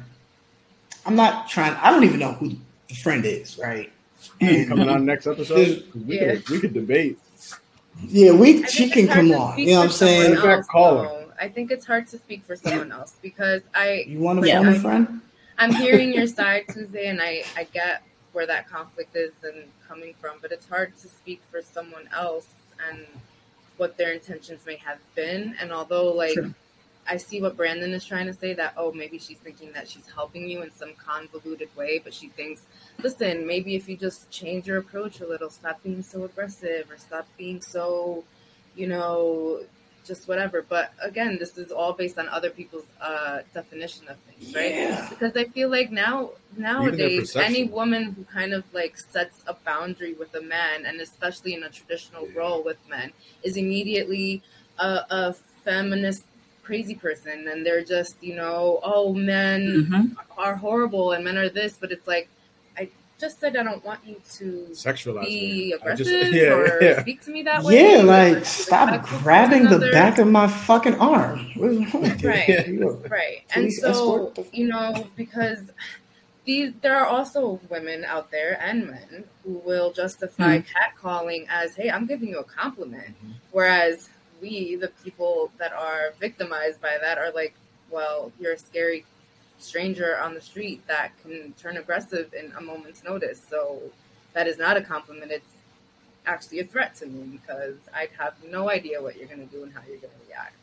I'm 1.04 1.16
not 1.16 1.48
trying. 1.48 1.74
I 1.74 1.90
don't 1.90 2.04
even 2.04 2.18
know 2.20 2.32
who 2.32 2.52
the 2.88 2.94
friend 2.94 3.24
is, 3.26 3.58
right? 3.58 3.92
Hmm, 4.40 4.46
and 4.46 4.68
Coming 4.68 4.88
on 4.88 5.04
next 5.04 5.26
episode, 5.26 5.84
'Cause 5.92 6.02
we 6.02 6.18
Yeah. 6.20 6.36
could 6.36 6.48
we 6.48 6.60
could 6.60 6.72
debate. 6.74 7.18
Yeah, 8.02 8.32
we 8.32 8.66
she 8.66 8.90
can 8.90 9.08
come 9.08 9.32
on. 9.32 9.58
You 9.58 9.66
know 9.66 9.78
what 9.78 9.84
I'm 9.84 9.90
saying? 9.90 10.32
In 10.32 10.36
fact, 10.36 10.46
else, 10.46 10.66
call 10.66 10.98
her. 10.98 11.26
I 11.40 11.48
think 11.48 11.70
it's 11.70 11.86
hard 11.86 12.06
to 12.08 12.18
speak 12.18 12.42
for 12.44 12.56
someone 12.56 12.92
else 12.92 13.14
because 13.22 13.62
I 13.74 14.04
You 14.06 14.20
want 14.20 14.40
to 14.40 14.46
Yeah. 14.46 14.60
family 14.62 14.78
friend? 14.78 15.20
I'm 15.58 15.72
hearing 15.72 16.12
your 16.12 16.26
side, 16.26 16.66
Tuesdee, 16.68 17.08
and 17.08 17.20
I, 17.20 17.44
I 17.56 17.64
get 17.64 18.02
where 18.32 18.46
that 18.46 18.68
conflict 18.68 19.16
is 19.16 19.32
and 19.42 19.64
coming 19.88 20.14
from, 20.20 20.36
but 20.42 20.52
it's 20.52 20.68
hard 20.68 20.96
to 20.98 21.08
speak 21.08 21.40
for 21.50 21.62
someone 21.62 22.08
else 22.14 22.48
and 22.88 23.06
what 23.78 23.96
their 23.96 24.12
intentions 24.12 24.66
may 24.66 24.76
have 24.76 24.98
been. 25.14 25.54
And 25.60 25.72
although, 25.72 26.12
like, 26.12 26.34
True. 26.34 26.54
I 27.08 27.16
see 27.16 27.40
what 27.40 27.56
Brandon 27.56 27.92
is 27.92 28.04
trying 28.04 28.26
to 28.26 28.32
say 28.32 28.54
that, 28.54 28.74
oh, 28.76 28.92
maybe 28.92 29.18
she's 29.18 29.38
thinking 29.38 29.72
that 29.72 29.88
she's 29.88 30.06
helping 30.08 30.48
you 30.48 30.62
in 30.62 30.72
some 30.72 30.92
convoluted 30.94 31.74
way, 31.76 32.00
but 32.02 32.12
she 32.12 32.28
thinks, 32.28 32.62
listen, 33.02 33.46
maybe 33.46 33.74
if 33.76 33.88
you 33.88 33.96
just 33.96 34.30
change 34.30 34.66
your 34.66 34.78
approach 34.78 35.20
a 35.20 35.26
little, 35.26 35.50
stop 35.50 35.82
being 35.82 36.02
so 36.02 36.24
aggressive 36.24 36.90
or 36.90 36.96
stop 36.98 37.26
being 37.38 37.60
so, 37.60 38.24
you 38.74 38.86
know, 38.86 39.60
just 40.04 40.28
whatever. 40.28 40.62
But 40.62 40.92
again, 41.02 41.36
this 41.38 41.58
is 41.58 41.70
all 41.72 41.92
based 41.92 42.18
on 42.18 42.28
other 42.28 42.50
people's 42.50 42.84
uh, 43.00 43.40
definition 43.52 44.08
of 44.08 44.16
things, 44.18 44.54
right? 44.54 44.74
Yeah. 44.74 45.08
because 45.10 45.36
I 45.36 45.44
feel 45.46 45.68
like 45.68 45.90
now 45.90 46.30
nowadays 46.56 47.34
any 47.36 47.64
woman 47.64 48.12
who 48.12 48.24
kind 48.24 48.52
of 48.52 48.64
like 48.72 48.96
sets 48.98 49.42
a 49.46 49.54
boundary 49.54 50.14
with 50.14 50.34
a 50.34 50.40
man 50.42 50.86
and 50.86 51.00
especially 51.00 51.54
in 51.54 51.64
a 51.64 51.68
traditional 51.70 52.26
Yeah. 52.28 52.38
role 52.38 52.62
with 52.62 52.78
men 52.88 53.12
is 53.42 53.56
immediately 53.56 54.42
a, 54.78 55.00
a 55.10 55.34
feminist 55.64 56.24
crazy 56.66 56.94
person 56.96 57.46
and 57.50 57.64
they're 57.64 57.84
just 57.84 58.14
you 58.28 58.34
know 58.34 58.80
oh 58.82 59.12
men 59.14 59.60
Mhm. 59.88 60.16
are 60.36 60.56
horrible 60.56 61.12
and 61.12 61.24
men 61.24 61.36
are 61.38 61.48
this 61.48 61.72
but 61.80 61.92
it's 61.92 62.06
like 62.14 62.28
I 62.76 62.88
just 63.20 63.38
said 63.40 63.56
I 63.56 63.62
don't 63.62 63.84
want 63.84 64.00
you 64.04 64.16
to 64.38 64.44
Sexualize. 64.72 65.24
be 65.26 65.40
me. 65.40 65.72
Aggressive 65.74 66.06
just- 66.06 66.32
yeah, 66.40 66.52
or 66.58 66.82
yeah. 66.82 67.00
speak 67.00 67.22
to 67.26 67.30
me 67.30 67.42
that 67.44 67.62
way 67.62 67.72
Yeah, 67.96 68.02
like 68.02 68.44
stop 68.44 69.06
grabbing 69.22 69.62
the 69.64 69.76
another. 69.76 69.92
back 69.92 70.18
of 70.18 70.26
my 70.28 70.48
fucking 70.48 70.96
arm. 70.96 71.38
What 71.56 71.70
is 71.70 71.78
wrong 71.94 72.02
with 72.02 72.22
you? 72.22 72.28
Right. 72.28 72.68
You- 72.68 73.02
Right. 73.08 73.38
And 73.54 73.72
so, 73.72 74.32
you 74.52 74.66
know, 74.66 75.06
because 75.16 75.60
these 76.44 76.72
there 76.82 76.96
are 77.00 77.06
also 77.06 77.60
women 77.70 78.04
out 78.04 78.30
there 78.30 78.52
and 78.60 78.86
men 78.88 79.24
who 79.44 79.52
will 79.68 79.92
justify 79.92 80.58
catcalling 80.74 81.46
as, 81.48 81.74
hey, 81.76 81.88
I'm 81.90 82.06
giving 82.06 82.28
you 82.28 82.38
a 82.40 82.44
compliment. 82.44 83.14
Mhm. 83.24 83.32
Whereas 83.52 84.08
we, 84.40 84.76
the 84.76 84.88
people 85.04 85.50
that 85.58 85.72
are 85.72 86.14
victimized 86.20 86.80
by 86.80 86.98
that, 87.00 87.18
are 87.18 87.32
like, 87.32 87.54
well, 87.90 88.32
you're 88.40 88.54
a 88.54 88.58
scary 88.58 89.04
stranger 89.58 90.18
on 90.18 90.34
the 90.34 90.40
street 90.40 90.86
that 90.86 91.12
can 91.22 91.54
turn 91.60 91.76
aggressive 91.76 92.34
in 92.34 92.52
a 92.58 92.60
moment's 92.60 93.02
notice. 93.04 93.40
So 93.48 93.80
that 94.34 94.46
is 94.46 94.58
not 94.58 94.76
a 94.76 94.82
compliment. 94.82 95.32
It's 95.32 95.52
actually 96.26 96.60
a 96.60 96.64
threat 96.64 96.94
to 96.96 97.06
me 97.06 97.38
because 97.38 97.76
I'd 97.94 98.10
have 98.18 98.34
no 98.50 98.68
idea 98.68 99.00
what 99.00 99.16
you're 99.16 99.28
going 99.28 99.46
to 99.46 99.54
do 99.54 99.62
and 99.62 99.72
how 99.72 99.80
you're 99.88 99.98
going 99.98 100.12
to 100.12 100.28
react. 100.28 100.54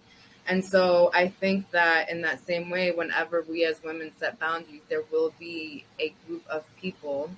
And 0.45 0.63
so 0.63 1.09
I 1.13 1.29
think 1.29 1.71
that 1.71 2.09
in 2.09 2.21
that 2.23 2.45
same 2.45 2.69
way, 2.69 2.91
whenever 2.91 3.45
we 3.47 3.63
as 3.63 3.81
women 3.81 4.11
set 4.19 4.37
boundaries, 4.39 4.81
there 4.89 5.03
will 5.09 5.33
be 5.39 5.85
a 5.99 6.13
group 6.27 6.43
of 6.49 6.65
people, 6.75 7.29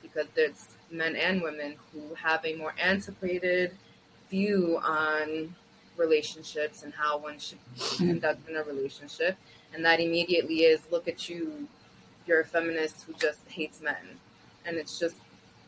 because 0.00 0.26
there's 0.34 0.68
men 0.90 1.14
and 1.14 1.42
women 1.42 1.76
who 1.92 2.14
have 2.14 2.42
a 2.46 2.54
more 2.56 2.74
antiquated 2.80 3.72
view 4.30 4.80
on 4.82 5.54
relationships 5.98 6.82
and 6.82 6.94
how 6.94 7.18
one 7.18 7.38
should 7.38 7.58
conduct 7.96 8.48
in 8.48 8.56
a 8.56 8.62
relationship. 8.62 9.36
And 9.74 9.84
that 9.84 10.00
immediately 10.00 10.60
is 10.60 10.80
look 10.90 11.08
at 11.08 11.28
you, 11.28 11.68
you're 12.26 12.40
a 12.40 12.44
feminist 12.44 13.02
who 13.04 13.12
just 13.14 13.40
hates 13.48 13.80
men. 13.82 14.18
And 14.64 14.76
it's 14.76 14.98
just 14.98 15.16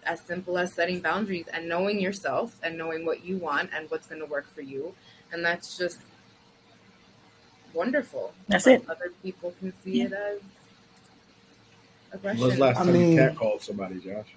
as 0.05 0.21
simple 0.21 0.57
as 0.57 0.73
setting 0.73 1.01
boundaries 1.01 1.47
and 1.53 1.69
knowing 1.69 2.01
yourself 2.01 2.59
and 2.63 2.79
knowing 2.79 3.05
what 3.05 3.25
you 3.25 3.37
want 3.37 3.71
and 3.75 3.91
what's 3.91 4.07
going 4.07 4.21
to 4.21 4.27
work 4.27 4.47
for 4.55 4.63
you. 4.63 4.95
And 5.33 5.45
that's 5.45 5.77
just 5.77 5.99
wonderful. 7.75 8.33
That's 8.49 8.65
But 8.65 8.73
it. 8.75 8.89
Other 8.89 9.13
people 9.23 9.55
can 9.61 9.73
see 9.85 10.03
it 10.03 10.13
as 10.13 10.39
aggression. 12.13 12.41
When's 12.41 12.55
the 12.55 12.61
last 12.61 12.77
I 12.79 12.85
time 12.85 12.93
mean- 12.95 13.13
you 13.13 13.19
catcalled 13.21 13.63
somebody, 13.63 13.99
Josh? 14.01 14.35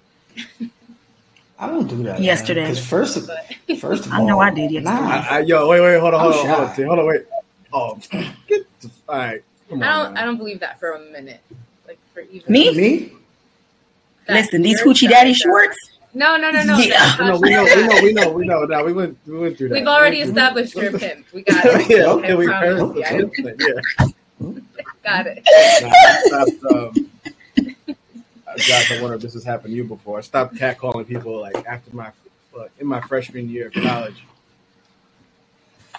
I 1.58 1.66
don't 1.68 1.86
do 1.86 2.02
that. 2.04 2.20
Yesterday. 2.20 2.62
Because 2.62 2.84
first 2.84 3.16
of 3.16 3.26
But 3.28 3.78
first 3.78 4.06
of 4.06 4.12
I 4.12 4.22
know 4.24 4.40
I 4.40 4.50
did 4.50 4.70
yesterday. 4.70 4.94
Nah, 4.94 5.10
I, 5.10 5.26
I, 5.30 5.38
yo, 5.40 5.68
wait, 5.68 5.80
wait, 5.80 5.98
hold 6.00 6.14
on, 6.14 6.20
I'm 6.20 6.32
hold 6.32 6.46
on, 6.46 6.46
hold 6.56 6.68
on, 6.70 6.76
shy. 6.76 6.82
hold 6.84 6.98
on, 6.98 7.06
wait. 7.06 7.22
Oh, 7.72 7.98
get 8.48 8.66
the, 8.80 8.90
all 9.08 9.16
right, 9.18 9.42
come 9.68 9.82
I 9.82 9.86
don't. 10.04 10.14
now. 10.14 10.20
I 10.20 10.24
don't 10.24 10.36
believe 10.36 10.60
that 10.60 10.78
for 10.80 10.92
a 10.92 11.00
minute. 11.10 11.40
Like 11.86 11.98
for 12.12 12.20
even 12.20 12.52
Me? 12.52 12.74
me. 12.76 13.12
that 14.26 14.34
Listen, 14.34 14.62
these 14.62 14.80
hoochie 14.82 15.08
daddy 15.08 15.30
that- 15.30 15.36
shorts. 15.38 15.76
No, 16.16 16.36
no, 16.36 16.52
no, 16.52 16.62
no. 16.62 16.78
Yeah. 16.78 17.16
that's 17.18 17.40
We 17.40 17.50
know, 17.50 17.64
we 17.64 17.64
know, 17.64 17.64
we 17.64 17.82
know, 17.82 18.00
we 18.02 18.12
know, 18.12 18.32
we 18.32 18.46
know. 18.46 18.60
No, 18.66 18.84
we 18.84 18.92
went, 18.92 19.18
we 19.26 19.36
went 19.36 19.58
through 19.58 19.70
that. 19.70 19.74
We've 19.74 19.86
already 19.88 20.18
We- 20.18 20.22
we- 20.22 20.28
established 20.28 20.74
you're 20.76 20.96
pimp. 20.96 21.26
We 21.32 21.42
got 21.42 21.64
it. 21.66 21.90
yeah, 21.90 22.04
okay, 22.06 22.30
I 22.30 22.34
we 22.36 22.46
promise 22.46 22.80
heard 22.80 23.32
you. 23.36 23.48
I 23.48 23.54
yeah. 23.58 24.54
got 25.04 25.26
it. 25.26 25.42
Nah, 25.82 26.76
I 26.76 26.78
um, 26.86 27.10
Josh, 28.58 28.92
I 28.92 29.00
wonder 29.00 29.16
if 29.16 29.22
this 29.22 29.34
has 29.34 29.44
happened 29.44 29.70
to 29.72 29.76
you 29.76 29.84
before. 29.84 30.18
I 30.18 30.22
stopped 30.22 30.54
catcalling 30.54 31.06
people 31.06 31.40
like 31.40 31.56
after 31.66 31.94
my 31.94 32.08
uh, 32.58 32.66
in 32.78 32.86
my 32.86 33.00
freshman 33.00 33.48
year 33.48 33.66
of 33.68 33.72
college, 33.74 34.24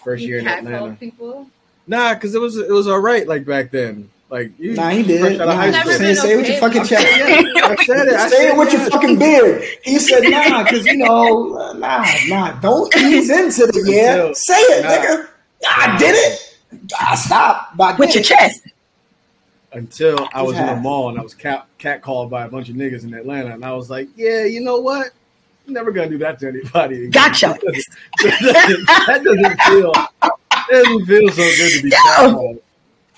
first 0.04 0.24
You 0.24 0.30
year 0.30 0.40
in 0.40 0.48
Atlanta. 0.48 0.96
people. 1.00 1.48
Nah, 1.88 2.14
because 2.16 2.34
it 2.36 2.42
was 2.42 2.58
it 2.58 2.70
was 2.72 2.88
all 2.88 3.00
right 3.00 3.28
like 3.28 3.46
back 3.46 3.72
then. 3.72 4.10
Like 4.30 4.58
you, 4.58 4.74
Nah, 4.74 4.90
he 4.90 5.04
fresh 5.04 5.34
did. 5.34 5.42
out 5.42 5.50
of 5.50 5.56
high 5.56 5.72
school. 5.72 5.92
Say, 5.94 5.98
been 6.00 6.16
say 6.16 6.34
it 6.34 6.38
with 6.38 6.48
your 6.50 6.58
fucking 6.58 6.82
with 6.82 6.90
chest. 6.90 7.06
I 7.06 7.86
said 7.86 8.08
it. 8.08 8.14
I 8.16 8.28
Say 8.28 8.36
said 8.38 8.50
it 8.54 8.58
with 8.58 8.74
your 8.74 8.82
fucking 8.90 9.20
beard. 9.20 9.64
He 9.84 10.00
said, 10.00 10.24
nah, 10.24 10.64
because, 10.64 10.84
you 10.88 10.98
know, 10.98 11.74
nah, 11.74 12.04
nah, 12.28 12.60
don't 12.60 12.94
ease 12.98 13.30
into 13.40 13.68
the 13.68 13.84
yeah. 13.86 14.32
Say 14.34 14.56
it, 14.56 14.84
nah. 14.84 14.90
nigga. 14.90 15.28
I 15.70 15.98
did 16.00 16.16
it. 16.16 16.58
I 17.00 17.16
stopped. 17.16 17.78
But 17.78 17.96
I 17.96 17.98
With 17.98 18.10
did 18.14 18.16
your 18.16 18.24
chest. 18.24 18.62
Until 19.76 20.28
I 20.34 20.42
was 20.42 20.58
in 20.58 20.66
the 20.66 20.76
mall 20.78 21.10
and 21.10 21.20
I 21.20 21.22
was 21.22 21.34
cat 21.34 21.68
catcalled 21.80 22.30
by 22.30 22.46
a 22.46 22.50
bunch 22.50 22.70
of 22.70 22.76
niggas 22.76 23.04
in 23.04 23.14
Atlanta, 23.14 23.54
and 23.54 23.64
I 23.66 23.74
was 23.74 23.90
like, 23.90 24.08
yeah, 24.16 24.46
you 24.46 24.62
know 24.62 24.78
what? 24.78 25.12
I'm 25.68 25.74
never 25.74 25.92
gonna 25.92 26.10
do 26.10 26.18
that 26.20 26.40
to 26.40 26.48
anybody. 26.48 26.96
again. 27.08 27.12
Gotcha. 27.12 27.58
that 27.64 28.40
doesn't, 28.42 28.86
that 28.86 29.24
doesn't 29.24 29.62
feel 29.62 29.92
that 29.92 30.66
doesn't 30.72 31.06
feel 31.06 31.30
so 31.30 31.42
good 31.58 31.72
to 31.74 31.82
be 31.84 31.90
Yo. 31.90 31.96
catcalled. 31.98 32.60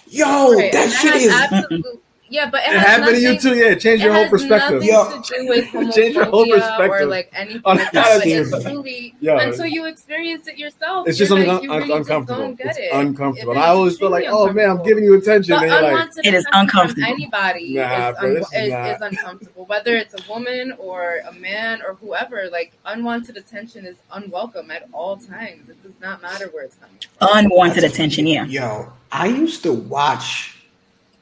Yo, 0.10 0.54
Right, 0.54 0.72
that 0.72 0.84
and 0.86 0.94
shit 0.94 1.16
is. 1.16 1.32
absolute- 1.34 2.04
yeah, 2.30 2.50
but 2.50 2.62
it, 2.64 2.74
It 2.74 2.80
has 2.80 2.88
happened 2.88 3.16
to 3.16 3.22
you 3.22 3.40
too. 3.40 3.56
Yeah, 3.56 3.76
change 3.76 4.02
your 4.02 4.14
whole 4.14 4.28
perspective. 4.30 4.82
Nothing 4.84 4.88
Yo. 4.88 5.22
to 5.22 5.42
do 5.42 5.48
with 5.48 5.94
Change 5.96 6.16
your 6.16 6.26
whole 6.26 6.46
homophobia 6.46 6.56
or 6.56 6.60
perspective 6.60 7.10
like 7.10 7.30
anything 7.34 7.62
on 7.66 7.78
like 7.78 7.86
how 7.88 7.92
that. 7.92 8.18
But 8.20 8.24
to 8.24 8.30
it's 8.30 8.50
do 8.52 8.58
it. 8.58 8.64
truly 8.64 9.16
Yo. 9.20 9.38
until 9.38 9.66
you 9.66 9.86
experience 9.86 10.48
it 10.48 10.58
yourself. 10.58 11.08
It's 11.08 11.18
just 11.18 11.32
you're 11.32 11.40
un- 11.40 11.48
like, 11.48 11.62
un- 11.62 11.68
really 11.70 11.88
just 11.88 11.98
uncomfortable. 12.10 12.42
don't 12.42 12.56
get 12.56 12.68
It's 12.68 12.78
it. 12.80 12.90
uncomfortable. 12.94 13.54
It 13.54 13.58
I 13.58 13.68
always 13.68 13.98
feel 13.98 14.10
like, 14.10 14.26
oh 14.28 14.52
man, 14.52 14.70
I'm 14.70 14.84
giving 14.84 15.04
you 15.04 15.16
attention, 15.16 15.56
But 15.56 15.64
and 15.70 15.72
you're 15.72 15.94
like, 15.98 16.10
It 16.24 16.34
is 16.34 16.46
uncomfortable. 16.52 17.08
Anybody 17.08 17.74
Nah, 17.76 18.10
is, 18.10 18.16
bro, 18.20 18.30
un- 18.30 18.38
is 18.38 18.48
is, 18.54 18.70
not- 18.72 18.90
is 18.96 19.02
uncomfortable, 19.02 19.66
whether 19.66 19.96
it's 19.96 20.14
a 20.14 20.30
woman 20.32 20.74
or 20.78 21.20
a 21.28 21.34
man 21.34 21.82
or 21.82 21.96
whoever. 21.96 22.50
Like 22.52 22.74
unwanted 22.86 23.38
attention 23.38 23.86
is 23.86 23.96
unwelcome 24.12 24.70
at 24.72 24.88
all 24.92 25.18
times. 25.18 25.70
It 25.70 25.82
does 25.84 25.94
not 26.02 26.22
matter 26.22 26.48
where 26.52 26.66
it's 26.66 26.76
coming 26.76 26.98
from. 27.20 27.30
Unwanted 27.38 27.84
attention, 27.84 28.28
yeah. 28.28 28.46
Yo, 28.46 28.92
I 29.12 29.28
used 29.28 29.64
to 29.64 29.72
watch 29.74 30.57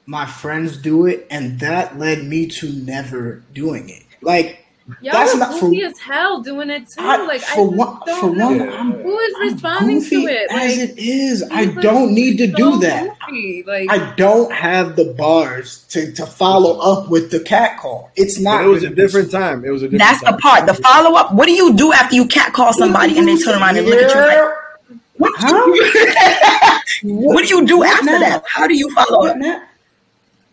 my 0.05 0.25
friends 0.25 0.77
do 0.77 1.05
it, 1.05 1.27
and 1.29 1.59
that 1.59 1.97
led 1.97 2.23
me 2.25 2.47
to 2.47 2.71
never 2.73 3.43
doing 3.53 3.89
it. 3.89 4.03
Like, 4.21 4.61
Y'all 5.01 5.13
That's 5.13 5.33
are 5.33 5.39
not 5.39 5.59
for- 5.59 5.69
goofy 5.71 5.83
as 5.83 5.97
hell 5.97 6.41
doing 6.43 6.69
it 6.69 6.81
too. 6.87 6.99
I, 6.99 7.25
like 7.25 7.41
for 7.41 7.65
just 7.65 7.75
one, 7.75 8.19
for 8.19 8.35
know 8.35 8.49
one, 8.55 8.69
I'm, 8.69 8.91
who 8.91 9.17
is 9.17 9.33
I'm 9.39 9.41
responding 9.53 10.03
to 10.03 10.09
goofy 10.11 10.25
it. 10.27 10.51
as 10.51 10.77
it 10.77 10.99
is. 10.99 11.43
I 11.49 11.65
don't 11.65 12.13
need 12.13 12.37
to 12.37 12.51
so 12.51 12.55
do 12.55 12.79
that. 12.81 13.17
goofy. 13.27 13.63
Like 13.65 13.89
I 13.89 14.13
don't 14.13 14.51
have 14.53 14.95
the 14.95 15.05
bars 15.17 15.85
to, 15.89 16.11
to 16.11 16.27
follow 16.27 16.77
up 16.81 17.09
with 17.09 17.31
the 17.31 17.39
cat 17.39 17.79
call. 17.79 18.11
It's 18.15 18.39
not. 18.39 18.63
It 18.63 18.67
was 18.67 18.83
a 18.83 18.91
different 18.91 19.31
time. 19.31 19.65
It 19.65 19.71
was 19.71 19.81
a 19.81 19.89
different 19.89 20.01
That's 20.01 20.23
the 20.23 20.37
part. 20.39 20.67
The 20.67 20.75
follow 20.75 21.17
up. 21.17 21.33
What 21.33 21.47
do 21.47 21.53
you 21.53 21.75
do 21.75 21.91
after 21.91 22.13
you 22.15 22.27
cat 22.27 22.53
call 22.53 22.71
somebody 22.71 23.17
and 23.17 23.27
then 23.27 23.39
turn 23.39 23.59
around 23.59 23.77
and 23.77 23.87
look 23.87 23.99
at 23.99 24.13
you 24.13 24.21
like, 24.21 24.99
what? 25.17 25.33
Huh? 25.37 26.81
What 27.03 27.47
do 27.47 27.55
you 27.55 27.65
do 27.65 27.83
after 27.83 28.05
now? 28.05 28.19
that? 28.19 28.43
How 28.47 28.67
do 28.67 28.75
you 28.77 28.93
follow 28.93 29.25
up? 29.27 29.37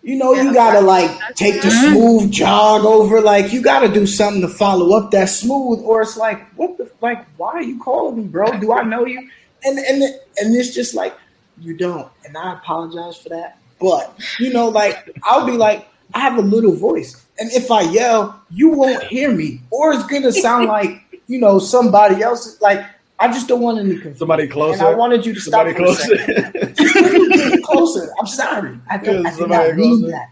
You 0.02 0.16
know, 0.16 0.32
Yeah, 0.34 0.42
you 0.42 0.52
gotta 0.52 0.80
like 0.80 1.10
that's 1.20 1.38
take 1.38 1.62
the 1.62 1.70
smooth 1.70 2.30
jog 2.32 2.84
over. 2.84 3.20
Like, 3.20 3.52
you 3.52 3.62
gotta 3.62 3.88
do 3.88 4.04
something 4.04 4.42
to 4.42 4.48
follow 4.48 4.96
up 4.96 5.12
that 5.12 5.28
smooth, 5.28 5.80
or 5.84 6.02
it's 6.02 6.16
like, 6.16 6.44
what 6.54 6.76
the 6.76 6.90
like? 7.00 7.24
Why 7.36 7.52
are 7.52 7.62
you 7.62 7.78
calling 7.80 8.16
me, 8.16 8.24
bro? 8.24 8.50
Do 8.58 8.72
I 8.72 8.82
know 8.82 9.06
you? 9.06 9.28
And 9.64 9.78
and 9.78 10.02
and 10.02 10.56
it's 10.56 10.74
just 10.74 10.94
like 10.94 11.14
you 11.60 11.76
don't. 11.76 12.10
And 12.24 12.36
I 12.36 12.54
apologize 12.54 13.16
for 13.16 13.28
that. 13.28 13.58
But 13.80 14.18
you 14.40 14.52
know, 14.52 14.68
like 14.68 15.16
I'll 15.22 15.46
be 15.46 15.52
like, 15.52 15.86
I 16.14 16.20
have 16.20 16.36
a 16.36 16.42
little 16.42 16.74
voice, 16.74 17.24
and 17.38 17.50
if 17.52 17.70
I 17.70 17.82
yell, 17.82 18.42
you 18.50 18.70
won't 18.70 19.04
hear 19.04 19.30
me, 19.30 19.60
or 19.70 19.92
it's 19.92 20.06
gonna 20.06 20.32
sound 20.32 20.66
like 20.76 21.22
you 21.28 21.38
know 21.38 21.60
somebody 21.60 22.22
else. 22.22 22.60
Like 22.60 22.84
I 23.22 23.28
just 23.32 23.46
don't 23.46 23.60
want 23.60 23.78
any 23.78 23.90
confusion. 23.92 24.16
Somebody 24.16 24.48
closer. 24.48 24.80
And 24.84 24.88
I 24.88 24.94
wanted 24.94 25.24
you 25.24 25.32
to 25.34 25.40
stop 25.40 25.66
Somebody 25.68 25.84
for 25.84 25.92
a 25.92 25.94
second. 25.94 27.64
closer. 27.64 28.12
I'm 28.20 28.26
sorry. 28.26 28.78
I 28.90 28.96
don't. 28.98 29.22
Yeah, 29.22 29.28
I 29.28 29.30
did 29.30 29.38
somebody 29.38 29.68
not 29.68 29.76
mean 29.76 30.10
that. 30.10 30.28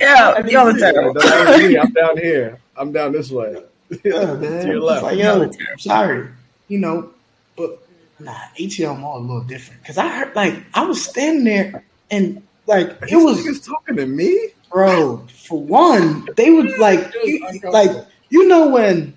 Yeah, 0.00 0.46
y'all 0.46 0.68
are 0.68 0.78
terrible. 0.78 1.14
that 1.14 1.48
was 1.48 1.68
me. 1.68 1.78
I'm 1.78 1.92
down 1.92 2.16
here. 2.18 2.60
I'm 2.76 2.90
down 2.92 3.12
this 3.12 3.30
way. 3.30 3.62
Yeah, 4.04 4.12
to 4.26 4.34
man. 4.36 4.66
your 4.66 4.80
left. 4.80 5.04
like, 5.04 5.18
yo, 5.18 5.42
I'm 5.44 5.78
sorry. 5.78 6.28
You 6.66 6.78
know, 6.78 7.10
but 7.56 7.78
nah, 8.18 8.34
ATL 8.58 8.98
Mall 8.98 9.18
a 9.18 9.20
little 9.20 9.44
different. 9.44 9.84
Cause 9.84 9.98
I 9.98 10.08
heard 10.08 10.34
like 10.34 10.54
I 10.74 10.82
was 10.84 11.02
standing 11.02 11.44
there 11.44 11.84
and 12.10 12.42
like 12.66 12.90
it 13.08 13.16
was 13.16 13.38
nigga's 13.38 13.60
talking 13.64 13.96
to 13.96 14.06
me. 14.06 14.48
bro. 14.72 15.24
For 15.46 15.60
one, 15.62 16.28
they 16.36 16.50
would 16.50 16.76
like 16.78 17.14
you, 17.24 17.46
like 17.70 17.92
you 18.30 18.48
know 18.48 18.68
when 18.68 19.16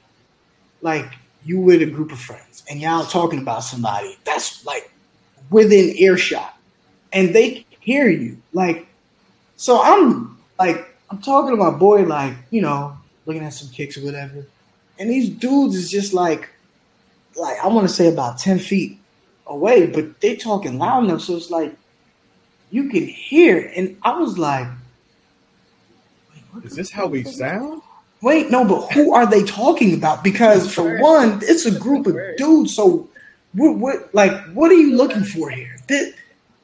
like 0.82 1.10
you 1.44 1.60
with 1.60 1.82
a 1.82 1.88
group 1.88 2.12
of 2.12 2.20
friends 2.20 2.51
and 2.72 2.80
y'all 2.80 3.04
talking 3.04 3.40
about 3.40 3.66
somebody 3.66 4.18
that's 4.24 4.66
like 4.66 4.90
within 5.50 5.94
earshot. 5.98 6.58
And 7.12 7.36
they 7.36 7.66
hear 7.82 8.08
you. 8.10 8.42
Like 8.54 8.88
so 9.58 9.80
i'm 9.84 10.40
like 10.58 10.88
i'm 11.12 11.22
talking 11.22 11.52
to 11.52 11.58
my 11.58 11.70
boy 11.70 12.04
like 12.04 12.34
you 12.50 12.62
know 12.62 12.98
looking 13.26 13.44
at 13.44 13.54
some 13.54 13.70
kicks 13.70 13.98
or 13.98 14.06
whatever. 14.06 14.48
And 14.98 15.10
these 15.10 15.30
dudes 15.30 15.76
is 15.76 15.92
just 15.92 16.14
like 16.14 16.50
like 17.36 17.58
i 17.60 17.68
want 17.68 17.88
to 17.88 17.94
say 17.94 18.08
about 18.08 18.40
10 18.40 18.60
feet 18.60 18.98
away 19.48 19.86
but 19.86 20.22
they 20.22 20.38
talking 20.38 20.80
loud 20.80 21.04
enough 21.04 21.22
so 21.22 21.36
it's 21.36 21.52
like 21.52 21.76
you 22.70 22.90
can 22.90 23.06
hear. 23.06 23.70
And 23.76 23.98
i 24.02 24.18
was 24.18 24.38
like 24.38 24.68
wait, 26.34 26.44
what 26.52 26.64
Is 26.64 26.76
this 26.76 26.90
how 26.90 27.08
we 27.08 27.26
sound? 27.26 27.82
Wait, 28.22 28.52
no, 28.52 28.64
but 28.64 28.92
who 28.94 29.14
are 29.14 29.26
they 29.26 29.44
talking 29.44 29.94
about? 29.96 30.24
Because 30.24 30.72
for 30.74 31.00
one, 31.02 31.40
it's 31.44 31.66
a 31.66 31.72
group 31.78 32.06
of 32.06 32.16
dudes. 32.38 32.76
So, 32.76 33.10
what, 33.54 33.78
what, 33.78 34.14
like, 34.14 34.32
what 34.54 34.72
are 34.72 34.76
you 34.76 34.96
looking 34.96 35.24
for 35.24 35.50
here? 35.50 35.76
This, 35.88 36.14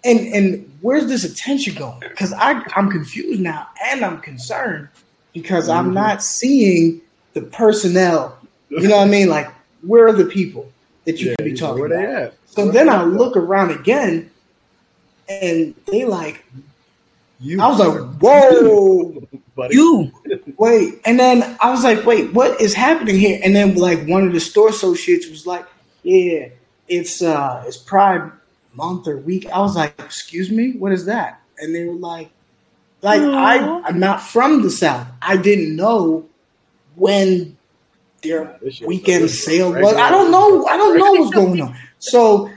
and 0.05 0.19
and 0.33 0.77
where's 0.81 1.07
this 1.07 1.23
attention 1.23 1.73
going? 1.75 1.99
Because 1.99 2.31
I 2.33 2.61
I'm 2.75 2.91
confused 2.91 3.41
now, 3.41 3.67
and 3.83 4.05
I'm 4.05 4.19
concerned 4.21 4.87
because 5.33 5.67
I'm 5.67 5.89
Mhm. 5.89 5.93
not 5.93 6.23
seeing 6.23 7.01
the 7.33 7.41
personnel. 7.41 8.37
You 8.69 8.87
know 8.87 8.97
what 8.97 9.07
I 9.07 9.09
mean? 9.09 9.27
Like, 9.29 9.49
where 9.81 10.07
are 10.07 10.13
the 10.13 10.25
people 10.25 10.71
that 11.05 11.19
you 11.19 11.29
Yeah, 11.31 11.35
could 11.37 11.45
be 11.45 11.53
talking 11.53 11.81
like, 11.81 11.89
where 11.89 11.99
about? 12.03 12.15
they 12.15 12.23
at? 12.25 12.33
So 12.45 12.63
Where 12.65 12.73
then 12.73 12.89
I 12.89 13.03
look 13.03 13.35
around 13.35 13.71
again, 13.71 14.29
and 15.27 15.73
they 15.87 16.05
like, 16.05 16.45
You, 17.39 17.61
I 17.61 17.67
was 17.67 17.79
like, 17.79 17.99
whoa. 18.21 19.27
buddy. 19.55 19.75
You. 19.75 20.11
wait 20.57 20.99
and 21.05 21.19
then 21.19 21.57
i 21.61 21.69
was 21.71 21.83
like 21.83 22.05
wait 22.05 22.31
what 22.33 22.59
is 22.61 22.73
happening 22.75 23.17
here 23.17 23.39
and 23.43 23.55
then 23.55 23.73
like 23.75 24.05
one 24.07 24.25
of 24.27 24.33
the 24.33 24.39
store 24.39 24.69
associates 24.69 25.27
was 25.29 25.47
like 25.47 25.65
yeah 26.03 26.49
it's 26.87 27.21
uh 27.23 27.63
it's 27.65 27.77
pride 27.77 28.31
month 28.73 29.07
or 29.07 29.17
week 29.17 29.47
i 29.49 29.59
was 29.59 29.75
like 29.75 29.93
excuse 29.99 30.51
me 30.51 30.73
what 30.73 30.91
is 30.91 31.05
that 31.05 31.41
and 31.57 31.73
they 31.73 31.85
were 31.85 31.95
like 31.95 32.29
like 33.01 33.21
I, 33.21 33.81
I'm 33.85 33.99
not 33.99 34.21
from 34.21 34.61
the 34.61 34.69
south 34.69 35.07
i 35.23 35.37
didn't 35.37 35.75
know 35.75 36.27
when 36.95 37.57
their 38.21 38.43
Nah, 38.45 38.51
this 38.61 38.75
shit 38.75 38.87
weekend 38.87 39.23
was 39.23 39.43
sale 39.43 39.73
regular. 39.73 39.93
was 39.95 40.01
i 40.03 40.09
don't 40.11 40.29
know 40.31 40.65
i 40.67 40.77
don't 40.77 40.97
know 40.99 41.13
what's 41.13 41.33
going 41.33 41.61
on 41.61 41.75
so 41.99 42.49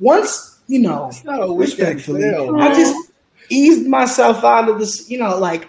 once 0.00 0.60
you 0.66 0.80
know 0.80 1.06
It's 1.08 1.24
not 1.24 1.40
a 1.42 1.52
weekend 1.52 1.78
respectfully. 1.78 2.24
I 2.24 2.74
just 2.74 3.11
eased 3.52 3.86
myself 3.86 4.42
out 4.44 4.68
of 4.68 4.78
this, 4.78 5.08
you 5.10 5.18
know, 5.18 5.38
like, 5.38 5.68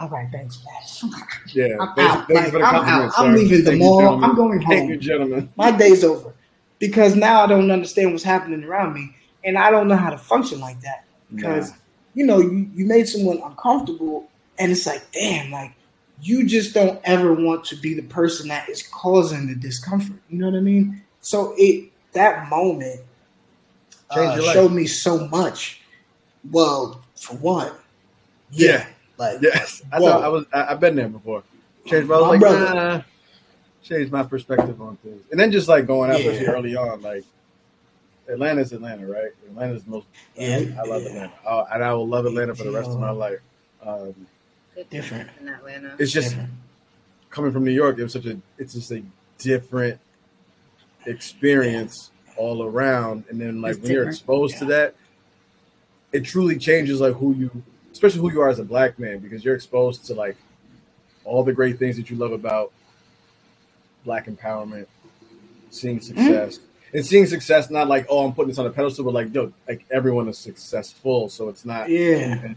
all 0.00 0.08
right, 0.08 0.28
thanks, 0.32 0.62
man. 0.64 1.12
Yeah, 1.52 1.76
I'm 1.80 1.94
thanks, 1.94 2.14
out. 2.14 2.28
thanks 2.28 2.52
Like, 2.52 2.52
for 2.52 2.62
I'm 2.64 2.84
out. 2.84 3.12
I'm 3.16 3.34
leaving 3.34 3.64
the 3.64 3.70
Thank 3.70 3.82
you, 3.82 3.86
mall. 3.86 4.24
I'm 4.24 4.34
going 4.34 4.60
Thank 4.62 4.80
home. 4.80 4.90
you, 4.90 4.96
gentlemen. 4.96 5.50
My 5.56 5.70
day's 5.70 6.02
over 6.04 6.32
because 6.78 7.14
now 7.14 7.42
I 7.42 7.46
don't 7.46 7.70
understand 7.70 8.12
what's 8.12 8.24
happening 8.24 8.64
around 8.64 8.94
me, 8.94 9.14
and 9.44 9.56
I 9.56 9.70
don't 9.70 9.88
know 9.88 9.96
how 9.96 10.10
to 10.10 10.18
function 10.18 10.60
like 10.60 10.80
that 10.80 11.04
because 11.34 11.72
you 12.14 12.26
know 12.26 12.38
you, 12.38 12.68
you 12.74 12.86
made 12.86 13.08
someone 13.08 13.40
uncomfortable, 13.44 14.28
and 14.58 14.72
it's 14.72 14.86
like, 14.86 15.02
damn, 15.12 15.50
like 15.50 15.72
you 16.22 16.46
just 16.46 16.74
don't 16.74 17.00
ever 17.04 17.32
want 17.32 17.64
to 17.66 17.76
be 17.76 17.94
the 17.94 18.02
person 18.02 18.48
that 18.48 18.68
is 18.68 18.82
causing 18.82 19.46
the 19.46 19.54
discomfort. 19.54 20.16
You 20.28 20.38
know 20.38 20.50
what 20.50 20.56
I 20.56 20.60
mean? 20.60 21.02
So 21.20 21.54
it 21.56 21.90
that 22.12 22.48
moment 22.48 23.00
uh, 24.10 24.40
showed 24.52 24.72
me 24.72 24.86
so 24.86 25.26
much. 25.28 25.82
Well, 26.50 27.00
for 27.16 27.36
one, 27.36 27.72
Yeah. 28.50 28.86
like 29.18 29.38
Yes, 29.42 29.82
I 29.92 29.98
Whoa. 30.00 30.08
thought 30.10 30.22
I 30.24 30.28
was. 30.28 30.44
I, 30.52 30.66
I've 30.72 30.80
been 30.80 30.94
there 30.96 31.08
before. 31.08 31.42
Changed, 31.86 32.08
but 32.08 32.14
I 32.16 32.20
was 32.20 32.26
My 32.26 32.30
like, 32.30 32.40
brother. 32.40 32.74
nah. 32.74 33.02
Changed 33.82 34.12
my 34.12 34.22
perspective 34.22 34.80
on 34.82 34.96
things, 34.98 35.22
and 35.30 35.40
then 35.40 35.50
just 35.50 35.68
like 35.68 35.86
going 35.86 36.10
out, 36.10 36.20
Yeah. 36.22 36.30
especially 36.30 36.46
early 36.54 36.76
on, 36.76 37.00
like 37.00 37.24
Atlanta's 38.28 38.72
Atlanta, 38.72 39.06
right? 39.06 39.30
Atlanta's 39.48 39.84
the 39.84 39.90
most. 39.90 40.06
Yeah, 40.36 40.58
I 40.78 40.82
love 40.86 41.02
yeah. 41.02 41.08
Atlanta, 41.08 41.32
oh, 41.46 41.64
and 41.72 41.82
I 41.84 41.94
will 41.94 42.06
love 42.06 42.26
Atlanta 42.26 42.54
for 42.54 42.64
the 42.64 42.70
rest 42.72 42.90
of 42.90 42.98
my 43.00 43.10
life. 43.10 43.38
Um, 43.82 44.14
Different. 44.90 45.28
in 45.40 45.48
Atlanta. 45.48 45.96
it's 45.98 46.12
just 46.12 46.30
different. 46.30 46.50
coming 47.30 47.52
from 47.52 47.64
New 47.64 47.72
York, 47.72 47.98
it 47.98 48.02
was 48.02 48.12
such 48.12 48.26
a 48.26 48.38
it's 48.58 48.74
just 48.74 48.92
a 48.92 49.02
different 49.38 49.98
experience 51.06 52.10
all 52.36 52.62
around. 52.62 53.24
And 53.30 53.40
then 53.40 53.60
like 53.60 53.72
It's 53.76 53.80
when 53.82 53.90
you're 53.92 54.00
different. 54.04 54.16
exposed 54.18 54.58
to 54.58 54.64
that, 54.66 54.94
it 56.12 56.24
truly 56.24 56.56
changes 56.58 57.00
like 57.00 57.14
who 57.14 57.34
you 57.34 57.62
especially 57.92 58.20
who 58.20 58.32
you 58.32 58.40
are 58.40 58.48
as 58.48 58.58
a 58.58 58.64
black 58.64 58.98
man, 58.98 59.18
because 59.18 59.44
you're 59.44 59.54
exposed 59.54 60.04
to 60.06 60.14
like 60.14 60.36
all 61.24 61.42
the 61.42 61.52
great 61.52 61.78
things 61.78 61.96
that 61.96 62.10
you 62.10 62.16
love 62.16 62.32
about 62.32 62.72
black 64.04 64.26
empowerment, 64.26 64.86
seeing 65.70 66.00
success. 66.00 66.60
And 66.94 67.04
seeing 67.04 67.26
success 67.26 67.68
not 67.68 67.88
like, 67.88 68.06
oh, 68.08 68.24
I'm 68.24 68.32
putting 68.32 68.48
this 68.48 68.58
on 68.58 68.66
a 68.66 68.70
pedestal, 68.70 69.04
but 69.04 69.12
like, 69.12 69.34
yo, 69.34 69.52
like 69.66 69.84
everyone 69.90 70.26
is 70.28 70.38
successful. 70.38 71.28
So 71.28 71.48
it's 71.50 71.64
not 71.66 71.90
Yeah. 71.90 72.54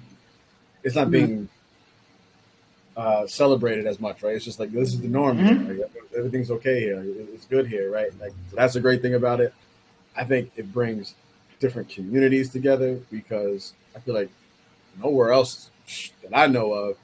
it's 0.84 0.96
not 0.96 1.12
being 1.12 1.50
uh, 2.96 3.26
celebrated 3.28 3.88
as 3.88 4.00
much, 4.00 4.22
right? 4.24 4.36
It's 4.36 4.46
just 4.46 4.60
like 4.60 4.72
this 4.72 4.90
is 4.94 5.02
the 5.02 5.08
norm. 5.08 5.38
Mhm. 5.38 5.80
Like, 5.80 5.92
everything's 6.18 6.52
okay 6.52 6.80
here. 6.80 7.04
It's 7.34 7.46
good 7.46 7.68
here, 7.68 7.92
right? 7.92 8.18
Like 8.20 8.32
so 8.50 8.56
that's 8.56 8.76
a 8.76 8.80
great 8.80 9.02
thing 9.02 9.16
about 9.16 9.42
it. 9.42 9.54
I 10.16 10.24
think 10.24 10.52
it 10.56 10.72
brings 10.72 11.16
different 11.62 11.90
communities 11.90 12.50
together 12.50 13.00
because 13.12 13.74
I 13.96 14.00
feel 14.02 14.16
like 14.16 14.30
nowhere 15.02 15.32
else 15.32 15.72
that 16.24 16.38
I 16.38 16.48
know 16.48 16.74
of 16.74 16.98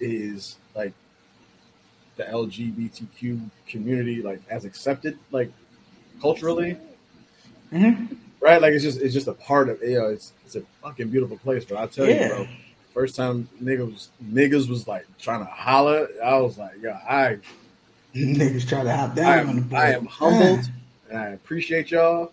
is 0.00 0.56
like 0.74 0.92
the 2.16 2.24
LGBTQ 2.24 3.40
community 3.68 4.22
like 4.22 4.40
as 4.50 4.64
accepted 4.64 5.18
like 5.30 5.50
culturally 6.20 6.76
Mhm. 7.72 8.16
right? 8.40 8.60
Like 8.62 8.72
it's 8.72 8.84
just 8.84 9.00
it's 9.00 9.14
just 9.14 9.26
a 9.28 9.32
part 9.34 9.68
of 9.68 9.82
you 9.82 9.98
know, 9.98 10.06
it's 10.06 10.32
it's 10.44 10.56
a 10.56 10.62
fucking 10.82 11.08
beautiful 11.08 11.38
place. 11.38 11.64
But 11.64 11.78
I 11.78 11.86
tell 11.86 12.08
Yeah. 12.08 12.22
you, 12.22 12.28
bro, 12.28 12.48
first 12.94 13.16
time 13.16 13.48
niggas 13.62 13.92
was 13.92 14.10
niggas 14.24 14.68
was 14.68 14.86
like 14.86 15.06
trying 15.18 15.40
to 15.44 15.50
holler, 15.50 16.08
I 16.24 16.38
was 16.38 16.58
like, 16.58 16.80
yo, 16.82 16.92
I 16.92 17.38
Niggas 18.14 18.68
try 18.68 18.82
to 18.84 18.94
hop 18.96 19.12
I 19.12 19.14
down 19.14 19.46
the 19.46 19.62
am. 19.62 19.74
I 19.74 19.92
am 19.92 20.06
humbled 20.06 20.68
and 21.10 21.18
I 21.18 21.26
appreciate 21.30 21.90
y'all. 21.90 22.32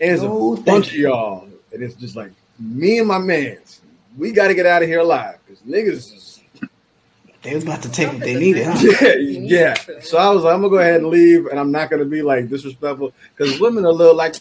And 0.00 0.10
there's 0.10 0.22
Oh, 0.22 0.52
a 0.54 0.56
thank 0.56 0.66
bunch 0.66 0.86
of 0.88 0.94
you. 0.94 1.08
y'all. 1.08 1.48
And 1.72 1.82
it's 1.82 1.94
just 1.94 2.16
like 2.16 2.32
me 2.58 2.98
and 2.98 3.08
my 3.08 3.18
mans. 3.18 3.80
We 4.16 4.30
gotta 4.32 4.54
get 4.54 4.66
out 4.66 4.82
of 4.82 4.88
here 4.88 5.00
alive 5.00 5.38
because 5.44 5.62
niggas 5.62 6.14
is 6.14 6.40
They 7.42 7.54
was 7.54 7.64
about 7.64 7.82
to 7.82 7.90
take 7.90 8.08
what 8.12 8.20
they 8.20 8.34
needed, 8.38 8.64
huh? 8.66 8.78
yeah, 9.02 9.14
yeah. 9.16 9.74
So 10.02 10.18
I 10.18 10.30
was 10.30 10.44
like, 10.44 10.54
I'm 10.54 10.60
gonna 10.60 10.70
go 10.70 10.78
ahead 10.78 11.00
and 11.00 11.08
leave, 11.10 11.46
and 11.46 11.58
I'm 11.58 11.70
not 11.72 11.90
gonna 11.90 12.04
be 12.04 12.22
like 12.22 12.48
disrespectful 12.48 13.12
because 13.36 13.58
women 13.60 13.84
are 13.84 13.88
a 13.88 13.92
little 13.92 14.14
like, 14.16 14.36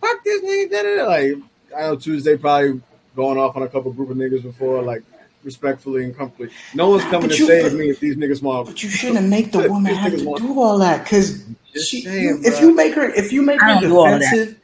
fuck 0.00 0.24
this 0.24 0.42
nigga. 0.42 1.06
Like 1.06 1.36
I 1.76 1.82
know 1.82 1.96
Tuesdee 1.96 2.40
probably 2.40 2.80
going 3.14 3.38
off 3.38 3.54
on 3.56 3.62
a 3.64 3.68
couple 3.68 3.92
group 3.92 4.10
of 4.10 4.16
niggas 4.16 4.42
before, 4.42 4.82
like 4.82 5.02
respectfully 5.44 6.04
and 6.04 6.16
comfortably. 6.16 6.50
No 6.74 6.90
one's 6.90 7.04
coming 7.04 7.28
But 7.28 7.36
to 7.36 7.42
you- 7.42 7.46
save 7.46 7.74
me 7.74 7.90
if 7.90 8.00
these 8.00 8.16
niggas 8.16 8.42
want. 8.42 8.66
But 8.66 8.82
you 8.82 8.88
shouldn't 8.88 9.28
make 9.28 9.52
the 9.52 9.68
woman 9.70 9.94
have 9.94 10.12
to 10.12 10.18
do 10.18 10.60
all 10.60 10.78
that 10.78 11.04
because 11.04 11.44
she, 11.74 12.00
saying, 12.00 12.42
if 12.44 12.54
bruh. 12.56 12.60
you 12.62 12.74
make 12.74 12.94
her 12.94 13.08
if 13.10 13.32
you 13.32 13.42
make 13.42 13.60
her 13.60 13.66
don't 13.74 13.82
do 13.82 13.96
all 13.98 14.12
of 14.12 14.20
that. 14.20 14.30
defensive, 14.30 14.57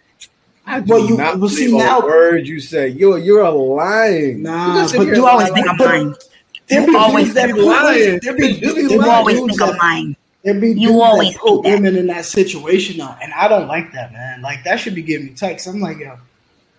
I 0.67 0.81
well, 0.81 1.07
you- 1.07 1.17
not 1.17 1.39
well, 1.39 1.49
see, 1.49 1.77
now- 1.77 2.01
word 2.01 2.47
you 2.47 2.61
say. 2.61 2.89
Yo, 2.89 3.17
you're 3.17 3.49
lying. 3.51 4.43
Nah, 4.43 4.87
You 4.87 4.99
but 4.99 5.07
you 5.09 5.27
always 5.27 5.51
think 5.51 5.69
I'm 5.69 5.77
lying. 5.77 6.15
You 6.71 6.97
always 6.97 7.35
that 7.35 7.55
be 7.55 7.61
lying. 7.61 8.21
women- 8.21 8.21
there 8.23 8.39
You 8.41 8.61
do 8.61 8.75
be 8.75 8.75
there 8.75 8.81
You 8.83 8.89
be 8.89 8.97
lying. 8.97 9.11
always 9.11 9.39
think 9.41 9.61
I'm 9.63 9.77
lying. 9.77 10.17
You 10.45 11.01
always 11.03 11.37
put 11.37 11.63
women 11.65 11.97
in 11.97 12.07
that 12.09 12.25
situation, 12.25 12.99
though, 12.99 13.15
and 13.23 13.33
I 13.35 13.49
don't 13.49 13.67
like 13.69 13.93
that, 13.93 14.13
man. 14.13 14.41
Like 14.43 14.65
that 14.65 14.81
should 14.81 14.95
be 14.95 15.03
giving 15.03 15.27
me. 15.29 15.35
'cause 15.35 15.67
I'm 15.67 15.81
like, 15.81 15.99
yo, 15.99 16.17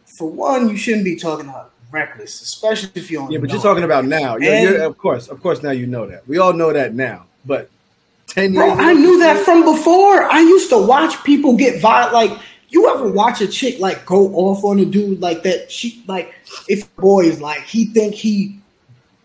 for 0.06 0.30
one, 0.30 0.70
you 0.70 0.78
shouldn't 0.78 1.04
be 1.04 1.16
talking 1.16 1.48
about 1.50 1.72
reckless, 1.92 2.42
especially 2.42 2.90
if 2.96 3.12
you 3.12 3.20
don't. 3.20 3.32
Yeah, 3.32 3.38
but 3.40 3.52
you're 3.52 3.62
talking 3.62 3.84
about 3.84 4.06
now. 4.06 4.38
You're, 4.38 4.56
you're, 4.56 4.82
of 4.82 4.98
course, 4.98 5.28
of 5.28 5.42
course. 5.42 5.62
Now 5.62 5.72
you 5.72 5.86
know 5.88 6.08
that. 6.08 6.28
We 6.28 6.38
all 6.40 6.54
know 6.54 6.74
that 6.74 6.94
now. 6.96 7.26
But 7.46 7.70
ten 8.28 8.54
years, 8.54 8.66
Bro, 8.74 8.84
I 8.84 8.94
knew 8.94 9.20
that 9.20 9.38
from 9.46 9.64
before. 9.66 10.24
I 10.24 10.40
used 10.40 10.70
to 10.70 10.78
watch 10.80 11.24
people 11.24 11.56
get 11.56 11.80
violent. 11.82 12.14
Like, 12.14 12.40
you 12.70 12.90
ever 12.90 13.10
watch 13.10 13.42
a 13.42 13.48
chick 13.48 13.80
like 13.80 14.06
go 14.06 14.28
off 14.36 14.64
on 14.64 14.80
a 14.80 14.86
dude 14.86 15.22
like 15.22 15.44
that? 15.44 15.72
She 15.72 16.04
like, 16.08 16.34
if 16.68 16.94
boy 16.96 17.26
is 17.26 17.42
like 17.42 17.62
he 17.62 17.86
think 17.86 18.16
he 18.16 18.60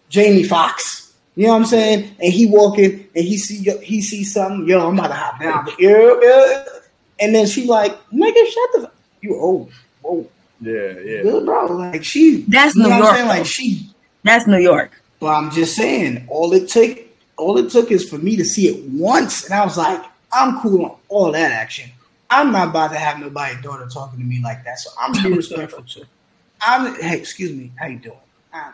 Jamie 0.09 0.43
Foxx, 0.45 1.13
you 1.37 1.47
know 1.47 1.53
what 1.53 1.61
I'm 1.61 1.65
saying? 1.67 2.15
And 2.21 2.33
he 2.33 2.47
walking 2.47 3.09
and 3.15 3.25
he 3.25 3.39
see 3.39 3.63
he 3.83 4.03
see 4.03 4.25
something. 4.25 4.69
Yo, 4.69 4.87
I'm 4.89 4.99
about 4.99 5.09
to 5.09 5.15
hop 5.15 5.41
down. 5.41 5.69
Yeah, 5.79 6.15
yeah. 6.23 6.65
And 7.21 7.35
then 7.35 7.47
she 7.47 7.67
like, 7.67 7.93
nigga, 8.11 8.47
shut 8.47 8.69
the. 8.73 8.81
f- 8.85 8.93
You 9.21 9.37
old, 9.37 9.71
whoa, 10.03 10.27
yeah, 10.61 10.93
yeah. 11.05 11.23
good 11.23 11.45
bro. 11.45 11.67
Like 11.67 12.03
she, 12.05 12.43
That's 12.49 12.75
New 12.77 12.89
York. 12.89 13.03
Like 13.27 13.45
she 13.47 13.91
That's 14.25 14.47
New 14.47 14.59
York. 14.59 15.03
but 15.21 15.27
I'm 15.29 15.51
just 15.51 15.77
saying, 15.77 16.25
all 16.29 16.53
it 16.55 16.69
took, 16.69 16.99
all 17.37 17.59
it 17.59 17.71
took 17.71 17.91
is 17.91 18.09
for 18.09 18.17
me 18.19 18.37
to 18.37 18.45
see 18.45 18.69
it 18.69 18.89
once, 18.91 19.45
and 19.45 19.53
I 19.55 19.65
was 19.65 19.77
like, 19.77 20.03
I'm 20.33 20.61
cool 20.61 20.85
on 20.87 20.97
all 21.09 21.33
that 21.33 21.53
action. 21.53 21.91
I'm 22.31 22.53
not 22.53 22.69
about 22.69 22.93
to 22.93 22.99
have 22.99 23.19
nobody 23.19 23.61
daughter 23.61 23.89
talking 23.93 24.21
to 24.21 24.25
me 24.25 24.41
like 24.43 24.65
that, 24.65 24.79
so 24.79 24.91
I'm 24.99 25.13
be 25.13 25.37
respectful 25.37 25.83
too. 25.83 26.05
I'm 26.63 26.95
hey, 27.01 27.19
excuse 27.19 27.53
me, 27.53 27.73
how 27.77 27.87
you 27.87 27.99
doing? 27.99 28.17
I, 28.53 28.73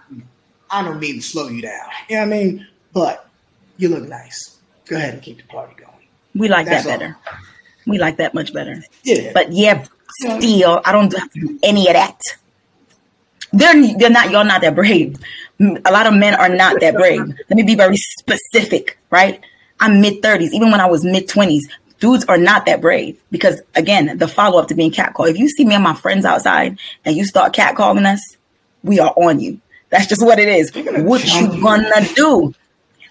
I 0.71 0.85
don't 0.85 1.01
mean 1.01 1.17
to 1.17 1.23
slow 1.23 1.49
you 1.49 1.63
down. 1.63 1.81
You 2.09 2.17
know 2.17 2.23
what 2.23 2.27
I 2.27 2.31
mean? 2.31 2.67
But 2.93 3.29
you 3.79 3.89
look 3.89 4.09
nice. 4.09 4.59
Go 4.87 4.97
ahead 4.97 5.15
and 5.15 5.23
keep 5.23 5.39
the 5.39 5.45
party 5.45 5.75
going. 5.77 5.93
We 6.35 6.49
like 6.49 6.67
That's 6.67 6.85
that 6.85 6.93
all. 6.93 6.99
better. 6.99 7.17
We 7.87 7.99
like 7.99 8.17
that 8.19 8.35
much 8.35 8.53
better. 8.53 8.83
Yeah, 9.05 9.31
But 9.33 9.53
yeah, 9.53 9.85
still, 10.21 10.81
I 10.85 10.93
don't 10.93 11.13
have 11.17 11.33
to 11.33 11.41
do 11.41 11.59
any 11.63 11.87
of 11.87 11.95
that. 11.95 12.21
They're 13.53 13.97
they're 13.97 14.11
not. 14.11 14.31
You're 14.31 14.45
not 14.45 14.61
that 14.63 14.75
brave. 14.75 15.19
A 15.61 15.93
lot 15.93 16.07
of 16.07 16.15
men 16.15 16.35
are 16.35 16.49
not 16.49 16.81
that 16.81 16.95
brave. 16.95 17.21
Let 17.49 17.57
me 17.57 17.63
be 17.63 17.75
very 17.75 17.97
specific, 17.97 18.99
right? 19.11 19.41
I'm 19.81 20.01
mid 20.01 20.21
thirties. 20.21 20.53
Even 20.53 20.71
when 20.71 20.81
I 20.81 20.87
was 20.87 21.05
mid 21.05 21.29
twenties, 21.29 21.67
dudes 22.01 22.25
are 22.27 22.39
not 22.39 22.67
that 22.67 22.81
brave 22.81 23.21
because 23.31 23.61
again, 23.75 24.19
the 24.19 24.29
follow 24.29 24.59
up 24.59 24.69
to 24.69 24.75
being 24.75 24.91
catcalled. 24.91 25.31
If 25.31 25.39
you 25.39 25.49
see 25.49 25.65
me 25.65 25.75
and 25.75 25.85
my 25.85 25.95
friends 25.95 26.25
outside 26.25 26.79
and 27.05 27.17
you 27.17 27.25
start 27.25 27.55
catcalling 27.55 28.07
us, 28.07 28.21
we 28.83 29.01
are 29.01 29.13
on 29.17 29.41
you. 29.41 29.61
That's 29.91 30.07
just 30.07 30.25
what 30.25 30.39
it 30.39 30.49
is. 30.49 30.73
What 30.75 31.25
you 31.35 31.61
gonna 31.61 32.07
do? 32.15 32.55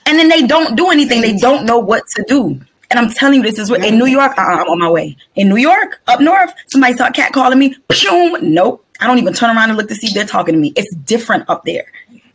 And 0.06 0.20
then 0.20 0.30
they 0.30 0.46
don't 0.46 0.76
do 0.76 0.92
anything. 0.92 1.22
They 1.22 1.36
don't 1.36 1.66
know 1.66 1.80
what 1.80 2.04
to 2.16 2.26
do. 2.28 2.62
And 2.92 3.00
I'm 3.00 3.10
telling 3.10 3.38
you, 3.38 3.44
this 3.44 3.58
is 3.58 3.72
what 3.72 3.84
in 3.84 3.98
New 3.98 4.06
York. 4.06 4.38
Uh, 4.38 4.42
I'm 4.42 4.70
on 4.70 4.80
my 4.80 4.90
way. 4.90 5.18
In 5.36 5.50
New 5.50 5.58
York, 5.58 6.02
up 6.08 6.22
north, 6.22 6.54
somebody 6.68 6.94
start 6.94 7.16
catcalling 7.16 7.58
me. 7.58 7.76
Pshoom, 7.90 8.42
nope. 8.42 8.86
I 9.00 9.08
don't 9.08 9.18
even 9.18 9.34
turn 9.34 9.56
around 9.56 9.70
and 9.70 9.78
look 9.78 9.88
to 9.90 9.96
see 9.96 10.08
if 10.08 10.14
they're 10.14 10.26
talking 10.26 10.54
to 10.54 10.60
me. 10.60 10.72
It's 10.76 10.94
different 10.96 11.50
up 11.50 11.66
there. 11.66 11.86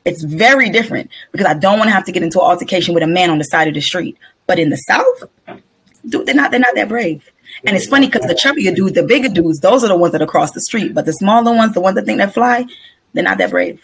It's 0.05 0.23
very 0.25 0.71
different 0.71 1.11
because 1.31 1.47
I 1.47 1.55
don't 1.55 1.79
want 1.79 1.89
to 1.89 1.93
have 1.93 2.05
to 2.05 2.13
get 2.13 2.23
into 2.23 2.41
an 2.41 2.47
altercation 2.47 2.95
with 2.95 3.03
a 3.03 3.07
man 3.07 3.31
on 3.31 3.39
the 3.39 3.45
side 3.45 3.69
of 3.69 3.75
the 3.75 3.81
street. 3.81 4.17
But 4.47 4.59
in 4.59 4.71
the 4.71 4.77
South, 4.77 5.23
dude, 6.09 6.27
they're 6.27 6.35
not. 6.35 6.51
They're 6.51 6.61
not 6.61 6.75
that 6.75 6.89
brave. 6.89 7.31
And 7.65 7.77
it's 7.77 7.87
funny 7.87 8.07
because 8.07 8.23
the 8.23 8.35
chubbier 8.35 8.75
dudes, 8.75 8.95
the 8.95 9.03
bigger 9.03 9.29
dudes, 9.29 9.61
those 9.61 9.83
are 9.85 9.89
the 9.89 9.97
ones 9.97 10.13
that 10.13 10.21
are 10.21 10.25
across 10.25 10.53
the 10.53 10.61
street. 10.61 10.95
But 10.95 11.07
the 11.07 11.13
smaller 11.13 11.55
ones, 11.55 11.75
the 11.75 11.81
ones 11.81 11.97
that 11.97 12.07
think 12.07 12.19
they 12.19 12.27
fly, 12.29 12.67
they're 13.13 13.25
not 13.25 13.39
that 13.39 13.51
brave. 13.51 13.83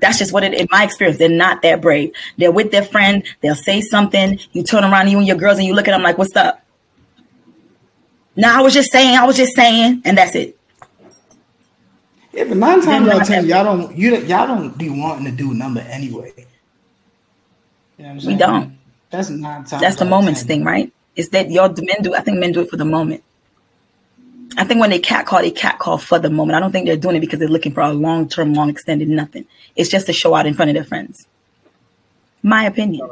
That's 0.00 0.18
just 0.18 0.32
what 0.32 0.42
it 0.42 0.52
in 0.52 0.66
my 0.70 0.84
experience. 0.84 1.18
They're 1.18 1.28
not 1.28 1.62
that 1.62 1.80
brave. 1.80 2.12
They're 2.36 2.50
with 2.50 2.70
their 2.72 2.82
friend, 2.82 3.22
they'll 3.40 3.54
say 3.54 3.80
something, 3.80 4.38
you 4.52 4.64
turn 4.64 4.84
around 4.84 5.08
you 5.08 5.18
and 5.18 5.26
your 5.26 5.36
girls 5.36 5.58
and 5.58 5.66
you 5.66 5.74
look 5.74 5.86
at 5.86 5.92
them 5.92 6.02
like, 6.02 6.18
What's 6.18 6.34
up? 6.36 6.62
No, 8.34 8.50
I 8.50 8.62
was 8.62 8.74
just 8.74 8.90
saying, 8.90 9.16
I 9.16 9.24
was 9.24 9.36
just 9.36 9.54
saying, 9.54 10.02
and 10.04 10.18
that's 10.18 10.34
it. 10.34 10.58
yeah, 12.32 12.44
but 12.44 12.56
nine 12.56 12.82
times 12.82 13.08
out 13.08 13.22
of 13.22 13.26
ten, 13.28 13.46
y'all 13.46 13.64
don't 13.64 13.96
you 13.96 14.16
y'all 14.16 14.46
don't 14.46 14.76
be 14.76 14.90
wanting 14.90 15.24
to 15.26 15.30
do 15.30 15.54
number 15.54 15.80
anyway. 15.80 16.32
You 17.96 18.04
know 18.04 18.14
what 18.14 18.22
I'm 18.22 18.28
We 18.28 18.34
don't. 18.36 18.78
That's 19.12 19.30
nine 19.30 19.64
times. 19.64 19.80
That's 19.82 19.96
the 19.96 20.04
moments 20.04 20.40
10. 20.40 20.48
thing, 20.48 20.64
right? 20.64 20.92
Is 21.14 21.28
that 21.28 21.50
y'all 21.50 21.68
men 21.76 22.02
do 22.02 22.14
I 22.14 22.20
think 22.20 22.38
men 22.38 22.50
do 22.52 22.60
it 22.62 22.70
for 22.70 22.76
the 22.76 22.84
moment. 22.84 23.22
I 24.56 24.64
think 24.64 24.80
when 24.80 24.90
they 24.90 24.98
cat 24.98 25.26
call, 25.26 25.40
they 25.40 25.50
cat 25.50 25.78
call 25.78 25.98
for 25.98 26.18
the 26.18 26.28
moment. 26.30 26.56
I 26.56 26.60
don't 26.60 26.72
think 26.72 26.86
they're 26.86 26.96
doing 26.96 27.16
it 27.16 27.20
because 27.20 27.38
they're 27.38 27.48
looking 27.48 27.72
for 27.72 27.80
a 27.82 27.92
long 27.92 28.28
term, 28.28 28.52
long 28.54 28.68
extended 28.70 29.08
nothing. 29.08 29.46
It's 29.76 29.88
just 29.88 30.06
to 30.06 30.12
show 30.12 30.34
out 30.34 30.46
in 30.46 30.54
front 30.54 30.70
of 30.70 30.74
their 30.74 30.84
friends. 30.84 31.26
My 32.42 32.64
opinion. 32.64 33.08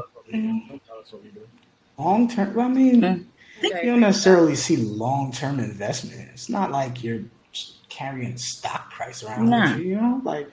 Long 1.98 2.28
term. 2.28 2.55
Well, 2.55 2.66
I 2.66 2.68
mean, 2.68 3.01
Mm. 3.03 3.24
you 3.62 3.90
don't 3.90 4.01
necessarily 4.01 4.55
see 4.55 4.76
long 4.76 5.32
term 5.32 5.59
investment. 5.61 6.28
It's 6.32 6.48
not 6.48 6.70
like 6.72 7.03
you're 7.05 7.22
carrying 7.88 8.32
a 8.32 8.38
stock 8.38 8.90
price 8.92 9.22
around 9.22 9.48
Nah. 9.51 9.76
you. 9.76 9.84
You 9.84 9.96
know, 9.96 10.20
like 10.24 10.51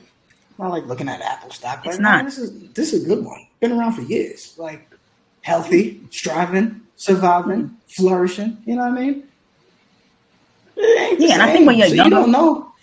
not 0.60 0.72
like 0.72 0.86
looking 0.88 1.08
at 1.08 1.22
Apple 1.22 1.52
stock. 1.52 1.86
It's 1.86 1.96
Like, 1.98 2.02
not. 2.02 2.22
"Oh, 2.22 2.26
This 2.26 2.38
is 2.38 2.70
this 2.74 2.94
is 2.94 3.06
a 3.06 3.08
good 3.08 3.24
one. 3.24 3.48
Been 3.60 3.72
around 3.72 3.94
for 3.94 4.02
years. 4.02 4.54
Like 4.58 4.90
healthy, 5.48 6.02
striving, 6.12 6.82
surviving, 6.98 7.72
flourishing. 7.88 8.58
You 8.66 8.76
know 8.76 8.82
what 8.82 8.92
I 8.92 9.02
mean? 9.02 9.24
It 10.76 11.00
ain't 11.00 11.20
the 11.20 11.28
Yeah, 11.28 11.34
and 11.36 11.42
I 11.42 11.54
think 11.54 11.66
when 11.66 11.78
you're 11.78 11.88
so 11.88 11.94
younger- 11.96 12.16
you 12.16 12.22
don't 12.22 12.32
know. 12.32 12.74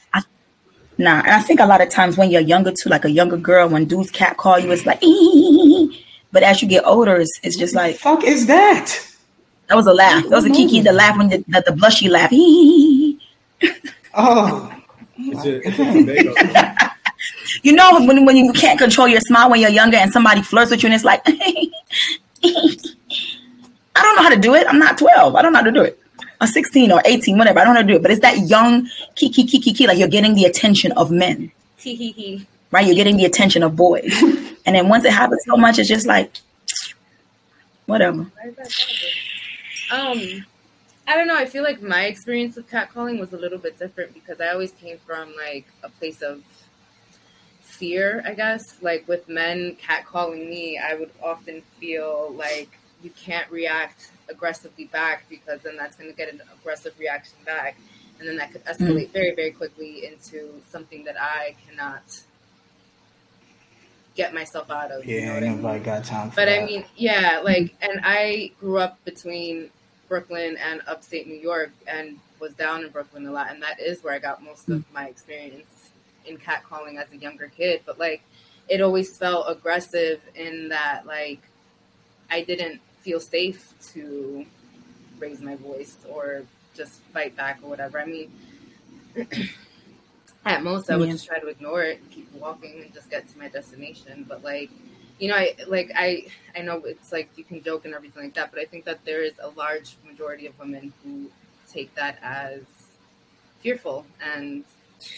Nah, 0.96 1.18
and 1.26 1.32
I 1.32 1.40
think 1.40 1.58
a 1.60 1.66
lot 1.66 1.80
of 1.82 1.88
times 1.88 2.16
when 2.16 2.30
you're 2.30 2.40
younger 2.40 2.72
too, 2.72 2.88
like 2.88 3.04
a 3.04 3.10
younger 3.10 3.36
girl, 3.36 3.68
when 3.68 3.84
dudes 3.84 4.12
cat 4.12 4.36
call 4.36 4.60
you, 4.60 4.70
it's 4.70 4.86
like, 4.86 5.02
"Ee." 5.02 6.04
but 6.32 6.44
as 6.44 6.62
you 6.62 6.68
get 6.68 6.84
older, 6.86 7.16
it's, 7.16 7.32
it's 7.42 7.56
just 7.56 7.74
like 7.74 7.96
fuck 7.96 8.22
is 8.24 8.46
that? 8.46 8.86
that 9.68 9.74
was 9.74 9.86
a 9.86 9.92
laugh. 9.92 10.22
That 10.28 10.36
was 10.36 10.46
a 10.46 10.50
kiki, 10.50 10.80
the 10.80 10.92
laugh 10.92 11.18
when 11.18 11.28
the, 11.30 11.38
the, 11.48 11.64
the 11.66 11.72
blushy 11.72 12.08
laugh. 12.08 12.30
Oh, 14.16 14.72
It's 15.18 15.44
a, 15.44 15.68
it's 15.68 15.78
a 15.80 16.90
You 17.62 17.72
know 17.72 17.88
when 18.06 18.24
when 18.24 18.36
you 18.36 18.52
can't 18.52 18.78
control 18.78 19.08
your 19.08 19.20
smile 19.20 19.50
when 19.50 19.60
you're 19.60 19.70
younger 19.82 19.96
and 19.96 20.12
somebody 20.12 20.42
flirts 20.42 20.70
with 20.70 20.82
you 20.82 20.88
and 20.88 20.94
it's 20.94 21.04
like 21.04 21.22
I 23.96 24.02
don't 24.02 24.16
know 24.16 24.22
how 24.22 24.28
to 24.28 24.36
do 24.36 24.54
it. 24.54 24.66
I'm 24.68 24.78
not 24.78 24.98
12. 24.98 25.34
I 25.34 25.42
don't 25.42 25.52
know 25.52 25.58
how 25.60 25.64
to 25.64 25.72
do 25.72 25.82
it. 25.82 25.98
I'm 26.40 26.48
16 26.48 26.92
or 26.92 27.00
18, 27.04 27.38
whatever. 27.38 27.60
I 27.60 27.64
don't 27.64 27.74
know 27.74 27.80
how 27.80 27.86
to 27.86 27.92
do 27.92 27.96
it. 27.96 28.02
But 28.02 28.10
it's 28.10 28.20
that 28.20 28.38
young 28.48 28.88
kiki 29.14 29.44
kiki 29.44 29.60
kiki, 29.60 29.86
like 29.86 29.98
you're 29.98 30.08
getting 30.08 30.34
the 30.34 30.44
attention 30.44 30.92
of 30.92 31.10
men, 31.10 31.50
right? 32.70 32.86
You're 32.86 32.96
getting 32.96 33.16
the 33.16 33.24
attention 33.24 33.62
of 33.62 33.76
boys. 33.76 34.12
And 34.66 34.74
then 34.74 34.88
once 34.88 35.04
it 35.04 35.12
happens 35.12 35.42
so 35.44 35.58
much, 35.58 35.78
it's 35.78 35.90
just 35.90 36.06
like, 36.06 36.32
whatever. 37.84 38.22
Why 38.22 38.48
is 38.48 38.56
that 38.56 38.72
bothering? 39.90 40.38
Um, 40.40 40.46
I 41.06 41.16
don't 41.16 41.26
know. 41.26 41.36
I 41.36 41.44
feel 41.44 41.62
like 41.62 41.82
my 41.82 42.06
experience 42.06 42.56
with 42.56 42.70
catcalling 42.70 43.20
was 43.20 43.32
a 43.32 43.36
little 43.36 43.58
bit 43.58 43.78
different 43.78 44.14
because 44.14 44.40
I 44.40 44.48
always 44.48 44.72
came 44.72 44.96
from 45.06 45.34
like 45.36 45.66
a 45.82 45.90
place 45.90 46.22
of 46.22 46.42
fear, 47.74 48.22
I 48.26 48.34
guess. 48.34 48.76
Like 48.80 49.06
with 49.08 49.28
men 49.28 49.76
catcalling 49.76 50.48
me, 50.48 50.78
I 50.78 50.94
would 50.94 51.10
often 51.22 51.62
feel 51.78 52.34
like 52.36 52.78
you 53.02 53.10
can't 53.10 53.50
react 53.50 54.10
aggressively 54.28 54.86
back 54.86 55.24
because 55.28 55.60
then 55.62 55.76
that's 55.76 55.96
going 55.96 56.10
to 56.10 56.16
get 56.16 56.32
an 56.32 56.40
aggressive 56.58 56.94
reaction 56.98 57.36
back. 57.44 57.76
And 58.18 58.28
then 58.28 58.36
that 58.36 58.52
could 58.52 58.62
hmm. 58.62 58.70
escalate 58.70 59.10
very, 59.10 59.34
very 59.34 59.50
quickly 59.50 60.06
into 60.06 60.60
something 60.70 61.04
that 61.04 61.20
I 61.20 61.56
cannot 61.66 62.22
get 64.14 64.32
myself 64.32 64.70
out 64.70 64.92
of. 64.92 65.04
you 65.04 65.20
know 65.20 65.26
Yeah, 65.26 65.36
I 65.36 65.40
mean? 65.40 65.56
nobody 65.56 65.84
got 65.84 66.04
time 66.04 66.30
for 66.30 66.36
But 66.36 66.46
that. 66.46 66.62
I 66.62 66.64
mean, 66.64 66.84
yeah, 66.96 67.40
like, 67.44 67.74
and 67.82 68.00
I 68.04 68.52
grew 68.60 68.78
up 68.78 69.04
between 69.04 69.70
Brooklyn 70.08 70.56
and 70.56 70.80
upstate 70.86 71.26
New 71.26 71.34
York 71.34 71.72
and 71.86 72.18
was 72.38 72.54
down 72.54 72.84
in 72.84 72.90
Brooklyn 72.90 73.26
a 73.26 73.32
lot. 73.32 73.50
And 73.50 73.60
that 73.62 73.80
is 73.80 74.02
where 74.04 74.14
I 74.14 74.18
got 74.18 74.42
most 74.42 74.68
of 74.68 74.84
hmm. 74.84 74.94
my 74.94 75.08
experience 75.08 75.73
in 76.26 76.38
catcalling 76.38 76.96
as 76.98 77.12
a 77.12 77.16
younger 77.16 77.48
kid. 77.48 77.82
But 77.86 77.98
like, 77.98 78.22
it 78.68 78.80
always 78.80 79.16
felt 79.16 79.46
aggressive 79.48 80.20
in 80.34 80.68
that, 80.70 81.06
like, 81.06 81.40
I 82.30 82.42
didn't 82.42 82.80
feel 83.00 83.20
safe 83.20 83.74
to 83.92 84.46
raise 85.18 85.40
my 85.40 85.56
voice 85.56 85.98
or 86.08 86.44
just 86.74 87.00
fight 87.12 87.36
back 87.36 87.60
or 87.62 87.70
whatever. 87.70 88.00
I 88.00 88.06
mean, 88.06 88.32
at 90.44 90.62
most, 90.62 90.90
I 90.90 90.96
would 90.96 91.08
Yeah. 91.08 91.12
just 91.12 91.26
try 91.26 91.38
to 91.38 91.46
ignore 91.48 91.82
it 91.82 92.00
and 92.00 92.10
keep 92.10 92.30
walking 92.32 92.82
and 92.82 92.92
just 92.92 93.10
get 93.10 93.28
to 93.28 93.38
my 93.38 93.48
destination. 93.48 94.24
But 94.28 94.42
like, 94.44 94.70
you 95.18 95.28
know, 95.28 95.36
I 95.36 95.54
like 95.68 95.92
I 95.94 96.26
I 96.56 96.62
know 96.62 96.82
it's 96.84 97.12
like 97.12 97.30
you 97.36 97.44
can 97.44 97.62
joke 97.62 97.84
and 97.84 97.94
everything 97.94 98.24
like 98.24 98.34
that, 98.34 98.50
but 98.50 98.60
I 98.60 98.64
think 98.64 98.84
that 98.84 99.04
there 99.04 99.22
is 99.22 99.34
a 99.40 99.48
large 99.50 99.96
majority 100.06 100.46
of 100.46 100.58
women 100.58 100.92
who 101.02 101.30
take 101.68 101.94
that 101.94 102.18
as 102.22 102.62
fearful, 103.60 104.06
and 104.22 104.64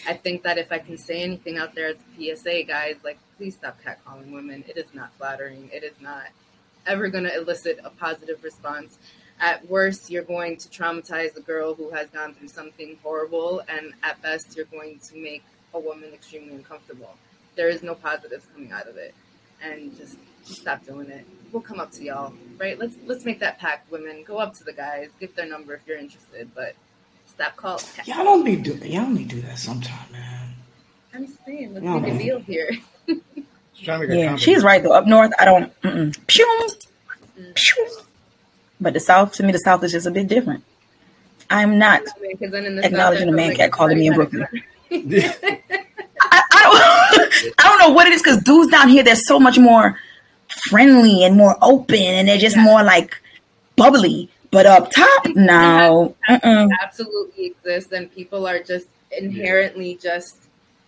I 0.07 0.13
think 0.13 0.43
that 0.43 0.57
if 0.57 0.71
I 0.71 0.79
can 0.79 0.97
say 0.97 1.21
anything 1.21 1.57
out 1.57 1.75
there 1.75 1.87
as 1.89 1.95
a 1.95 2.35
PSA, 2.35 2.63
guys, 2.63 2.95
like 3.03 3.19
please 3.37 3.55
stop 3.55 3.77
catcalling 3.83 4.31
women. 4.31 4.63
It 4.67 4.77
is 4.77 4.93
not 4.93 5.13
flattering. 5.15 5.69
It 5.73 5.83
is 5.83 5.95
not 5.99 6.27
ever 6.85 7.09
going 7.09 7.25
to 7.25 7.35
elicit 7.35 7.79
a 7.83 7.89
positive 7.89 8.43
response. 8.43 8.97
At 9.39 9.69
worst, 9.69 10.09
you're 10.09 10.23
going 10.23 10.57
to 10.57 10.69
traumatize 10.69 11.35
a 11.37 11.41
girl 11.41 11.75
who 11.75 11.91
has 11.91 12.09
gone 12.09 12.33
through 12.33 12.47
something 12.47 12.97
horrible, 13.03 13.61
and 13.67 13.93
at 14.01 14.19
best, 14.21 14.55
you're 14.55 14.65
going 14.65 14.99
to 15.09 15.21
make 15.21 15.43
a 15.73 15.79
woman 15.79 16.11
extremely 16.13 16.55
uncomfortable. 16.55 17.15
There 17.55 17.69
is 17.69 17.83
no 17.83 17.93
positives 17.93 18.47
coming 18.53 18.71
out 18.71 18.87
of 18.87 18.97
it, 18.97 19.13
and 19.61 19.95
just 19.95 20.17
just 20.45 20.61
stop 20.61 20.85
doing 20.85 21.09
it. 21.09 21.25
We'll 21.51 21.61
come 21.61 21.79
up 21.79 21.91
to 21.93 22.03
y'all, 22.03 22.33
right? 22.57 22.79
Let's 22.79 22.95
let's 23.05 23.25
make 23.25 23.39
that 23.41 23.59
pact, 23.59 23.91
women. 23.91 24.23
Go 24.23 24.37
up 24.37 24.55
to 24.55 24.63
the 24.63 24.73
guys, 24.73 25.09
give 25.19 25.35
their 25.35 25.47
number 25.47 25.75
if 25.75 25.81
you're 25.85 25.97
interested, 25.97 26.49
but 26.55 26.75
stop 27.37 27.55
call. 27.55 27.79
y'all 28.05 28.23
don't 28.23 28.43
be 28.43 28.55
do 28.55 28.73
y'all 28.83 29.05
only 29.05 29.23
do 29.23 29.39
that 29.41 29.59
sometime, 29.59 30.11
man. 30.11 30.49
I'm 31.13 31.27
just 31.27 31.45
saying, 31.45 31.73
let's 31.73 31.85
No, 31.85 31.99
make 31.99 32.15
a 32.15 32.17
deal 32.17 32.39
here. 32.39 32.71
Just 33.07 33.21
trying 33.83 34.01
to 34.01 34.07
make 34.07 34.17
Yeah, 34.17 34.35
she's 34.37 34.63
right 34.63 34.81
though. 34.81 34.93
Up 34.93 35.05
north, 35.05 35.31
I 35.39 35.45
don't. 35.45 35.81
Mm-mm. 35.81 36.17
Pew, 36.25 36.69
pew. 37.53 37.89
But 38.81 38.93
the 38.93 38.99
south, 38.99 39.33
to 39.33 39.43
me, 39.43 39.51
the 39.51 39.59
south 39.59 39.83
is 39.83 39.91
just 39.91 40.07
a 40.07 40.11
bit 40.11 40.27
different. 40.27 40.63
I'm 41.49 41.77
not. 41.77 42.01
Because 42.21 42.51
then 42.51 42.65
in 42.65 42.75
the 42.75 42.85
Acknowledging 42.85 43.27
South, 43.27 43.29
a 43.29 43.41
I 43.41 43.47
man 43.47 43.55
feel 43.55 43.65
like 43.65 43.71
catcalling 43.71 43.97
me 43.99 44.07
in 44.07 44.13
Brooklyn. 44.15 44.41
had 44.41 45.13
a 45.13 45.61
I, 46.21 46.41
I 46.51 46.61
don't. 46.63 47.53
I 47.59 47.63
don't 47.63 47.79
know 47.79 47.89
what 47.89 48.07
it 48.07 48.13
is 48.13 48.21
because 48.23 48.41
dudes 48.41 48.71
down 48.71 48.89
here 48.89 49.03
they're 49.03 49.15
so 49.15 49.39
much 49.39 49.59
more 49.59 49.99
friendly 50.69 51.23
and 51.23 51.35
more 51.37 51.55
open, 51.61 51.97
and 51.97 52.27
they're 52.27 52.37
just 52.39 52.57
more 52.57 52.81
like 52.83 53.15
bubbly. 53.75 54.29
But 54.51 54.65
up 54.65 54.91
top, 54.91 55.27
now, 55.35 56.15
Mm-mm. 56.29 56.69
absolutely 56.81 57.47
exists, 57.47 57.91
and 57.91 58.11
people 58.11 58.47
are 58.47 58.59
just 58.61 58.87
inherently 59.11 59.97
just 60.01 60.37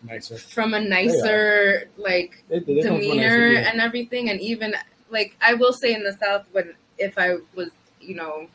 nicer. 0.03 0.37
from 0.37 0.73
a 0.73 0.79
nicer 0.79 1.89
like 1.97 2.43
They- 2.49 2.59
they 2.59 2.81
come 2.83 2.99
from 2.99 3.11
a 3.11 3.15
nicer 3.15 3.39
demeanor 3.47 3.59
and 3.69 3.81
everything 3.81 4.29
and 4.29 4.41
even 4.41 4.73
like 5.09 5.35
i 5.41 5.53
will 5.53 5.71
say 5.73 5.93
in 5.93 6.03
the 6.03 6.13
south 6.13 6.45
when 6.51 6.73
if 6.97 7.17
i 7.17 7.37
was 7.55 7.69
you 8.01 8.15
know 8.15 8.47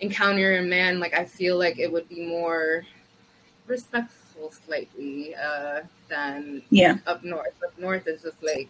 encountering 0.00 0.64
a 0.64 0.68
man 0.68 1.00
like 1.00 1.12
i 1.14 1.24
feel 1.24 1.58
like 1.58 1.78
it 1.78 1.90
would 1.90 2.08
be 2.08 2.24
more 2.24 2.84
respectful 3.66 4.50
slightly 4.64 5.34
uh 5.34 5.80
than 6.08 6.62
Yeah. 6.70 6.98
up 7.06 7.24
north 7.24 7.54
up 7.64 7.76
north 7.78 8.06
is 8.06 8.22
just 8.22 8.42
like 8.42 8.68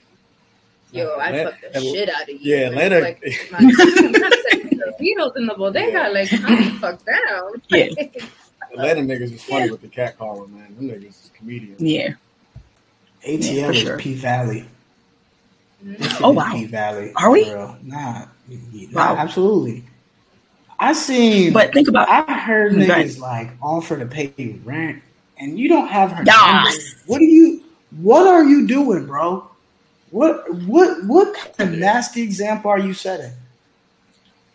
yo 0.93 1.14
i 1.16 1.28
Atlanta- 1.28 1.51
fuck 1.51 1.72
the 1.72 1.80
shit 1.80 2.09
out 2.09 2.22
of 2.22 2.28
you 2.28 2.39
yeah, 2.43 2.66
Atlanta- 2.68 3.01
like 3.01 3.20
my- 3.53 3.59
the 3.61 4.95
Beatles 5.01 5.36
in 5.36 5.47
the 5.47 5.55
bodega 5.55 5.91
Yeah. 5.93 6.09
like 6.09 6.30
calm 6.30 6.57
the 6.57 6.70
fuck 6.80 7.01
down 7.05 7.62
Yeah. 7.70 7.89
Atlanta 8.72 9.01
niggas 9.03 9.32
is 9.32 9.43
funny 9.45 9.70
with 9.70 9.80
the 9.80 9.89
cat 9.89 10.18
calling, 10.18 10.55
man. 10.55 10.74
Them 10.76 10.89
niggas 10.91 11.09
is 11.09 11.30
comedians. 11.34 11.80
Yeah. 11.80 12.11
ATL 13.26 13.55
Yeah, 13.57 13.70
is 13.70 13.78
sure. 13.78 13.97
P 13.97 14.12
Valley. 14.14 14.68
Mm-hmm. 15.82 16.22
Oh, 16.24 16.30
wow. 16.32 16.53
P 16.53 16.66
Valley. 16.66 17.11
Are 17.16 17.30
we? 17.30 17.45
For 17.45 17.51
real. 17.57 17.78
Nah, 17.82 18.26
yeah, 18.47 18.89
Wow. 18.93 19.16
absolutely. 19.16 19.84
I 20.78 20.93
seen, 20.93 21.53
But 21.55 21.72
think 21.72 21.89
about 21.89 22.09
I 22.11 22.30
heard 22.39 22.74
Right. 22.76 23.07
niggas 23.07 23.18
like 23.18 23.49
offer 23.62 23.97
to 23.99 24.05
pay 24.07 24.34
you 24.36 24.61
rent, 24.64 25.03
and 25.39 25.59
you 25.59 25.68
don't 25.70 25.89
have 25.89 26.12
her. 26.12 26.22
Yes. 26.26 26.36
number. 26.76 27.03
What 27.07 27.20
are 27.22 27.24
you? 27.24 27.64
What 28.03 28.26
are 28.28 28.45
you 28.45 28.66
doing, 28.66 29.07
bro? 29.07 29.49
What 30.11 30.53
what 30.65 31.05
what 31.05 31.35
kind 31.35 31.75
of 31.75 31.79
nasty 31.79 32.23
example 32.23 32.71
are 32.71 32.79
you 32.79 32.95
setting? 32.95 33.33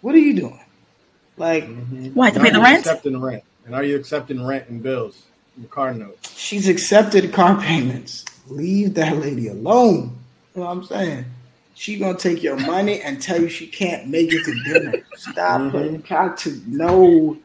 What 0.01 0.15
are 0.15 0.19
you 0.19 0.33
doing? 0.35 0.59
Like 1.37 1.65
Mhm. 1.65 2.13
Why, 2.13 2.29
to 2.29 2.35
And 2.37 2.45
pay 2.45 2.51
the 2.51 2.59
rent? 2.61 2.79
Accepting 2.79 3.19
rent, 3.21 3.43
and 3.65 3.75
are 3.75 3.83
you 3.83 3.95
accepting 3.95 4.45
rent 4.45 4.69
and 4.69 4.81
bills, 4.83 5.23
and 5.57 5.69
car 5.69 5.93
notes? 5.93 6.33
she's 6.37 6.67
accepted 6.67 7.31
car 7.33 7.59
payments. 7.59 8.25
Leave 8.49 8.93
that 8.95 9.17
lady 9.17 9.47
alone. 9.47 10.17
You 10.55 10.61
know 10.61 10.67
what 10.67 10.71
I'm 10.71 10.83
saying? 10.83 11.25
She 11.75 11.97
gonna 11.97 12.17
take 12.17 12.43
your 12.43 12.57
money 12.57 13.01
and 13.01 13.21
tell 13.21 13.41
you 13.41 13.49
she 13.49 13.65
can't 13.67 14.07
make 14.07 14.31
it 14.31 14.43
to 14.45 14.53
dinner. 14.63 15.03
Stop 15.15 15.71
her. 15.71 15.85
You 15.85 15.97
got 16.07 16.37
to 16.39 16.61
know 16.67 17.37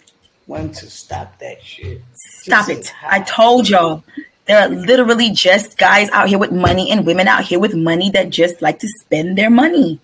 when 0.46 0.70
to 0.72 0.90
stop 0.90 1.38
that 1.38 1.62
shit. 1.62 2.02
Stop 2.14 2.66
Just 2.68 2.90
it. 2.90 2.94
I 3.06 3.20
told 3.20 3.68
y'all. 3.68 4.02
There 4.48 4.58
are 4.58 4.68
literally 4.68 5.30
just 5.30 5.76
guys 5.76 6.08
out 6.10 6.28
here 6.28 6.38
with 6.38 6.52
money 6.52 6.90
and 6.90 7.04
women 7.04 7.28
out 7.28 7.44
here 7.44 7.60
with 7.60 7.74
money 7.74 8.10
that 8.10 8.30
just 8.30 8.62
like 8.62 8.78
to 8.78 8.88
spend 9.00 9.36
their 9.36 9.50
money. 9.50 10.00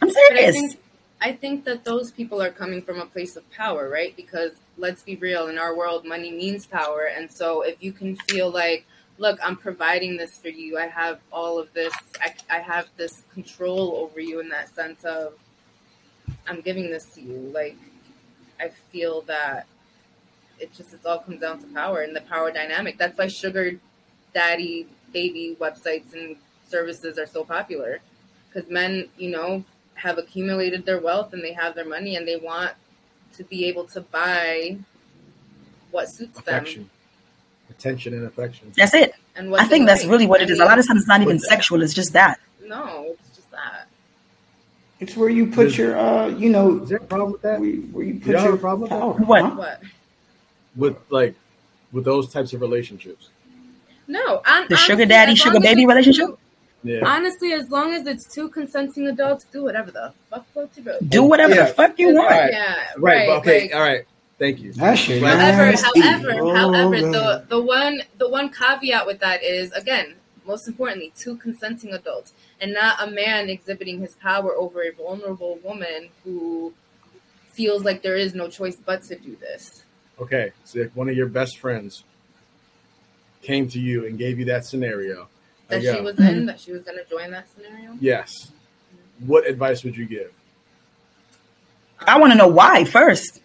I'm 0.00 0.08
But 0.08 0.16
I 0.16 0.28
serious. 0.28 0.54
think 0.56 0.80
I 1.20 1.32
think 1.32 1.64
that 1.66 1.84
those 1.84 2.10
people 2.10 2.40
are 2.40 2.50
coming 2.50 2.80
from 2.80 2.98
a 2.98 3.04
place 3.04 3.36
of 3.36 3.48
power, 3.50 3.90
right? 3.90 4.16
Because 4.16 4.52
let's 4.78 5.02
be 5.02 5.16
real, 5.16 5.48
in 5.48 5.58
our 5.58 5.76
world, 5.76 6.06
money 6.06 6.32
means 6.32 6.66
power, 6.66 7.10
and 7.14 7.30
so 7.30 7.60
if 7.60 7.82
you 7.82 7.92
can 7.92 8.16
feel 8.16 8.48
like, 8.50 8.86
look, 9.18 9.38
I'm 9.44 9.56
providing 9.56 10.16
this 10.16 10.38
for 10.38 10.48
you, 10.48 10.78
I 10.78 10.86
have 10.86 11.20
all 11.30 11.58
of 11.58 11.70
this, 11.74 11.92
I, 12.22 12.34
I 12.48 12.60
have 12.60 12.88
this 12.96 13.24
control 13.34 13.96
over 13.96 14.18
you 14.18 14.40
in 14.40 14.48
that 14.48 14.74
sense 14.74 15.04
of, 15.04 15.34
I'm 16.48 16.62
giving 16.62 16.90
this 16.90 17.04
to 17.16 17.20
you. 17.20 17.50
Like, 17.52 17.76
I 18.58 18.68
feel 18.90 19.20
that 19.22 19.66
it 20.60 20.72
just 20.74 20.92
it 20.94 21.00
all 21.06 21.18
comes 21.20 21.40
down 21.40 21.58
to 21.60 21.66
power 21.68 22.02
and 22.02 22.14
the 22.14 22.20
power 22.22 22.50
dynamic. 22.52 22.98
That's 22.98 23.16
why 23.18 23.28
sugar 23.28 23.72
daddy 24.34 24.86
baby 25.12 25.56
websites 25.60 26.12
and 26.12 26.36
services 26.68 27.18
are 27.18 27.26
so 27.26 27.44
popular 27.44 28.00
because 28.52 28.70
men, 28.70 29.08
you 29.16 29.30
know, 29.30 29.64
have 29.94 30.18
accumulated 30.18 30.86
their 30.86 31.00
wealth 31.00 31.32
and 31.32 31.42
they 31.42 31.52
have 31.52 31.74
their 31.74 31.84
money 31.88 32.16
and 32.16 32.26
they 32.26 32.36
want 32.36 32.72
to 33.36 33.44
be 33.44 33.64
able 33.66 33.84
to 33.84 34.00
buy 34.00 34.76
what 35.90 36.08
suits 36.08 36.38
Affection, 36.38 36.88
attention, 37.70 38.14
and 38.14 38.24
affection. 38.26 38.72
That's 38.76 38.94
it. 38.94 39.14
and 39.36 39.50
what 39.50 39.60
I 39.60 39.64
think 39.66 39.86
that's 39.86 40.02
like. 40.02 40.10
really 40.12 40.26
what 40.26 40.40
it 40.42 40.50
is. 40.50 40.60
A 40.60 40.64
lot 40.64 40.78
of 40.78 40.86
times 40.86 41.00
it's 41.00 41.08
not 41.08 41.20
even 41.22 41.36
that. 41.36 41.42
sexual, 41.42 41.82
it's 41.82 41.94
just 41.94 42.12
that. 42.12 42.38
no, 42.64 43.16
it's 43.18 43.36
just 43.36 43.50
that. 43.50 43.86
It's 45.00 45.16
where 45.16 45.28
you 45.30 45.46
put 45.46 45.66
Is- 45.68 45.78
your, 45.78 45.98
uh, 45.98 46.28
you 46.28 46.50
know, 46.50 46.82
Is 46.82 46.90
there 46.90 46.98
a 46.98 47.04
problem 47.04 47.32
with 47.32 47.42
that? 47.42 47.58
where 47.60 48.04
you, 48.04 48.20
put 48.20 48.32
y'all 48.32 48.44
your 48.44 48.56
problem 48.58 48.82
with 48.82 48.90
that? 48.90 49.00
power. 49.00 49.12
What? 49.14 49.42
Huh? 49.44 49.50
What? 49.56 49.82
With 50.76 50.96
like, 51.10 51.34
with 51.92 52.04
those 52.04 52.32
types 52.32 52.52
of 52.52 52.60
relationships. 52.60 53.30
No, 54.06 54.42
on, 54.46 54.66
The 54.68 54.76
sugar 54.76 54.94
honestly, 54.94 55.06
daddy, 55.06 55.34
sugar 55.34 55.60
baby 55.60 55.86
relationship? 55.86 56.30
Yeah. 56.82 57.00
Honestly, 57.04 57.52
as 57.52 57.68
long 57.70 57.92
as 57.92 58.06
it's 58.06 58.32
two 58.32 58.48
consenting 58.48 59.06
adults, 59.06 59.44
do 59.52 59.62
whatever 59.64 59.90
the 59.90 60.12
fuck 60.30 60.46
floats 60.52 60.76
your 60.78 60.84
boat. 60.86 61.08
Do 61.08 61.22
whatever 61.24 61.54
Yeah. 61.54 61.66
the 61.66 61.74
fuck 61.74 61.98
you 61.98 62.14
want. 62.14 62.30
Right. 62.30 62.52
Yeah, 62.52 62.74
Right. 62.96 63.28
right. 63.28 63.28
okay. 63.38 63.60
like- 63.62 63.74
all 63.74 63.80
right. 63.82 64.04
Thank 64.38 64.60
you. 64.60 64.72
That 64.72 64.94
shit. 64.94 65.22
Right. 65.22 65.36
However, 65.38 65.66
nasty. 65.70 66.00
however, 66.00 66.30
Oh, 66.40 66.54
however, 66.54 67.00
God. 67.02 67.12
the 67.12 67.56
the 67.56 67.60
one 67.60 68.02
the 68.16 68.28
one 68.28 68.48
caveat 68.48 69.06
with 69.06 69.18
that 69.20 69.44
is 69.44 69.70
again, 69.72 70.14
most 70.46 70.66
importantly, 70.66 71.12
two 71.14 71.36
consenting 71.36 71.92
adults, 71.92 72.32
and 72.60 72.72
not 72.72 73.06
a 73.06 73.10
man 73.10 73.50
exhibiting 73.50 74.00
his 74.00 74.14
power 74.14 74.54
over 74.56 74.80
a 74.82 74.92
vulnerable 74.92 75.58
woman 75.62 76.08
who 76.24 76.72
feels 77.52 77.84
like 77.84 78.00
there 78.00 78.16
is 78.16 78.34
no 78.34 78.48
choice 78.48 78.76
but 78.76 79.02
to 79.02 79.16
do 79.16 79.36
this. 79.36 79.79
Okay, 80.20 80.52
so 80.64 80.80
if 80.80 80.94
one 80.94 81.08
of 81.08 81.16
your 81.16 81.26
best 81.28 81.58
friends 81.58 82.04
came 83.42 83.68
to 83.68 83.78
you 83.80 84.06
and 84.06 84.18
gave 84.18 84.38
you 84.38 84.44
that 84.46 84.64
scenario, 84.66 85.28
That 85.68 85.76
like, 85.76 85.82
she 85.82 85.86
yo, 85.88 86.02
was 86.02 86.18
in, 86.18 86.24
mm-hmm. 86.24 86.46
that 86.46 86.60
she 86.60 86.72
was 86.72 86.82
going 86.82 86.98
to 86.98 87.04
join 87.08 87.30
that 87.30 87.46
scenario. 87.54 87.96
yes, 88.00 88.52
what 89.20 89.46
advice 89.46 89.82
would 89.84 89.96
you 89.96 90.06
give? 90.06 90.32
I 92.06 92.18
want 92.18 92.32
to 92.32 92.38
know 92.38 92.48
why 92.48 92.84
first. 92.84 93.40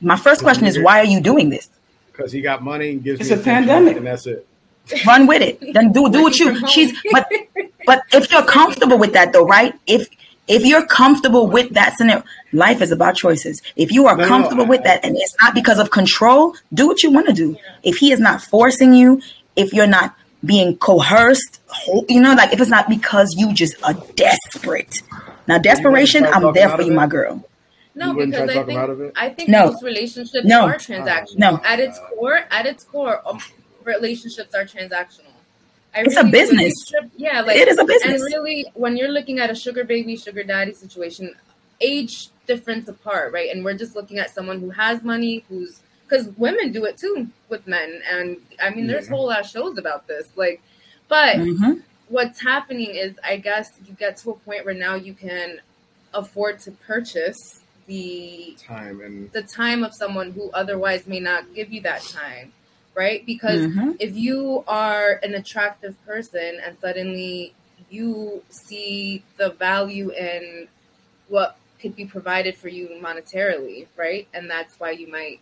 My 0.00 0.16
first 0.16 0.42
question 0.42 0.66
is 0.66 0.78
why 0.78 1.00
are 1.00 1.04
you 1.06 1.20
doing 1.20 1.48
this? 1.50 1.68
Because 2.12 2.32
he 2.32 2.40
got 2.42 2.62
money 2.62 2.90
and 2.90 3.02
gives 3.02 3.20
It's 3.20 3.30
me 3.30 3.36
a 3.36 3.40
pandemic. 3.42 3.96
and 3.96 4.06
that's 4.06 4.26
it. 4.26 4.46
Run 5.06 5.26
with 5.26 5.40
it. 5.42 5.58
Then 5.72 5.92
do 5.92 6.10
do 6.10 6.22
what 6.22 6.38
you. 6.38 6.66
She's 6.68 6.92
but 7.10 7.26
but 7.86 8.02
if 8.12 8.30
you're 8.30 8.44
comfortable 8.44 8.98
with 8.98 9.14
that 9.14 9.32
though, 9.32 9.46
right? 9.46 9.74
If 9.86 10.08
if 10.46 10.64
you're 10.66 10.86
comfortable 10.86 11.46
with 11.46 11.70
that 11.70 11.96
scenario, 11.96 12.22
life 12.54 12.80
is 12.80 12.90
about 12.92 13.16
choices. 13.16 13.60
If 13.76 13.92
you 13.92 14.06
are 14.06 14.16
No, 14.16 14.22
no, 14.22 14.28
comfortable 14.28 14.64
I- 14.64 14.68
with 14.68 14.84
that 14.84 15.04
and 15.04 15.16
it's 15.16 15.34
not 15.42 15.54
because 15.54 15.78
of 15.78 15.90
control, 15.90 16.54
do 16.72 16.86
what 16.86 17.02
you 17.02 17.10
want 17.10 17.26
to 17.26 17.32
do. 17.32 17.56
If 17.82 17.96
he 17.98 18.12
is 18.12 18.20
not 18.20 18.40
forcing 18.42 18.94
you, 18.94 19.20
if 19.56 19.72
you're 19.72 19.86
not 19.86 20.14
being 20.44 20.76
coerced, 20.78 21.60
you 22.08 22.20
know, 22.20 22.34
like 22.34 22.52
if 22.52 22.60
it's 22.60 22.70
not 22.70 22.88
because 22.88 23.34
you 23.36 23.52
just 23.52 23.74
are 23.82 23.94
desperate. 24.16 25.02
Now, 25.46 25.58
desperation, 25.58 26.24
I'm 26.26 26.52
there 26.54 26.68
for 26.70 26.82
you, 26.82 26.92
it? 26.92 26.94
my 26.94 27.06
girl. 27.06 27.44
No, 27.96 28.08
You 28.10 28.16
wouldn't 28.16 28.34
try 28.34 28.46
because 28.46 28.56
I 28.56 28.60
talk 28.60 28.70
him 28.70 28.76
out 28.78 28.90
of 28.90 28.98
think? 28.98 29.12
I 29.16 29.28
think 29.30 29.48
No. 29.50 29.66
most 29.66 29.82
relationships 29.82 30.44
No. 30.44 30.62
are 30.66 30.74
transactional. 30.76 31.38
No. 31.38 31.60
At 31.64 31.80
its 31.80 31.98
core, 32.10 32.40
at 32.50 32.66
its 32.66 32.84
core, 32.84 33.20
um, 33.26 33.38
relationships 33.84 34.54
are 34.54 34.64
transactional. 34.64 35.30
I 35.94 36.00
It's 36.00 36.16
a 36.16 36.24
business. 36.24 36.90
believe 36.90 37.10
Yeah, 37.16 37.40
like 37.42 37.56
It 37.56 37.68
is 37.68 37.78
a 37.78 37.84
business. 37.84 38.14
And 38.20 38.22
really, 38.24 38.66
when 38.74 38.96
you're 38.96 39.12
looking 39.12 39.38
at 39.38 39.48
a 39.50 39.54
sugar 39.54 39.84
baby, 39.84 40.16
sugar 40.16 40.42
daddy 40.42 40.72
situation, 40.72 41.34
age 41.80 42.30
difference 42.46 42.88
apart, 42.88 43.32
right? 43.32 43.50
And 43.50 43.64
we're 43.64 43.74
just 43.74 43.96
looking 43.96 44.18
at 44.18 44.34
someone 44.34 44.60
who 44.60 44.70
has 44.70 45.02
money, 45.02 45.44
who's 45.48 45.80
because 46.08 46.28
women 46.36 46.70
do 46.70 46.84
it 46.84 46.98
too 46.98 47.28
with 47.48 47.66
men, 47.66 48.02
and 48.10 48.36
I 48.62 48.70
mean, 48.70 48.86
there's 48.86 49.06
Yeah. 49.06 49.14
whole 49.14 49.26
lot 49.26 49.40
of 49.40 49.46
shows 49.46 49.78
about 49.78 50.06
this. 50.06 50.28
Like, 50.36 50.60
but 51.08 51.36
Mhm. 51.36 51.82
what's 52.08 52.40
happening 52.40 52.90
is 52.94 53.14
I 53.24 53.36
guess 53.38 53.72
you 53.86 53.94
get 53.94 54.18
to 54.18 54.30
a 54.30 54.34
point 54.34 54.64
where 54.64 54.74
now 54.74 54.94
you 54.94 55.14
can 55.14 55.60
afford 56.12 56.58
to 56.60 56.70
purchase 56.72 57.60
the 57.86 58.56
Time 58.58 59.00
and 59.00 59.30
the 59.32 59.42
time 59.42 59.84
of 59.84 59.94
someone 59.94 60.32
who 60.32 60.50
otherwise 60.52 61.06
may 61.06 61.20
not 61.20 61.54
give 61.54 61.72
you 61.72 61.80
that 61.82 62.02
time, 62.02 62.52
right? 62.94 63.24
Because 63.26 63.60
Mhm. 63.60 63.96
if 63.98 64.14
you 64.16 64.64
are 64.68 65.20
an 65.22 65.34
attractive 65.34 65.94
person 66.06 66.60
and 66.64 66.78
suddenly 66.78 67.54
you 67.90 68.42
see 68.48 69.22
the 69.36 69.50
value 69.50 70.10
in 70.12 70.68
what 71.28 71.56
could 71.84 71.94
be 71.94 72.06
provided 72.06 72.56
for 72.56 72.68
you 72.68 72.88
monetarily, 73.02 73.86
right? 73.94 74.26
And 74.32 74.48
that's 74.48 74.80
why 74.80 74.92
you 74.92 75.06
might 75.06 75.38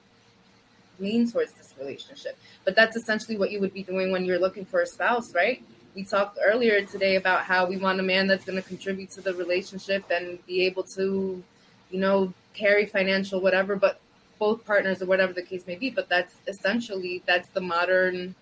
lean 0.98 1.30
towards 1.30 1.52
this 1.52 1.72
relationship. 1.78 2.36
But 2.64 2.74
that's 2.74 2.96
essentially 2.96 3.38
what 3.38 3.52
you 3.52 3.60
would 3.60 3.72
be 3.72 3.84
doing 3.84 4.10
when 4.10 4.24
you're 4.24 4.40
looking 4.40 4.64
for 4.64 4.80
a 4.80 4.86
spouse, 4.86 5.32
right? 5.34 5.62
We 5.94 6.02
talked 6.02 6.38
earlier 6.44 6.84
today 6.84 7.14
about 7.14 7.44
how 7.44 7.64
we 7.66 7.76
want 7.76 8.00
a 8.00 8.02
man 8.02 8.26
that's 8.26 8.44
going 8.44 8.60
to 8.60 8.68
contribute 8.68 9.10
to 9.12 9.20
the 9.20 9.34
relationship 9.34 10.04
and 10.10 10.44
be 10.44 10.66
able 10.66 10.82
to, 10.96 11.44
you 11.92 12.00
know, 12.00 12.34
carry 12.54 12.86
financial 12.86 13.40
whatever, 13.40 13.76
but 13.76 14.00
both 14.40 14.64
partners 14.64 15.00
or 15.00 15.06
whatever 15.06 15.32
the 15.32 15.42
case 15.42 15.64
may 15.68 15.76
be. 15.76 15.90
But 15.90 16.08
that's 16.08 16.34
essentially 16.48 17.22
that's 17.24 17.48
the 17.50 17.60
modern 17.60 18.34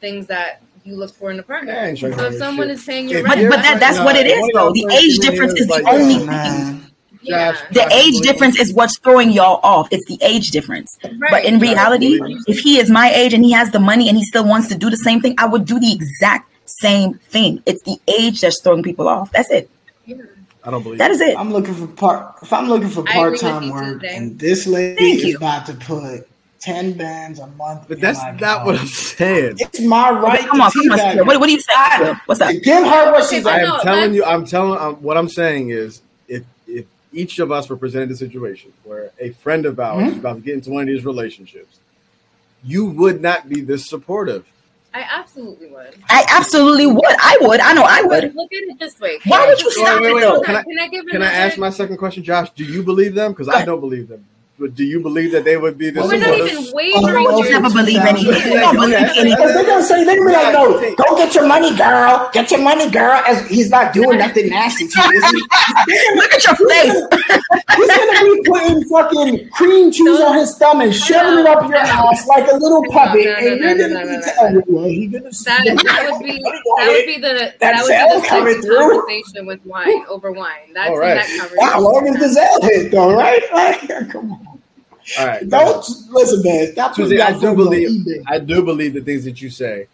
things 0.00 0.28
that 0.28 0.62
you 0.84 0.94
look 0.94 1.12
for 1.12 1.32
in 1.32 1.40
a 1.40 1.42
partner. 1.42 1.72
Yeah, 1.72 1.82
I 1.82 1.86
ain't 1.88 1.98
trying 1.98 2.12
to 2.12 2.18
so 2.18 2.24
if 2.26 2.36
someone 2.36 2.68
shit. 2.68 2.78
is 2.78 2.84
paying 2.84 3.08
your 3.08 3.20
If 3.20 3.26
But, 3.26 3.38
but 3.48 3.62
that, 3.62 3.80
that's 3.80 3.98
what 3.98 4.14
it 4.14 4.26
is, 4.28 4.48
though. 4.54 4.72
The 4.72 4.86
age 4.94 5.18
difference 5.18 5.54
is 5.54 5.62
is 5.62 5.66
the 5.66 5.82
only 5.88 6.16
Oh, 6.16 6.26
thing. 6.26 6.91
Man. 7.28 7.54
yeah, 7.70 7.86
The 7.86 7.94
age 7.94 8.20
difference 8.20 8.58
is 8.58 8.72
what's 8.74 8.98
throwing 8.98 9.30
y'all 9.30 9.60
off. 9.62 9.88
It's 9.90 10.06
the 10.06 10.18
age 10.22 10.50
difference. 10.50 10.96
But 11.30 11.44
in 11.44 11.58
reality, 11.58 12.20
if 12.46 12.58
he 12.58 12.78
is 12.78 12.90
my 12.90 13.10
age 13.10 13.32
and 13.32 13.44
he 13.44 13.52
has 13.52 13.70
the 13.70 13.80
money 13.80 14.08
and 14.08 14.16
he 14.16 14.24
still 14.24 14.46
wants 14.46 14.68
to 14.68 14.74
do 14.74 14.90
the 14.90 14.96
same 14.96 15.20
thing, 15.20 15.34
I 15.38 15.46
would 15.46 15.66
do 15.66 15.78
the 15.78 15.92
exact 15.92 16.50
same 16.66 17.14
thing. 17.14 17.62
It's 17.66 17.82
the 17.82 17.98
age 18.08 18.40
that's 18.40 18.60
throwing 18.62 18.82
people 18.82 19.08
off. 19.08 19.30
That's 19.32 19.50
it. 19.50 19.70
Yeah. 20.06 20.16
I 20.64 20.70
don't 20.70 20.82
believe 20.82 20.98
That 20.98 21.10
is 21.10 21.20
it. 21.20 21.36
I'm 21.36 21.52
looking 21.52 21.74
for 21.74 21.86
part. 21.88 22.36
If 22.42 22.52
I'm 22.52 22.68
looking 22.68 22.88
for 22.88 23.02
part 23.02 23.38
time 23.38 23.70
work, 23.70 24.00
Tuesdee. 24.00 24.16
and 24.16 24.38
this 24.38 24.66
lady 24.66 24.96
Thank 24.96 25.18
is 25.18 25.24
you. 25.24 25.36
about 25.36 25.66
to 25.66 25.74
put 25.74 26.28
ten 26.60 26.92
bands 26.92 27.40
a 27.40 27.48
month, 27.48 27.86
But 27.88 28.00
that's 28.00 28.20
my 28.20 28.30
not 28.32 28.64
what 28.64 28.78
I'm 28.78 28.86
saying. 28.86 29.56
It's 29.58 29.80
my 29.80 30.10
right. 30.10 30.46
Come 30.46 30.60
on, 30.60 30.70
to 30.70 30.88
come 30.88 31.00
on. 31.00 31.26
What, 31.26 31.40
what 31.40 31.46
do 31.46 31.52
you 31.52 31.60
say? 31.60 31.72
Sia? 31.96 32.20
What's 32.26 32.40
up? 32.40 32.52
Give 32.62 32.84
her 32.84 33.12
what 33.12 33.28
she's. 33.28 33.42
but 33.42 33.54
I'm 33.54 33.62
no, 33.62 33.78
telling 33.82 34.14
you, 34.14 34.24
I'm 34.24 34.46
telling, 34.46 34.80
um, 34.80 34.94
what 34.96 35.16
I'm 35.16 35.28
saying 35.28 35.70
is, 35.70 35.98
if 35.98 36.02
if 36.02 36.11
each 37.12 37.38
of 37.38 37.52
us 37.52 37.68
were 37.68 37.76
presented 37.76 38.10
a 38.10 38.16
situation 38.16 38.72
where 38.84 39.10
a 39.18 39.30
friend 39.30 39.66
of 39.66 39.78
ours 39.78 40.04
Mhm. 40.04 40.12
is 40.12 40.18
about 40.18 40.34
to 40.36 40.40
get 40.40 40.54
into 40.54 40.70
one 40.70 40.82
of 40.82 40.88
these 40.88 41.04
relationships, 41.04 41.78
you 42.64 42.86
would 42.86 43.20
not 43.20 43.48
be 43.48 43.60
this 43.60 43.86
supportive. 43.86 44.46
I 44.94 45.06
absolutely 45.10 45.68
would. 45.68 45.94
I 46.10 46.24
absolutely 46.28 46.86
would. 46.86 47.04
I 47.18 47.38
would. 47.40 47.60
I 47.60 47.72
know 47.72 47.82
I 47.82 48.02
would. 48.02 48.34
look 48.34 48.52
at 48.52 48.58
it 48.62 48.78
this 48.78 49.00
way. 49.00 49.18
Why 49.24 49.38
Can 49.38 49.48
would 49.48 49.58
I- 49.58 49.62
you 49.62 49.70
stop 49.72 50.00
wait, 50.00 50.06
it 50.10 50.14
wait, 50.14 50.20
though? 50.20 50.40
Can 50.42 50.56
I- 50.56 50.62
Can 50.62 50.78
I 50.78 50.88
give 50.88 51.06
Can 51.06 51.22
I 51.22 51.32
ask 51.32 51.56
my 51.58 51.70
second 51.70 51.96
question, 51.96 52.22
Josh? 52.22 52.50
Do 52.50 52.64
you 52.64 52.82
believe 52.82 53.14
them? 53.14 53.32
Because 53.32 53.48
I 53.48 53.64
don't 53.64 53.80
believe 53.80 54.08
them. 54.08 54.24
But 54.58 54.74
do 54.76 54.84
you 54.84 55.00
believe 55.00 55.32
that 55.32 55.44
they 55.44 55.56
would 55.56 55.76
be 55.78 55.90
this 55.90 56.06
We're 56.06 56.18
not 56.18 56.28
supportive? 56.28 56.52
even 56.60 56.72
wagering 56.74 57.26
Oh, 57.26 57.30
Don't 57.32 57.44
here. 57.44 57.60
never 57.60 57.74
believe 57.74 57.98
anything. 58.00 58.34
Okay, 58.34 58.52
You 58.52 58.60
don't 58.60 58.74
believe 58.76 58.94
anything. 58.94 59.34
They're 59.36 59.64
gonna 59.64 59.82
say 59.82 60.04
they're 60.04 60.16
gonna 60.18 60.28
be 60.28 60.36
like, 60.36 60.52
no, 60.52 60.94
go 60.94 61.16
get 61.16 61.34
your 61.34 61.46
money, 61.48 61.74
girl. 61.76 62.30
Get 62.32 62.50
your 62.50 62.60
money, 62.60 62.90
girl. 62.90 63.20
As 63.26 63.48
he's 63.48 63.70
not 63.70 63.92
doing 63.94 64.18
nothing 64.18 64.50
nasty 64.50 64.86
to 64.86 65.00
you. 65.00 65.20
Look 66.16 66.32
at 66.34 66.44
your 66.46 66.56
face. 66.68 66.92
He's 67.76 67.88
gonna 67.88 68.22
be 68.22 68.42
putting 68.44 68.84
fucking 68.88 69.48
cream 69.50 69.90
cheese 69.90 70.20
on 70.20 70.36
his 70.36 70.54
thumb 70.58 70.80
and 70.82 70.94
shoving 70.94 71.40
it 71.40 71.46
up 71.46 71.62
your 71.68 71.76
ass 71.76 72.26
like 72.28 72.46
a 72.52 72.54
little 72.56 72.84
puppet, 72.92 73.24
No, 73.24 73.32
no, 73.32 73.36
and 73.38 73.60
no, 73.60 73.68
you're 73.68 73.88
no, 73.88 73.88
gonna 73.88 74.04
no, 74.04 74.10
be 74.10 74.16
no, 74.16 74.32
telling 74.34 74.62
well, 74.68 74.84
he's 74.84 75.10
gonna 75.12 75.30
That, 75.30 75.82
that 75.84 76.08
would 76.12 76.22
be 76.22 76.32
that 76.76 76.88
would 76.88 77.06
be 77.06 77.18
the 77.18 77.54
That 77.58 77.58
that 77.58 77.82
would 77.82 77.88
be 77.88 78.20
the 78.22 78.28
coming 78.28 78.62
through. 78.62 78.90
conversation 79.00 79.46
with 79.46 79.64
wine 79.64 80.04
over 80.08 80.30
wine. 80.30 80.72
That's 80.74 80.90
All 80.90 80.94
when 80.98 81.02
right. 81.02 81.14
that 81.14 81.26
conversation. 81.26 81.56
Wow, 81.56 81.80
long 81.80 82.06
as 82.08 82.16
Gazelle 82.18 82.62
hit 82.62 82.90
though, 82.92 83.12
right? 83.14 83.42
Like, 83.52 84.10
come 84.10 84.32
on. 84.32 84.51
All 85.18 85.26
right. 85.26 85.48
Don't 85.48 85.84
listen, 86.10 86.42
man. 86.44 86.72
Stop 86.72 86.96
putting 86.96 87.18
Tuesdee, 87.18 87.20
I 87.20 87.38
do 87.38 87.54
believe. 87.54 88.24
I 88.26 88.38
do 88.38 88.62
believe 88.62 88.94
the 88.94 89.00
things 89.02 89.24
that 89.24 89.40
you 89.42 89.50
say. 89.50 89.88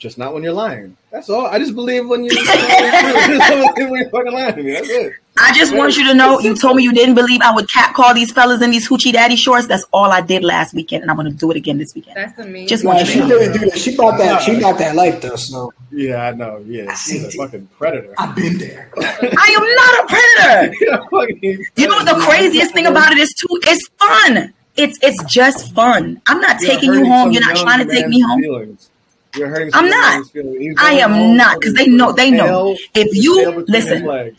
Just 0.00 0.16
not 0.16 0.32
when 0.32 0.42
you're 0.42 0.54
lying. 0.54 0.96
That's 1.12 1.28
all. 1.28 1.44
I 1.46 1.58
just 1.58 1.74
believe 1.74 2.08
when 2.08 2.24
you're, 2.24 2.34
when 3.76 3.92
you're 4.00 4.08
fucking 4.08 4.32
lying 4.32 4.54
to 4.54 4.62
me. 4.62 4.72
That's 4.72 4.88
it. 4.88 5.12
I 5.38 5.52
just 5.54 5.74
want 5.74 5.94
you 5.98 6.06
to 6.08 6.14
know 6.14 6.40
you 6.40 6.56
told 6.56 6.76
me 6.76 6.82
you 6.82 6.92
didn't 6.92 7.14
believe 7.14 7.42
I 7.42 7.54
would 7.54 7.70
cat 7.70 7.94
call 7.94 8.14
these 8.14 8.32
fellas 8.32 8.62
in 8.62 8.70
these 8.70 8.88
hoochie 8.88 9.12
daddy 9.12 9.36
shorts. 9.36 9.66
That's 9.66 9.84
all 9.92 10.10
I 10.10 10.22
did 10.22 10.42
last 10.42 10.72
weekend, 10.74 11.02
and 11.02 11.10
I'm 11.10 11.16
gonna 11.18 11.30
do 11.32 11.50
it 11.50 11.56
again 11.58 11.76
this 11.76 11.94
weekend. 11.94 12.16
That's 12.16 12.38
amazing. 12.38 12.68
Just 12.68 12.84
Nah, 12.84 12.94
want 12.94 13.06
she 13.08 13.18
you 13.18 13.22
to 13.24 13.28
know. 13.28 13.38
didn't 13.38 13.60
do 13.60 13.70
that. 13.70 13.78
She 13.78 13.94
bought 13.94 14.16
that. 14.18 14.40
She 14.42 14.58
got 14.58 14.78
that 14.78 14.94
life 14.96 15.20
though. 15.20 15.36
So 15.36 15.70
Yeah, 15.90 16.22
I 16.28 16.32
know. 16.32 16.64
Yeah, 16.66 16.94
she's 16.94 17.22
a 17.24 17.30
fucking 17.30 17.68
predator. 17.78 18.14
I've 18.18 18.34
been 18.34 18.56
there. 18.58 18.90
I 18.96 19.56
am 19.58 19.66
not 19.76 20.04
a 20.04 20.06
predator. 20.08 20.74
You're 20.80 20.94
a 20.94 21.08
fucking 21.10 21.66
You 21.76 21.88
know 21.88 21.96
what 21.96 22.06
the 22.06 22.20
craziest 22.24 22.72
thing 22.72 22.86
about 22.86 23.12
it 23.12 23.18
is 23.18 23.32
too? 23.34 23.48
It's 23.64 23.86
fun. 23.98 24.54
It's 24.76 24.98
it's 25.02 25.22
just 25.24 25.74
fun. 25.74 26.20
I'm 26.26 26.40
not 26.40 26.60
You're 26.60 26.70
taking 26.70 26.92
you 26.94 27.04
home. 27.06 27.32
You're 27.32 27.42
not 27.42 27.56
trying 27.56 27.86
to 27.86 27.92
take 27.92 28.08
me 28.08 28.20
home. 28.20 28.40
Feelings. 28.40 28.89
You're 29.36 29.48
hurting 29.48 29.70
I'm 29.74 29.88
not. 29.88 30.14
man's 30.14 30.30
feelings. 30.30 30.58
He's 30.58 30.74
I 30.78 30.92
am 30.94 31.36
not, 31.36 31.58
because 31.60 31.74
they 31.74 31.86
know- 31.86 32.12
they 32.12 32.30
know. 32.30 32.76
If 32.94 33.08
you- 33.12 33.64
listen. 33.68 34.36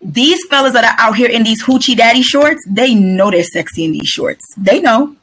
These 0.00 0.38
fellas 0.48 0.74
that 0.74 0.84
are 0.84 0.94
out 1.04 1.16
here 1.16 1.28
in 1.28 1.42
these 1.42 1.62
hoochie 1.64 1.96
daddy 1.96 2.22
shorts, 2.22 2.62
they 2.68 2.94
know 2.94 3.30
they're 3.32 3.42
sexy 3.42 3.84
in 3.84 3.92
these 3.92 4.08
shorts. 4.08 4.44
They 4.56 4.80
know. 4.80 5.16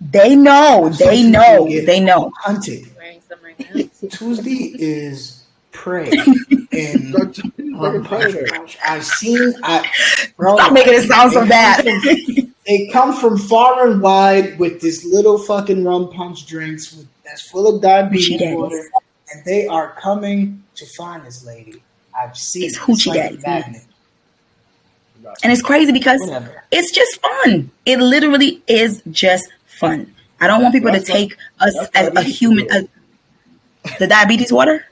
They 0.00 0.34
know. 0.34 0.88
They 0.88 1.22
know. 1.22 1.66
They 1.68 2.00
know. 2.00 2.32
Hunted. 2.38 2.86
wearing 2.96 3.20
some 3.28 3.38
right 3.44 3.58
now. 3.58 3.82
Tuesdee 4.08 4.74
is 4.78 5.44
prey. 5.72 6.10
And 6.72 7.16
um, 7.16 7.32
Fucking. 8.04 8.46
I've 8.86 9.04
seen. 9.04 9.54
I, 9.64 9.90
bro, 10.36 10.54
Stop 10.56 10.72
making 10.72 10.94
it 10.94 11.02
sound 11.08 11.32
so 11.32 11.44
bad. 11.46 11.84
They 12.64 12.88
come 12.92 13.12
from 13.12 13.36
far 13.36 13.88
and 13.88 14.00
wide 14.00 14.56
with 14.60 14.80
this 14.80 15.04
little 15.04 15.36
fucking 15.36 15.82
rum 15.84 16.10
punch 16.12 16.46
drinks 16.46 16.94
with, 16.96 17.08
that's 17.30 17.48
full 17.48 17.66
of 17.74 17.80
diabetes 17.80 18.40
water, 18.54 18.90
and 19.32 19.44
they 19.44 19.66
are 19.66 19.92
coming 20.00 20.62
to 20.74 20.86
find 20.86 21.24
this 21.24 21.44
lady. 21.44 21.82
I've 22.18 22.36
seen 22.36 22.64
It's 22.64 22.76
it. 22.76 22.80
hoochie 22.80 23.06
like 23.06 23.40
a 23.46 23.80
And 25.42 25.52
it's 25.52 25.62
crazy 25.62 25.92
because 25.92 26.20
Whatever. 26.20 26.64
it's 26.72 26.90
just 26.90 27.20
fun. 27.20 27.70
It 27.86 27.98
literally 28.00 28.62
is 28.66 29.02
just 29.10 29.48
fun. 29.66 30.12
I 30.40 30.46
don't 30.46 30.62
want 30.62 30.74
people 30.74 30.90
to 30.92 31.00
take 31.00 31.36
us 31.60 31.76
as 31.94 32.08
a 32.16 32.22
human. 32.22 32.66
it. 32.70 32.90
uh, 33.84 33.88
the 33.98 34.06
diabetes 34.06 34.52
water? 34.52 34.84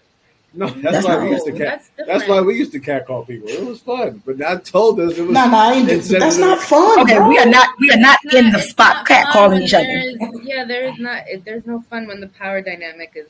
No, 0.55 0.67
that's, 0.69 1.05
That's 1.05 1.07
why 1.07 1.19
we 1.25 1.31
used 1.31 1.45
to 1.47 1.53
cat. 1.53 1.83
that's 1.97 2.09
That's, 2.09 2.27
why 2.29 2.41
we 2.41 2.57
used 2.57 2.73
to 2.73 2.81
catcall 2.81 3.25
people. 3.25 3.49
It 3.49 3.65
was 3.65 3.81
fun, 3.81 4.23
but 4.25 4.43
I 4.43 4.57
told 4.57 4.99
us 4.99 5.17
it 5.19 5.23
was. 5.23 5.31
No, 5.31 5.47
no, 5.47 5.57
I 5.57 5.73
ain't. 5.75 5.89
insensitive. 5.91 6.21
That's 6.21 6.39
not 6.39 6.59
fun. 6.61 7.01
Okay, 7.01 7.17
bro. 7.19 7.29
we 7.29 7.39
are 7.39 7.47
not. 7.47 7.69
We 7.79 7.91
are 7.91 7.99
not 7.99 8.19
It's 8.25 8.35
in 8.35 8.45
not- 8.51 8.53
the 8.55 8.63
spot 8.63 8.95
not 8.97 9.07
cat 9.07 9.27
calling 9.31 9.63
each 9.63 9.75
other. 9.75 9.85
there's- 9.85 10.17
Yeah, 10.43 10.65
there 10.65 10.85
is 10.89 10.99
not. 10.99 11.23
There's 11.45 11.67
no 11.67 11.81
fun 11.91 12.07
when 12.07 12.21
the 12.21 12.29
power 12.29 12.63
dynamic 12.63 13.13
is 13.15 13.27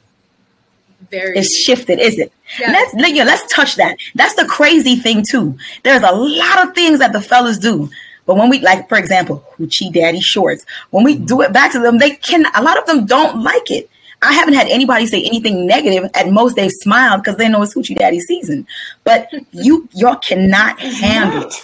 very 1.10 1.36
It's 1.38 1.54
shifted, 1.64 1.98
is 1.98 2.18
it? 2.18 2.32
Yeah. 2.58 2.70
Let's 2.70 2.94
let- 2.94 3.14
yeah, 3.14 3.24
let's 3.24 3.52
touch 3.52 3.74
that. 3.76 3.96
That's 4.14 4.34
the 4.34 4.44
crazy 4.46 4.96
thing 4.96 5.24
too. 5.28 5.58
There's 5.82 6.02
a 6.02 6.12
lot 6.12 6.66
of 6.68 6.74
things 6.74 7.00
that 7.00 7.12
the 7.12 7.20
fellas 7.20 7.58
do. 7.58 7.90
But 8.26 8.36
when 8.36 8.48
we 8.48 8.60
like, 8.60 8.88
for 8.88 8.96
example, 8.98 9.44
hoochie 9.58 9.92
daddy 9.92 10.20
shorts, 10.20 10.64
when 10.90 11.02
we 11.02 11.16
do 11.16 11.40
it 11.42 11.52
back 11.52 11.72
to 11.72 11.78
them, 11.80 11.98
they 11.98 12.10
can 12.10 12.46
a 12.54 12.62
lot 12.62 12.78
of 12.78 12.86
them 12.86 13.06
don't 13.06 13.42
like 13.42 13.70
it. 13.70 13.90
I 14.20 14.32
haven't 14.32 14.54
had 14.54 14.68
anybody 14.68 15.06
say 15.06 15.22
anything 15.24 15.66
negative. 15.66 16.10
At 16.14 16.28
most, 16.30 16.56
they've 16.56 16.72
smiled 16.72 17.22
because 17.22 17.36
they 17.36 17.48
know 17.48 17.62
it's 17.62 17.74
hoochie 17.74 17.96
daddy 17.96 18.20
season. 18.20 18.66
But 19.04 19.28
you 19.52 19.88
y'all 19.92 20.16
cannot 20.16 20.80
handle 20.80 21.42
it. 21.48 21.54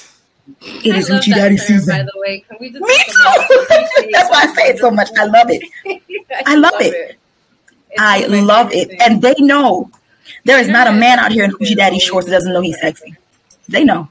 It 0.61 0.95
I 0.95 0.99
is 0.99 1.09
hoochie 1.09 1.35
daddy 1.35 1.57
term, 1.57 1.67
season. 1.67 1.97
By 1.97 2.03
the 2.03 2.21
way, 2.21 2.41
can 2.41 2.57
we 2.61 2.71
just 2.71 2.83
Me 2.83 2.97
take 2.97 3.09
a 3.09 3.23
moment 3.25 3.49
to 3.49 3.55
too. 3.55 3.61
appreciate 3.63 4.13
That's 4.13 4.31
why 4.31 4.43
I 4.43 4.55
say 4.55 4.63
it 4.71 4.79
so 4.79 4.91
much. 4.91 5.09
I 5.19 5.25
love 5.25 5.47
it. 5.51 5.63
I 6.47 6.55
love 6.57 6.75
it. 6.81 7.19
It's 7.91 8.01
I 8.01 8.21
one 8.21 8.25
of 8.25 8.31
my 8.31 8.41
love 8.41 8.73
it. 8.73 9.01
And 9.01 9.23
they 9.23 9.35
know 9.39 9.91
there 10.45 10.59
is 10.59 10.69
not 10.69 10.87
a 10.87 10.93
man 10.93 11.19
out 11.19 11.33
here 11.33 11.45
in 11.45 11.51
hoochie 11.53 11.77
daddy 11.77 11.99
shorts 11.99 12.27
that 12.27 12.33
doesn't 12.33 12.53
know 12.53 12.61
he's 12.61 12.79
sexy. 12.81 13.17
They 13.69 13.85
know. 13.85 14.09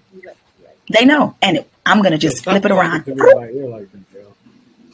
They 0.89 1.05
know. 1.05 1.35
And 1.41 1.57
it, 1.57 1.69
I'm 1.85 2.01
gonna 2.01 2.17
just 2.17 2.43
flip 2.43 2.65
it 2.65 2.71
around. 2.71 3.05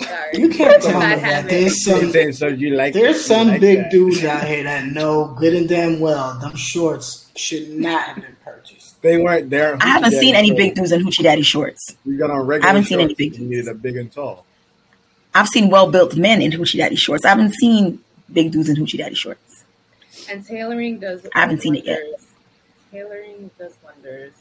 Sorry. 0.02 0.38
You 0.38 0.50
can't 0.50 0.82
tell 0.82 1.00
me 1.00 1.06
that. 1.08 1.20
habit. 1.20 1.50
There's 1.50 1.84
some 1.84 2.12
Saying, 2.12 2.34
so 2.34 2.48
you 2.48 2.76
like 2.76 2.94
there's 2.94 3.18
you 3.18 3.22
some 3.22 3.48
like 3.50 3.62
big 3.62 3.78
that. 3.80 3.92
dudes 3.92 4.24
out 4.24 4.46
here 4.48 4.64
that 4.64 4.86
know 4.88 5.36
good 5.38 5.54
and 5.54 5.68
damn 5.68 6.00
well 6.00 6.40
them 6.40 6.56
shorts 6.56 7.30
should 7.36 7.70
not 7.70 8.04
have 8.08 8.16
been 8.18 8.36
purchased. 8.44 9.02
They 9.02 9.18
weren't 9.18 9.50
there. 9.50 9.78
I 9.82 9.88
haven't 9.88 10.12
seen 10.12 10.36
any 10.36 10.52
big 10.54 10.76
dudes 10.76 10.92
in 10.92 11.02
hoochie 11.04 11.24
daddy 11.24 11.42
shorts. 11.42 11.96
You 12.06 12.18
got 12.18 12.32
on 12.32 12.46
regular. 12.48 12.66
I 12.66 12.68
haven't 12.74 12.86
seen 12.86 13.00
any 13.00 13.10
shorts, 13.10 13.18
big 13.18 13.34
You 13.34 13.40
dudes. 13.40 13.50
needed 13.50 13.68
a 13.68 13.74
big 13.74 13.98
and 13.98 14.12
tall. 14.12 14.46
I've 15.36 15.48
seen 15.48 15.70
well 15.70 15.92
built 15.92 16.16
men 16.16 16.42
in 16.42 16.52
hoochie 16.52 16.78
daddy 16.78 16.96
shorts. 16.96 17.24
I 17.26 17.30
haven't 17.30 17.54
seen 17.56 18.00
big 18.32 18.52
dudes 18.52 18.70
in 18.70 18.76
hoochie 18.78 18.98
daddy 18.98 19.16
shorts. 19.16 19.64
And 20.30 20.46
tailoring 20.46 21.00
does. 21.00 21.26
I 21.36 21.40
haven't 21.42 21.62
seen 21.62 21.76
it 21.76 21.86
yet. 21.86 22.02
wonders. 22.02 22.26
Tailoring 22.92 23.52
does 23.60 23.74
wonders 23.84 24.34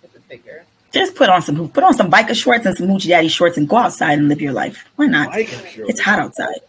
for 0.00 0.08
the 0.08 0.20
figure. 0.20 0.64
Just 0.96 1.14
put 1.14 1.28
on 1.28 1.42
some 1.42 1.68
put 1.68 1.84
on 1.84 1.92
some 1.94 2.10
biker 2.10 2.34
shorts 2.34 2.64
and 2.64 2.76
some 2.76 2.86
hoochie 2.88 3.08
daddy 3.08 3.28
shorts 3.28 3.56
and 3.58 3.68
go 3.68 3.76
outside 3.76 4.18
and 4.18 4.28
live 4.28 4.40
your 4.40 4.52
life. 4.54 4.84
Why 4.96 5.06
not? 5.06 5.30
Biker. 5.32 5.84
It's 5.88 6.00
hot 6.00 6.18
outside. 6.18 6.60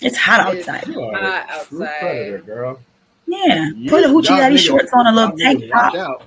It's 0.00 0.16
hot 0.16 0.54
It 0.54 0.58
is 0.60 0.68
outside. 0.68 0.88
You 0.88 1.00
Hot 1.12 1.46
outside. 1.50 2.00
predator, 2.00 2.38
girl. 2.38 2.80
Yeah. 3.26 3.70
You- 3.76 3.90
Put 3.90 4.04
a 4.04 4.08
hoochie 4.08 4.28
daddy 4.28 4.56
niggas- 4.56 4.66
shorts 4.66 4.90
on 4.94 5.06
a 5.06 5.12
little 5.12 5.36
tank 5.36 5.60
watch 5.72 5.92
top. 5.92 5.94
out. 5.96 6.22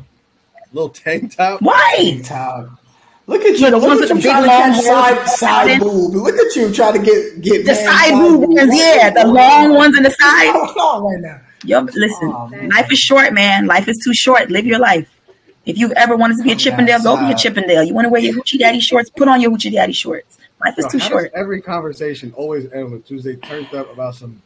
Little 0.71 0.89
tank 0.89 1.35
top. 1.35 1.61
Why? 1.61 2.21
Child. 2.23 2.69
Look 3.25 3.41
at 3.43 3.57
you. 3.59 3.71
the 3.71 3.77
Look 3.77 3.87
ones 3.87 4.01
at 4.01 4.13
with 4.15 4.23
you 4.25 4.31
the 4.33 4.37
big 4.39 4.47
long 4.47 4.73
side, 4.75 5.29
side 5.29 5.79
boob. 5.79 6.13
Look 6.13 6.35
at 6.35 6.55
you 6.55 6.71
trying 6.73 6.93
to 6.93 6.99
get 6.99 7.41
get 7.41 7.65
The 7.65 7.73
side 7.75 8.11
boob 8.11 8.49
ones, 8.49 8.71
yeah, 8.77 9.09
the 9.09 9.25
long 9.27 9.73
ones 9.75 9.95
in 9.97 10.03
the 10.03 10.11
side. 10.11 10.49
Hold 10.51 10.77
on 10.77 11.03
right 11.13 11.21
now. 11.21 11.39
Yo, 11.65 11.79
listen, 11.79 12.29
Oh, 12.33 12.49
life 12.75 12.91
is 12.91 12.99
short, 12.99 13.31
man. 13.33 13.65
Life 13.65 13.87
is 13.87 13.97
too 14.03 14.13
short. 14.13 14.51
Live 14.51 14.65
your 14.65 14.79
life. 14.79 15.07
If 15.65 15.77
you've 15.77 15.91
ever 15.93 16.15
wanted 16.17 16.37
to 16.37 16.43
be 16.43 16.49
a 16.49 16.53
Come 16.53 16.59
Chippendale, 16.59 17.01
go 17.03 17.15
be 17.15 17.23
a 17.23 17.25
outside. 17.27 17.37
Chippendale. 17.41 17.83
You 17.83 17.93
want 17.93 18.05
to 18.05 18.09
wear 18.09 18.21
your 18.21 18.33
hoochie 18.33 18.59
daddy 18.59 18.79
shorts? 18.81 19.09
Put 19.09 19.27
on 19.27 19.39
your 19.41 19.51
hoochie 19.51 19.71
daddy 19.71 19.93
shorts. 19.93 20.37
Life 20.63 20.75
is 20.77 20.85
Yo, 20.85 20.89
too 20.91 20.99
short. 20.99 21.31
every 21.33 21.61
conversation 21.61 22.33
always 22.35 22.71
end 22.71 22.91
with 22.91 23.07
Tuesdee 23.07 23.41
turned 23.43 23.73
up 23.73 23.91
about 23.91 24.15
some 24.15 24.41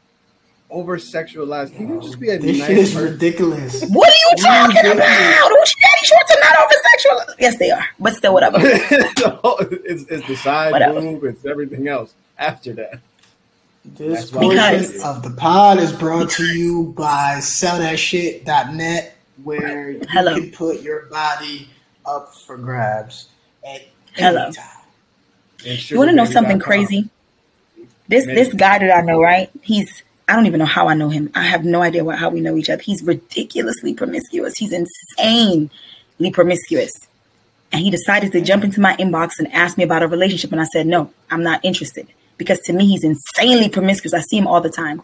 over 0.69 0.97
sexualized. 0.97 1.75
Can 1.75 1.89
you 1.89 2.01
just 2.01 2.19
be 2.19 2.29
a 2.29 2.37
This 2.37 2.57
nice 2.59 2.67
shit 2.67 2.77
is 2.77 2.93
person? 2.93 3.11
ridiculous. 3.13 3.83
What 3.89 4.09
are 4.09 4.11
you 4.11 4.35
talking 4.43 4.77
are 4.77 4.85
you 4.85 4.91
about? 4.93 5.51
Hoochie 5.51 5.81
daddy 5.81 6.05
shorts 6.05 6.31
are 6.35 6.39
not 6.41 6.57
over 6.59 6.73
sexual. 6.91 7.35
Yes, 7.39 7.57
they 7.57 7.71
are. 7.71 7.85
But 7.99 8.13
still, 8.15 8.33
whatever. 8.33 8.57
it's, 8.61 10.03
it's 10.11 10.27
the 10.27 10.35
side 10.35 10.71
Whatever. 10.71 11.01
boob. 11.01 11.23
It's 11.23 11.45
everything 11.45 11.87
else 11.87 12.13
after 12.37 12.73
that. 12.73 12.99
This 13.85 14.19
That's 14.19 14.31
portion 14.31 14.49
Because- 14.49 15.03
of 15.03 15.23
the 15.23 15.29
pod 15.31 15.79
is 15.79 15.93
brought 15.93 16.29
to 16.31 16.43
you 16.43 16.93
by 16.97 17.35
sellthatshit.net, 17.39 19.16
where 19.43 19.91
you 19.91 20.01
Hello. 20.09 20.35
can 20.35 20.51
put 20.51 20.81
your 20.81 21.05
body 21.07 21.69
up 22.05 22.33
for 22.33 22.57
grabs 22.57 23.29
at 23.67 23.81
Hello. 24.13 24.45
any 24.45 24.53
time. 24.53 24.77
You 25.63 25.97
want 25.97 26.09
to 26.09 26.15
know 26.15 26.25
something 26.25 26.59
crazy? 26.59 27.09
This 28.07 28.25
this 28.25 28.53
guy 28.53 28.79
that 28.79 28.91
I 28.91 29.01
know, 29.01 29.21
right? 29.21 29.49
He's 29.61 30.03
I 30.27 30.35
don't 30.35 30.45
even 30.45 30.59
know 30.59 30.65
how 30.65 30.87
I 30.87 30.93
know 30.93 31.09
him. 31.09 31.29
I 31.35 31.43
have 31.43 31.63
no 31.63 31.81
idea 31.81 32.03
what, 32.03 32.17
how 32.17 32.29
we 32.29 32.41
know 32.41 32.57
each 32.57 32.69
other. 32.69 32.81
He's 32.81 33.01
ridiculously 33.01 33.93
promiscuous. 33.93 34.57
He's 34.57 34.73
insanely 34.73 35.69
promiscuous. 36.33 36.91
And 37.71 37.81
he 37.81 37.89
decided 37.89 38.31
to 38.33 38.41
jump 38.41 38.63
into 38.63 38.81
my 38.81 38.95
inbox 38.97 39.39
and 39.39 39.51
ask 39.53 39.77
me 39.77 39.83
about 39.83 40.03
a 40.03 40.07
relationship. 40.07 40.51
And 40.51 40.59
I 40.59 40.65
said, 40.65 40.85
no, 40.85 41.13
I'm 41.29 41.43
not 41.43 41.63
interested. 41.63 42.07
Because 42.37 42.59
to 42.61 42.73
me, 42.73 42.87
he's 42.87 43.03
insanely 43.03 43.69
promiscuous. 43.69 44.13
I 44.13 44.19
see 44.19 44.37
him 44.37 44.47
all 44.47 44.61
the 44.61 44.69
time. 44.69 45.01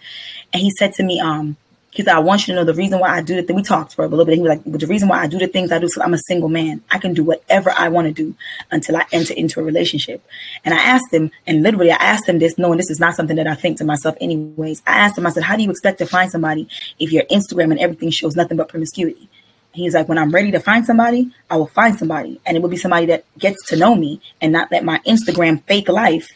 And 0.52 0.62
he 0.62 0.72
said 0.72 0.94
to 0.96 1.04
me, 1.04 1.20
um, 1.20 1.58
he 1.94 2.02
said, 2.04 2.16
I 2.16 2.20
want 2.20 2.48
you 2.48 2.54
to 2.54 2.60
know 2.60 2.66
the 2.66 2.74
reason 2.74 3.00
why 3.00 3.10
I 3.10 3.22
do 3.22 3.36
the 3.36 3.44
thing. 3.44 3.56
We 3.56 3.62
talked 3.62 3.94
for 3.94 4.04
a 4.04 4.08
little 4.08 4.26
bit. 4.26 4.36
He 4.36 4.42
was 4.42 4.50
like, 4.50 4.64
the 4.66 4.88
reason 4.88 5.08
why 5.10 5.22
I 5.22 5.28
do 5.28 5.38
the 5.38 5.48
things 5.48 5.72
I 5.72 5.78
do 5.78 5.88
'cause 5.88 6.04
I'm 6.04 6.14
a 6.14 6.20
single 6.28 6.50
man. 6.50 6.82
I 6.90 6.98
can 6.98 7.14
do 7.14 7.24
whatever 7.24 7.72
I 7.78 7.90
want 7.90 8.08
to 8.08 8.14
do 8.14 8.36
until 8.72 8.98
I 8.98 9.06
enter 9.12 9.34
into 9.36 9.60
a 9.60 9.64
relationship. 9.64 10.26
And 10.66 10.74
I 10.74 10.78
asked 10.78 11.14
him, 11.14 11.30
and 11.46 11.62
literally 11.62 11.92
I 11.92 11.98
asked 11.98 12.28
him 12.28 12.40
this, 12.40 12.58
knowing 12.58 12.78
this 12.78 12.90
is 12.90 13.00
not 13.00 13.16
something 13.16 13.36
that 13.36 13.48
I 13.48 13.54
think 13.54 13.78
to 13.78 13.86
myself 13.86 14.16
anyways. 14.20 14.82
I 14.88 14.94
asked 14.94 15.18
him, 15.18 15.28
I 15.28 15.30
said, 15.30 15.44
how 15.44 15.56
do 15.56 15.64
you 15.64 15.70
expect 15.70 16.00
to 16.00 16.08
find 16.08 16.32
somebody 16.32 16.68
if 16.98 17.12
your 17.12 17.24
Instagram 17.26 17.72
and 17.72 17.80
everything 17.80 18.10
shows 18.10 18.36
nothing 18.36 18.58
but 18.58 18.70
promiscuity? 18.70 19.30
He's 19.74 19.94
like, 19.94 20.08
when 20.08 20.18
I'm 20.18 20.32
ready 20.32 20.52
to 20.52 20.60
find 20.60 20.86
somebody, 20.86 21.32
I 21.50 21.58
will 21.58 21.68
find 21.68 21.98
somebody. 21.98 22.40
And 22.46 22.58
it 22.58 22.62
will 22.62 22.70
be 22.70 22.78
somebody 22.78 23.06
that 23.08 23.26
gets 23.38 23.64
to 23.68 23.76
know 23.76 23.96
me 23.96 24.20
and 24.42 24.52
not 24.52 24.72
let 24.72 24.84
my 24.84 25.00
Instagram 25.00 25.64
fake 25.66 25.90
life 25.90 26.28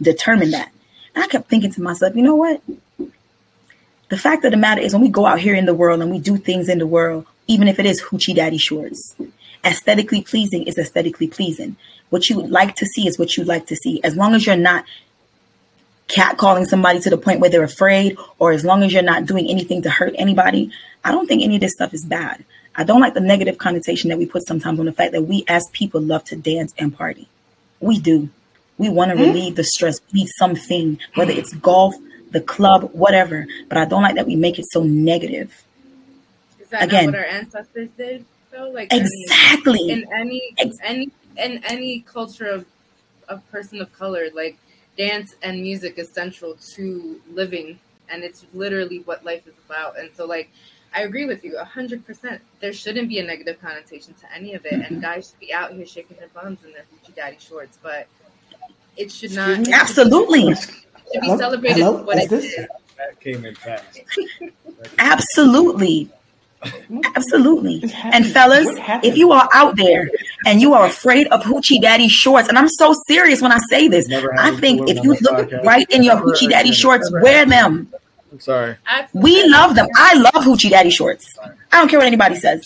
determine 0.00 0.50
that. 0.52 0.70
And 1.14 1.22
I 1.22 1.26
kept 1.28 1.48
thinking 1.48 1.72
to 1.72 1.82
myself, 1.82 2.14
you 2.16 2.22
know 2.22 2.36
what? 2.36 2.60
The 4.08 4.18
fact 4.18 4.44
of 4.44 4.50
the 4.50 4.56
matter 4.56 4.80
is, 4.80 4.92
when 4.92 5.02
we 5.02 5.08
go 5.08 5.26
out 5.26 5.40
here 5.40 5.54
in 5.54 5.66
the 5.66 5.74
world 5.74 6.02
and 6.02 6.10
we 6.10 6.18
do 6.18 6.36
things 6.36 6.68
in 6.68 6.78
the 6.78 6.86
world, 6.86 7.26
even 7.46 7.68
if 7.68 7.78
it 7.78 7.86
is 7.86 8.02
hoochie 8.02 8.34
daddy 8.34 8.58
shorts, 8.58 9.14
aesthetically 9.64 10.22
pleasing 10.22 10.64
is 10.64 10.78
aesthetically 10.78 11.28
pleasing. 11.28 11.76
What 12.10 12.28
you 12.28 12.36
would 12.36 12.50
like 12.50 12.76
to 12.76 12.86
see 12.86 13.08
is 13.08 13.18
what 13.18 13.36
you 13.36 13.44
like 13.44 13.66
to 13.66 13.76
see. 13.76 14.02
As 14.04 14.14
long 14.14 14.34
as 14.34 14.46
you're 14.46 14.56
not 14.56 14.84
catcalling 16.08 16.66
somebody 16.66 17.00
to 17.00 17.10
the 17.10 17.18
point 17.18 17.40
where 17.40 17.50
they're 17.50 17.62
afraid, 17.62 18.16
or 18.38 18.52
as 18.52 18.64
long 18.64 18.82
as 18.82 18.92
you're 18.92 19.02
not 19.02 19.26
doing 19.26 19.48
anything 19.48 19.82
to 19.82 19.90
hurt 19.90 20.14
anybody, 20.16 20.70
I 21.02 21.10
don't 21.10 21.26
think 21.26 21.42
any 21.42 21.56
of 21.56 21.60
this 21.60 21.72
stuff 21.72 21.94
is 21.94 22.04
bad. 22.04 22.44
I 22.76 22.84
don't 22.84 23.00
like 23.00 23.14
the 23.14 23.20
negative 23.20 23.58
connotation 23.58 24.10
that 24.10 24.18
we 24.18 24.26
put 24.26 24.46
sometimes 24.46 24.80
on 24.80 24.86
the 24.86 24.92
fact 24.92 25.12
that 25.12 25.22
we 25.22 25.44
as 25.48 25.68
people 25.72 26.00
love 26.00 26.24
to 26.24 26.36
dance 26.36 26.74
and 26.76 26.96
party. 26.96 27.28
We 27.80 27.98
do. 27.98 28.28
We 28.78 28.88
want 28.88 29.12
to 29.12 29.16
hmm? 29.16 29.22
relieve 29.22 29.56
the 29.56 29.64
stress. 29.64 30.00
We 30.12 30.20
need 30.20 30.28
something, 30.36 30.98
whether 31.14 31.32
it's 31.32 31.54
golf, 31.54 31.94
the 32.34 32.40
club, 32.42 32.90
whatever. 32.92 33.46
But 33.68 33.78
I 33.78 33.86
don't 33.86 34.02
like 34.02 34.16
that 34.16 34.26
we 34.26 34.36
make 34.36 34.58
it 34.58 34.66
so 34.70 34.82
negative. 34.82 35.64
Is 36.60 36.68
that 36.68 36.82
Again. 36.82 37.06
not 37.06 37.14
what 37.14 37.20
our 37.20 37.26
ancestors 37.26 37.88
did? 37.96 38.26
Though, 38.50 38.68
like 38.68 38.92
I 38.92 38.96
mean, 38.96 39.06
Exactly. 39.06 39.90
in 39.90 40.04
any 40.14 40.54
Ex- 40.58 40.78
any 40.82 41.10
in 41.38 41.64
any 41.64 42.00
culture 42.00 42.46
of 42.46 42.66
a 43.28 43.38
person 43.38 43.80
of 43.80 43.92
color, 43.92 44.28
like 44.34 44.58
dance 44.98 45.34
and 45.42 45.62
music 45.62 45.98
is 45.98 46.10
central 46.10 46.54
to 46.74 47.20
living, 47.32 47.78
and 48.10 48.22
it's 48.22 48.44
literally 48.52 48.98
what 49.00 49.24
life 49.24 49.46
is 49.46 49.54
about. 49.66 49.98
And 49.98 50.10
so, 50.14 50.26
like, 50.26 50.50
I 50.94 51.02
agree 51.02 51.24
with 51.24 51.44
you 51.44 51.56
a 51.58 51.64
hundred 51.64 52.04
percent. 52.04 52.42
There 52.60 52.72
shouldn't 52.72 53.08
be 53.08 53.18
a 53.18 53.24
negative 53.24 53.60
connotation 53.60 54.14
to 54.14 54.32
any 54.32 54.54
of 54.54 54.66
it, 54.66 54.74
and 54.74 54.84
mm-hmm. 54.84 55.00
guys 55.00 55.30
should 55.30 55.40
be 55.40 55.52
out 55.52 55.72
here 55.72 55.86
shaking 55.86 56.16
their 56.18 56.28
bums 56.28 56.64
in 56.64 56.72
their 56.72 56.82
hoochie 56.82 57.14
daddy 57.14 57.38
shorts, 57.40 57.78
but 57.82 58.06
it 58.96 59.10
should 59.10 59.32
not. 59.32 59.48
Excuse 59.58 59.68
me? 59.68 59.72
it 59.72 59.80
Absolutely. 59.80 60.54
Should 61.14 61.20
be 61.20 61.26
Hello? 61.28 61.38
celebrated 61.38 61.82
Hello? 61.82 61.98
for 61.98 62.04
what 62.04 62.18
Is 62.18 62.24
it 62.24 62.30
this- 62.30 62.44
is. 62.44 62.66
That 62.96 63.20
came 63.20 63.44
in 63.44 63.54
fast. 63.54 64.00
Absolutely. 64.98 66.08
Absolutely. 67.14 67.82
And 68.04 68.26
fellas, 68.26 68.66
if 69.02 69.16
you 69.18 69.32
are 69.32 69.48
out 69.52 69.76
there 69.76 70.08
and 70.46 70.60
you 70.62 70.72
are 70.72 70.86
afraid 70.86 71.26
of 71.28 71.42
hoochie 71.42 71.80
daddy 71.80 72.08
shorts, 72.08 72.48
and 72.48 72.56
I'm 72.56 72.68
so 72.68 72.94
serious 73.06 73.42
when 73.42 73.52
I 73.52 73.58
say 73.68 73.88
this, 73.88 74.10
I 74.38 74.56
think 74.56 74.88
if 74.88 75.02
you 75.04 75.10
look 75.20 75.48
podcast. 75.48 75.64
right 75.64 75.86
in 75.90 76.02
your 76.02 76.14
Never 76.16 76.28
hoochie 76.32 76.48
daddy 76.48 76.72
shorts, 76.72 77.10
wear 77.12 77.44
them. 77.44 77.92
I'm 78.32 78.40
sorry. 78.40 78.76
We 79.12 79.44
love 79.48 79.74
them. 79.74 79.88
I 79.96 80.14
love 80.14 80.32
hoochie 80.44 80.70
daddy 80.70 80.90
shorts. 80.90 81.36
I 81.70 81.78
don't 81.78 81.88
care 81.88 81.98
what 81.98 82.06
anybody 82.06 82.36
says. 82.36 82.64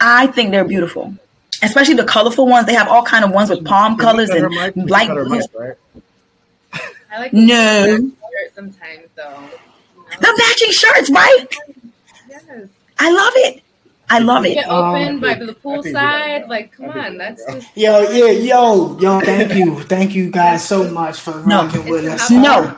I 0.00 0.26
think 0.28 0.50
they're 0.50 0.64
beautiful. 0.64 1.14
Especially 1.62 1.94
the 1.94 2.04
colorful 2.04 2.46
ones. 2.46 2.66
They 2.66 2.74
have 2.74 2.88
all 2.88 3.02
kind 3.02 3.24
of 3.24 3.30
ones 3.32 3.50
with 3.50 3.64
palm 3.64 3.96
colors 3.96 4.30
and 4.30 4.48
mic? 4.48 4.74
Can 4.74 4.82
you 4.82 4.88
light 4.88 5.08
cut 5.08 5.24
blues. 5.26 5.48
mic, 5.52 5.60
right? 5.60 5.74
I 7.10 7.18
like 7.18 7.32
No. 7.32 7.84
the 7.96 8.12
sometimes 8.54 9.08
though. 9.16 9.22
You 9.24 10.02
know? 10.02 10.20
The 10.20 10.34
matching 10.38 10.72
shirts, 10.72 11.10
right? 11.10 11.46
Yes. 12.28 12.68
I 12.98 13.10
love 13.12 13.32
it. 13.36 13.62
I 14.10 14.18
love 14.20 14.46
it. 14.46 14.54
Get 14.54 14.68
Um, 14.70 14.94
open 14.94 15.20
by 15.20 15.34
the 15.34 15.50
I 15.50 15.52
pool 15.54 15.82
side. 15.82 16.48
Like, 16.48 16.72
come 16.72 16.88
on, 16.90 17.18
that's 17.18 17.44
just 17.44 17.68
Yo, 17.76 18.00
yeah, 18.10 18.30
yo, 18.30 18.98
yo, 18.98 19.20
thank 19.20 19.54
you. 19.54 19.80
Thank 19.82 20.14
you 20.14 20.30
guys 20.30 20.66
so 20.66 20.90
much 20.90 21.20
for 21.20 21.42
No. 21.46 21.64
rocking 21.64 21.88
with 21.88 22.06
us. 22.06 22.30
No. 22.30 22.74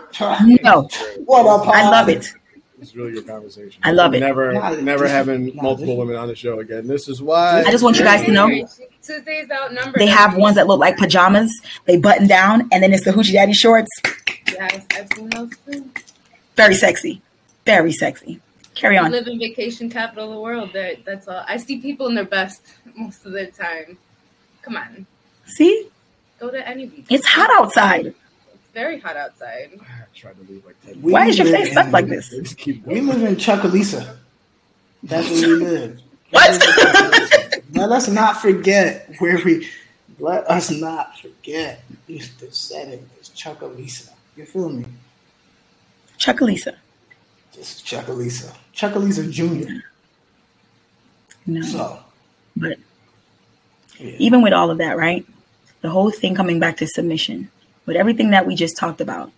No, 0.65 0.89
What 1.25 1.47
up, 1.47 1.69
I 1.69 1.89
love 1.89 2.09
it. 2.09 2.33
It's 2.81 2.97
really 2.97 3.13
good 3.13 3.27
conversation. 3.29 3.81
I 3.85 3.93
love 3.93 4.15
it. 4.15 4.21
Never, 4.21 4.81
never 4.81 5.07
having 5.07 5.55
multiple 5.55 5.97
women 5.97 6.17
on 6.17 6.29
the 6.29 6.35
show 6.35 6.61
again. 6.61 6.87
This 6.87 7.09
is 7.09 7.23
why. 7.23 7.63
I 7.63 7.71
just 7.71 7.85
want 7.85 7.99
you 7.99 8.05
guys 8.05 8.25
to 8.25 8.33
know 8.33 8.49
Tuesdee's 9.03 9.51
outnumbered. 9.51 10.01
they 10.01 10.07
have 10.07 10.37
ones 10.37 10.57
that 10.57 10.67
look 10.67 10.79
like 10.81 10.97
pajamas. 10.99 11.51
They 11.87 11.97
button 11.97 12.27
down, 12.27 12.69
and 12.73 12.83
then 12.83 12.93
it's 12.93 13.05
the 13.05 13.13
hoochie 13.13 13.33
daddy 13.33 13.53
shorts. 13.53 13.89
Yes, 14.47 14.85
I've 14.95 15.09
seen 15.15 15.31
those 15.31 15.51
too. 15.67 15.91
Very 16.57 16.75
sexy. 16.75 17.23
Very 17.65 17.93
sexy. 17.93 18.41
Carry 18.75 18.95
We 18.95 18.99
on. 18.99 19.11
live 19.11 19.27
in 19.27 19.39
vacation 19.39 19.91
capital 19.91 20.29
of 20.29 20.35
the 20.35 20.41
world. 20.41 20.73
That 20.75 21.05
that's 21.05 21.27
all. 21.29 21.43
I 21.47 21.57
see 21.57 21.81
people 21.81 22.07
in 22.09 22.15
their 22.15 22.25
best 22.25 22.63
most 22.95 23.25
of 23.27 23.33
the 23.33 23.47
time. 23.47 23.99
Come 24.63 24.77
on, 24.77 25.07
See, 25.47 25.89
go 26.39 26.51
to 26.51 26.69
any 26.69 26.87
beach. 26.87 27.07
it's 27.11 27.27
hot 27.27 27.51
outside. 27.53 28.07
It's 28.07 28.73
very 28.75 29.01
hot 29.01 29.17
outside. 29.17 29.71
I 29.81 30.05
tried 30.15 30.37
to 30.37 30.53
leave 30.53 30.65
like 30.65 30.77
10 30.85 31.01
Why 31.03 31.27
is 31.27 31.39
your 31.39 31.47
face 31.49 31.71
stuck 31.73 31.91
like 31.93 32.07
this? 32.07 32.29
They 32.31 32.41
just 32.43 32.59
keep 32.59 32.87
We 32.87 32.97
going. 32.97 33.07
live 33.09 33.23
in 33.23 33.37
Chuckalisa. 33.37 34.17
That's 35.03 35.29
where 35.31 35.49
we 35.49 35.55
live. 35.65 36.01
What? 36.31 37.63
Let's 37.73 38.09
not 38.21 38.41
forget 38.41 39.13
where 39.19 39.41
we. 39.45 39.69
Let 40.19 40.49
us 40.51 40.71
not 40.71 41.19
forget 41.19 41.83
the 42.07 42.21
setting 42.51 43.09
is 43.21 43.31
Chuckalisa. 43.31 44.11
You 44.37 44.45
feel 44.45 44.69
me? 44.69 44.85
Chuckalisa. 46.19 46.77
Just 47.53 47.85
Chuckalisa. 47.87 48.55
Chuckalisa 48.75 49.31
Junior. 49.31 49.83
No. 51.47 51.63
So 51.63 51.99
But 52.57 52.79
yeah. 53.99 54.17
even 54.19 54.43
with 54.43 54.53
all 54.53 54.71
of 54.71 54.79
that, 54.79 54.97
right? 54.99 55.27
The 55.81 55.89
whole 55.91 56.11
thing 56.11 56.35
coming 56.35 56.61
back 56.61 56.77
to 56.79 56.87
submission, 56.87 57.51
with 57.87 57.97
everything 57.97 58.31
that 58.31 58.47
we 58.47 58.55
just 58.55 58.77
talked 58.77 59.01
about, 59.01 59.33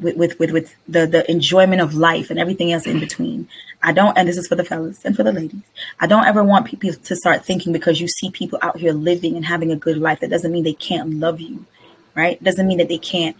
with 0.00 0.16
with 0.16 0.38
with, 0.38 0.52
with 0.52 0.74
the 0.88 1.06
the 1.06 1.28
enjoyment 1.30 1.80
of 1.80 1.94
life 1.94 2.30
and 2.30 2.38
everything 2.38 2.72
else 2.72 2.86
in 2.86 3.00
between. 3.00 3.48
I 3.82 3.92
don't, 3.92 4.16
and 4.16 4.26
this 4.26 4.38
is 4.38 4.48
for 4.48 4.54
the 4.54 4.64
fellas 4.64 5.04
and 5.04 5.14
for 5.14 5.22
the 5.22 5.32
ladies. 5.32 5.60
I 6.00 6.06
don't 6.06 6.24
ever 6.24 6.42
want 6.42 6.66
people 6.66 6.94
to 6.94 7.16
start 7.16 7.44
thinking 7.44 7.70
because 7.70 8.00
you 8.00 8.08
see 8.08 8.30
people 8.30 8.58
out 8.62 8.78
here 8.78 8.94
living 8.94 9.36
and 9.36 9.44
having 9.44 9.70
a 9.70 9.76
good 9.76 9.98
life 9.98 10.20
that 10.20 10.30
doesn't 10.30 10.50
mean 10.50 10.64
they 10.64 10.72
can't 10.72 11.14
love 11.20 11.38
you, 11.38 11.66
right? 12.14 12.42
Doesn't 12.42 12.66
mean 12.66 12.78
that 12.78 12.88
they 12.88 12.96
can't. 12.96 13.36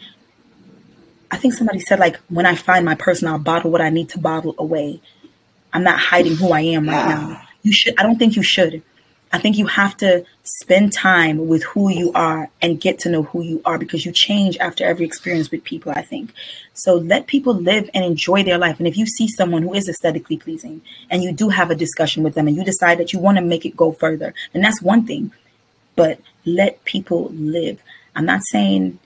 I 1.30 1.38
think 1.38 1.54
somebody 1.54 1.80
said 1.80 1.98
like, 1.98 2.18
when 2.28 2.44
I 2.44 2.54
find 2.54 2.84
my 2.84 2.94
person, 2.94 3.26
I'll 3.26 3.38
bottle 3.38 3.70
what 3.70 3.80
I 3.80 3.88
need 3.88 4.10
to 4.10 4.18
bottle 4.18 4.54
away. 4.58 5.00
I'm 5.72 5.82
not 5.82 5.98
hiding 5.98 6.36
who 6.36 6.52
I 6.52 6.60
am 6.60 6.88
right 6.88 7.08
now. 7.08 7.42
You 7.62 7.72
should. 7.72 7.98
I 7.98 8.02
don't 8.02 8.18
think 8.18 8.36
you 8.36 8.42
should. 8.42 8.82
I 9.34 9.38
think 9.38 9.58
you 9.58 9.66
have 9.66 9.96
to 9.96 10.24
spend 10.44 10.92
time 10.92 11.48
with 11.48 11.64
who 11.64 11.90
you 11.90 12.12
are 12.12 12.48
and 12.62 12.80
get 12.80 13.00
to 13.00 13.10
know 13.10 13.24
who 13.24 13.42
you 13.42 13.60
are 13.64 13.78
because 13.78 14.06
you 14.06 14.12
change 14.12 14.56
after 14.58 14.84
every 14.84 15.04
experience 15.04 15.50
with 15.50 15.64
people, 15.64 15.90
I 15.90 16.02
think. 16.02 16.32
So 16.72 16.94
let 16.94 17.26
people 17.26 17.52
live 17.52 17.90
and 17.94 18.04
enjoy 18.04 18.44
their 18.44 18.58
life. 18.58 18.78
And 18.78 18.86
if 18.86 18.96
you 18.96 19.06
see 19.06 19.26
someone 19.26 19.64
who 19.64 19.74
is 19.74 19.88
aesthetically 19.88 20.36
pleasing 20.36 20.82
and 21.10 21.24
you 21.24 21.32
do 21.32 21.48
have 21.48 21.72
a 21.72 21.74
discussion 21.74 22.22
with 22.22 22.34
them 22.34 22.46
and 22.46 22.56
you 22.56 22.62
decide 22.62 22.98
that 22.98 23.12
you 23.12 23.18
want 23.18 23.36
to 23.38 23.42
make 23.42 23.66
it 23.66 23.76
go 23.76 23.90
further, 23.90 24.32
then 24.52 24.62
that's 24.62 24.80
one 24.80 25.04
thing. 25.04 25.32
But 25.96 26.20
let 26.44 26.84
people 26.84 27.30
live. 27.30 27.82
I'm 28.14 28.26
not 28.26 28.42
saying 28.44 29.00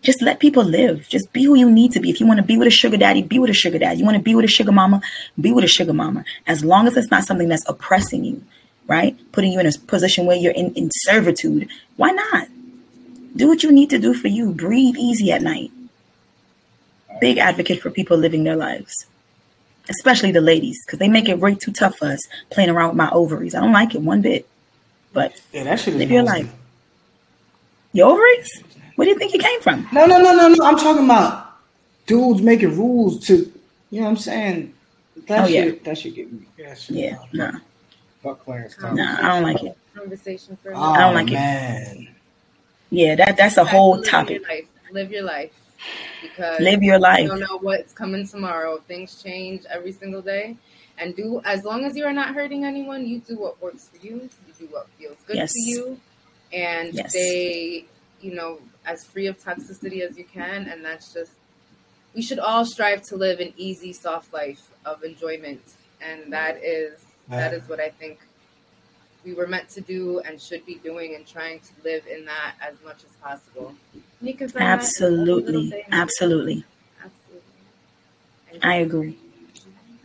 just 0.00 0.22
let 0.22 0.40
people 0.40 0.64
live. 0.64 1.06
Just 1.10 1.30
be 1.34 1.44
who 1.44 1.56
you 1.56 1.70
need 1.70 1.92
to 1.92 2.00
be. 2.00 2.08
If 2.08 2.20
you 2.20 2.26
want 2.26 2.38
to 2.38 2.46
be 2.46 2.56
with 2.56 2.68
a 2.68 2.70
sugar 2.70 2.96
daddy, 2.96 3.20
be 3.20 3.38
with 3.38 3.50
a 3.50 3.52
sugar 3.52 3.78
daddy. 3.78 3.98
You 3.98 4.06
want 4.06 4.16
to 4.16 4.22
be 4.22 4.34
with 4.34 4.46
a 4.46 4.48
sugar 4.48 4.72
mama, 4.72 5.02
be 5.38 5.52
with 5.52 5.64
a 5.64 5.68
sugar 5.68 5.92
mama. 5.92 6.24
As 6.46 6.64
long 6.64 6.86
as 6.86 6.96
it's 6.96 7.10
not 7.10 7.24
something 7.24 7.48
that's 7.48 7.68
oppressing 7.68 8.24
you, 8.24 8.42
right? 8.86 9.16
Putting 9.32 9.52
you 9.52 9.60
in 9.60 9.66
a 9.66 9.72
position 9.86 10.26
where 10.26 10.36
you're 10.36 10.52
in, 10.52 10.72
in 10.74 10.90
servitude. 10.92 11.68
Why 11.96 12.10
not? 12.10 12.48
Do 13.36 13.48
what 13.48 13.62
you 13.62 13.72
need 13.72 13.90
to 13.90 13.98
do 13.98 14.12
for 14.14 14.28
you. 14.28 14.52
Breathe 14.52 14.96
easy 14.96 15.32
at 15.32 15.42
night. 15.42 15.70
Big 17.20 17.38
advocate 17.38 17.80
for 17.80 17.90
people 17.90 18.16
living 18.16 18.42
their 18.44 18.56
lives, 18.56 19.06
especially 19.88 20.32
the 20.32 20.40
ladies, 20.40 20.84
because 20.84 20.98
they 20.98 21.08
make 21.08 21.28
it 21.28 21.38
way 21.38 21.54
too 21.54 21.70
tough 21.72 21.96
for 21.98 22.06
us 22.06 22.20
playing 22.50 22.70
around 22.70 22.88
with 22.88 22.96
my 22.96 23.10
ovaries. 23.10 23.54
I 23.54 23.60
don't 23.60 23.72
like 23.72 23.94
it 23.94 24.00
one 24.02 24.22
bit. 24.22 24.46
But 25.12 25.32
Yeah, 25.52 25.64
that 25.64 25.78
shit 25.78 25.94
is 25.94 26.00
live 26.00 26.10
your 26.10 26.22
life. 26.24 26.50
Your 27.92 28.10
ovaries? 28.10 28.62
Where 28.96 29.04
do 29.06 29.10
you 29.12 29.18
think 29.18 29.34
it 29.34 29.40
came 29.42 29.60
from? 29.60 29.86
No, 29.92 30.06
no, 30.06 30.18
no, 30.20 30.34
no, 30.34 30.48
no. 30.48 30.64
I'm 30.64 30.76
talking 30.78 31.04
about 31.04 31.52
dudes 32.06 32.42
making 32.42 32.76
rules 32.76 33.24
to, 33.26 33.36
you 33.90 34.00
know 34.00 34.04
what 34.04 34.10
I'm 34.10 34.16
saying? 34.16 34.74
That 35.28 35.44
Oh, 35.44 35.46
yeah. 35.46 35.62
shit, 35.64 35.84
that 35.84 35.98
should 35.98 36.14
get 36.14 36.32
me. 36.32 36.40
That 36.58 36.78
shit 36.78 36.96
Yeah, 36.96 37.18
nah, 37.32 37.52
Fuck 38.22 38.44
Clarence 38.44 38.76
Thomas. 38.76 38.98
nah, 38.98 39.18
I 39.18 39.28
don't 39.28 39.42
like 39.42 39.62
it. 39.64 39.76
Conversation 39.94 40.56
for 40.62 40.72
Oh, 40.74 40.92
I 40.92 41.00
don't 41.00 41.14
like 41.14 41.28
it. 41.28 41.34
man. 41.34 42.08
Yeah, 42.90 43.14
that 43.16 43.36
that's 43.36 43.56
a 43.56 43.64
whole 43.64 43.96
Live 43.96 44.04
topic. 44.04 44.40
Your 44.42 44.48
life. 44.48 44.68
Live 44.92 45.10
your 45.10 45.22
life. 45.22 45.52
Because 46.20 46.60
Live 46.60 46.82
your 46.82 46.98
life. 46.98 47.22
you 47.22 47.28
don't 47.28 47.40
know 47.40 47.58
what's 47.60 47.92
coming 47.92 48.26
tomorrow. 48.26 48.78
Things 48.86 49.20
change 49.22 49.64
every 49.68 49.92
single 49.92 50.22
day. 50.22 50.56
And 50.98 51.16
do 51.16 51.40
as 51.44 51.64
long 51.64 51.84
as 51.84 51.96
you 51.96 52.04
are 52.04 52.12
not 52.12 52.34
hurting 52.34 52.64
anyone, 52.64 53.06
you 53.06 53.18
do 53.20 53.36
what 53.38 53.60
works 53.60 53.88
for 53.88 54.06
you. 54.06 54.28
You 54.46 54.54
do 54.58 54.66
what 54.66 54.88
feels 54.98 55.16
good 55.26 55.36
Yes. 55.36 55.52
to 55.52 55.60
you. 55.62 56.00
And 56.52 56.94
Yes. 56.94 57.10
stay, 57.10 57.86
you 58.20 58.34
know, 58.34 58.60
as 58.86 59.04
free 59.04 59.26
of 59.26 59.38
toxicity 59.42 60.02
as 60.02 60.16
you 60.16 60.24
can. 60.24 60.68
And 60.68 60.84
that's 60.84 61.12
just 61.12 61.32
we 62.14 62.20
should 62.22 62.38
all 62.38 62.64
strive 62.66 63.02
to 63.02 63.16
live 63.16 63.40
an 63.40 63.54
easy, 63.56 63.92
soft 63.92 64.32
life 64.34 64.60
of 64.84 65.02
enjoyment. 65.02 65.62
And 66.00 66.32
that 66.32 66.62
is 66.62 67.01
that 67.32 67.54
is 67.54 67.68
what 67.68 67.80
I 67.80 67.90
think 67.90 68.18
we 69.24 69.34
were 69.34 69.46
meant 69.46 69.68
to 69.70 69.80
do 69.80 70.20
and 70.20 70.40
should 70.40 70.64
be 70.66 70.76
doing 70.76 71.14
and 71.14 71.26
trying 71.26 71.60
to 71.60 71.70
live 71.84 72.06
in 72.06 72.24
that 72.24 72.54
as 72.60 72.74
much 72.84 73.04
as 73.04 73.16
possible. 73.22 73.74
And 73.92 74.28
you 74.28 74.34
can 74.34 74.48
find 74.48 74.80
that 74.80 75.00
in 75.00 75.04
every 75.04 75.16
little 75.16 75.38
Absolutely, 75.44 75.84
absolutely. 75.92 76.64
Absolutely. 77.00 77.44
And, 78.52 78.64
I 78.64 78.74
agree. 78.76 79.18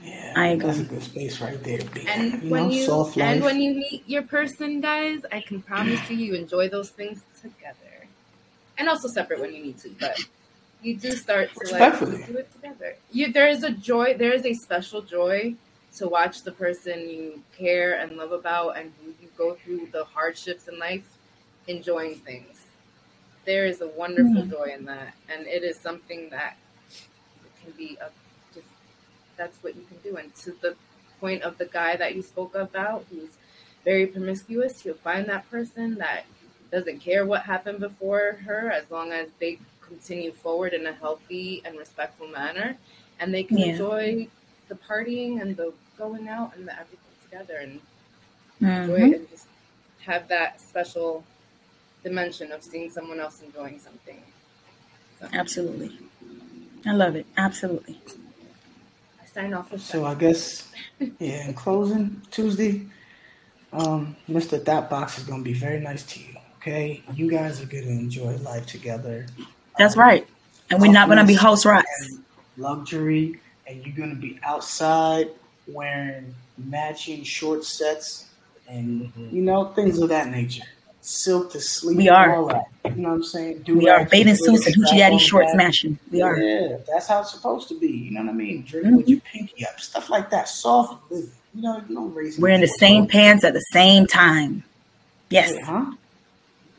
Yeah, 0.04 0.34
I 0.38 0.56
That's 0.56 0.80
a 0.80 0.84
good 0.84 1.04
space 1.04 1.42
right 1.42 1.62
there. 1.64 1.80
B. 1.94 2.06
and 2.08 2.44
you 2.44 2.50
when 2.50 2.64
know, 2.64 2.70
you 2.70 2.84
soft 2.84 3.18
and 3.18 3.44
when 3.44 3.60
you 3.60 3.74
meet 3.74 4.08
your 4.08 4.22
person, 4.22 4.80
guys, 4.80 5.20
I 5.34 5.42
can 5.42 5.62
promise 5.62 6.10
you, 6.10 6.16
you 6.16 6.34
enjoy 6.36 6.70
those 6.70 6.92
things 6.92 7.24
together, 7.42 8.08
and 8.78 8.88
also 8.88 9.10
separate 9.10 9.42
when 9.42 9.54
you 9.54 9.64
need 9.64 9.80
to. 9.80 9.90
But 10.00 10.18
you 10.82 10.96
do 10.96 11.12
start 11.12 11.50
to 11.56 11.60
like 11.74 11.92
Respectfully. 11.92 12.24
do 12.24 12.38
it 12.38 12.54
together. 12.54 12.96
You 13.12 13.34
there 13.34 13.50
is 13.50 13.64
a 13.64 13.72
joy. 13.72 14.16
There 14.16 14.32
is 14.32 14.46
a 14.46 14.54
special 14.54 15.02
joy 15.02 15.56
to 15.98 16.08
watch 16.08 16.44
the 16.44 16.52
person 16.52 17.10
you 17.10 17.44
care 17.58 18.00
and 18.00 18.18
love 18.18 18.32
about 18.32 18.78
and 18.78 18.94
who 19.02 19.08
you 19.22 19.30
go 19.38 19.56
through 19.56 19.88
the 19.92 20.04
hardships 20.06 20.68
in 20.68 20.78
life 20.80 21.18
enjoying 21.68 22.16
things. 22.16 22.66
There 23.46 23.66
is 23.66 23.82
a 23.82 23.88
wonderful 23.88 24.44
Mm. 24.44 24.52
joy 24.52 24.74
in 24.78 24.86
that, 24.86 25.14
and 25.30 25.48
it 25.48 25.64
is 25.64 25.78
something 25.78 26.30
that 26.30 26.58
can 27.62 27.72
be 27.72 27.98
a 28.02 28.10
just 28.54 28.68
that's 29.38 29.62
what 29.64 29.76
you 29.76 29.84
can 29.90 29.98
do. 30.00 30.18
And 30.18 30.34
to 30.36 30.52
the 30.62 30.76
point 31.20 31.44
of 31.44 31.58
the 31.58 31.66
guy 31.66 31.96
that 31.98 32.16
you 32.16 32.22
spoke 32.22 32.56
about, 32.56 33.06
who's 33.10 33.32
very 33.86 34.06
promiscuous, 34.08 34.82
he'll 34.82 34.96
find 34.96 35.26
that 35.28 35.50
person 35.50 35.96
that 35.96 36.26
doesn't 36.72 37.00
care 37.00 37.26
what 37.26 37.44
happened 37.44 37.80
before 37.80 38.34
her, 38.46 38.72
as 38.72 38.92
long 38.92 39.12
as 39.12 39.30
they 39.40 39.60
continue 39.82 40.32
forward 40.34 40.74
in 40.74 40.86
a 40.86 40.94
healthy 40.94 41.62
and 41.66 41.78
respectful 41.78 42.28
manner, 42.28 42.78
and 43.20 43.34
they 43.34 43.44
can 43.44 43.58
Yeah. 43.60 43.68
enjoy 43.68 44.28
the 44.68 44.76
partying 44.76 45.42
and 45.42 45.56
the 45.56 45.74
going 45.98 46.28
out 46.28 46.56
and 46.56 46.68
the 46.68 46.74
everything 46.74 47.00
together 47.24 47.58
and 47.58 47.80
enjoy 48.62 49.00
Mhm. 49.00 49.12
it 49.14 49.20
and 49.20 49.30
just 49.30 49.48
have 50.06 50.28
that 50.30 50.62
special 50.62 51.24
dimension 52.04 52.52
of 52.52 52.64
seeing 52.64 52.90
someone 52.90 53.20
else 53.20 53.42
enjoying 53.42 53.80
something. 53.80 54.22
So, 55.20 55.28
Absolutely. 55.34 55.98
I 56.86 56.94
love 56.94 57.16
it. 57.16 57.26
Absolutely. 57.36 58.00
I 59.22 59.26
sign 59.26 59.54
off 59.54 59.72
with 59.72 59.82
So 59.82 60.02
that. 60.02 60.08
I 60.08 60.16
guess, 60.16 60.70
yeah. 61.20 61.48
In 61.48 61.54
closing, 61.54 62.22
Tuesdee, 62.32 62.88
um, 63.74 64.16
Mr. 64.30 64.64
That 64.64 64.90
Box 64.90 65.18
is 65.18 65.24
gonna 65.26 65.44
be 65.44 65.54
very 65.54 65.80
nice 65.80 66.04
to 66.14 66.20
you. 66.20 66.36
Okay, 66.62 67.04
you 67.14 67.30
guys 67.30 67.62
are 67.62 67.66
gonna 67.66 67.88
enjoy 67.88 68.36
life 68.38 68.66
together. 68.68 69.26
That's 69.78 69.96
Um, 69.96 70.02
right. 70.04 70.28
And 70.70 70.82
we're 70.82 70.92
not 70.92 71.08
going 71.08 71.18
to 71.20 71.24
be 71.26 71.34
house 71.36 71.66
rats. 71.66 71.88
luxury, 72.58 73.40
and 73.68 73.86
you're 73.86 73.96
gonna 73.96 74.16
be 74.20 74.38
outside 74.44 75.30
wearing 75.68 76.34
matching 76.58 77.24
short 77.24 77.64
sets 77.66 78.26
and 78.68 79.14
Mhm. 79.14 79.32
you 79.34 79.42
know 79.42 79.66
things 79.74 80.00
of 80.00 80.10
that 80.10 80.30
nature. 80.30 80.64
Silk 81.02 81.52
to 81.54 81.62
sleep. 81.62 81.98
We 81.98 82.10
are. 82.10 82.36
All 82.36 82.48
that. 82.48 82.66
You 82.86 83.02
know 83.04 83.10
what 83.10 83.16
I'm 83.16 83.24
saying? 83.24 83.64
We 83.68 83.88
are 83.88 84.06
bathing 84.06 84.36
suits 84.36 84.66
and 84.66 84.76
hoochie 84.76 84.86
strap 84.88 84.98
daddy 85.00 85.18
shorts 85.20 85.52
back. 85.52 85.58
matching. 85.58 86.00
We 86.12 86.22
are. 86.22 86.38
Yeah, 86.38 86.78
that's 86.88 87.08
how 87.08 87.22
it's 87.22 87.32
supposed 87.32 87.70
to 87.70 87.80
be. 87.80 87.88
You 87.88 88.12
know 88.12 88.22
what 88.24 88.30
I 88.32 88.34
mean? 88.34 88.64
Drinking 88.68 88.98
with 88.98 89.08
your 89.08 89.22
pinky 89.22 89.66
up, 89.66 89.80
stuff 89.80 90.10
like 90.10 90.30
that. 90.32 90.50
Soft 90.50 91.10
living. 91.10 91.32
You 91.56 91.62
know, 91.62 91.82
no 91.88 92.06
raising. 92.08 92.42
Wearing 92.42 92.60
the 92.62 92.68
same 92.68 93.08
pants 93.08 93.46
at 93.46 93.54
the 93.54 93.62
same 93.72 94.06
time. 94.06 94.64
Yes. 95.30 95.54
Yeah, 95.54 95.66
huh? 95.66 95.92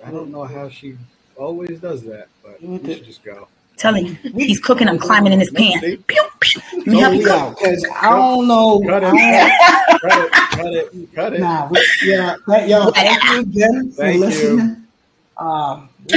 I 0.05 0.11
don't 0.11 0.31
know 0.31 0.45
how 0.45 0.69
she 0.69 0.97
always 1.37 1.81
does 1.81 2.03
that, 2.05 2.29
but 2.43 2.61
You 2.61 2.69
want 2.69 2.83
we 2.85 2.95
should 2.95 3.05
just 3.07 3.25
go. 3.25 3.49
Telling 3.79 4.07
you, 4.07 4.15
he's 4.35 4.59
cooking. 4.59 4.89
I'm 4.89 4.99
climbing 4.99 5.33
in 5.33 5.39
his 5.39 5.53
pants. 5.53 5.87
Pew, 6.09 6.23
pew. 6.41 6.63
Let 6.79 6.87
me 6.87 6.99
help 6.99 7.15
you 7.15 7.25
cook. 7.25 7.57
because 7.57 7.87
I 8.03 8.11
don't 8.11 8.49
know. 8.49 8.81
Cut 8.81 9.05
it. 9.05 9.53
Cut 10.01 10.25
it. 10.25 10.33
Cut 10.33 10.75
it. 10.75 11.15
Cut 11.15 11.33
it. 11.35 11.41
nah, 11.41 11.69
we, 11.69 11.87
yeah, 12.05 12.35
that, 12.49 12.69
yo, 12.69 12.91
thank 12.91 13.23
you 13.25 13.41
again 13.41 13.93
for 13.93 14.03
Thank 14.03 14.35
you. 14.35 14.77
Um, 15.39 15.89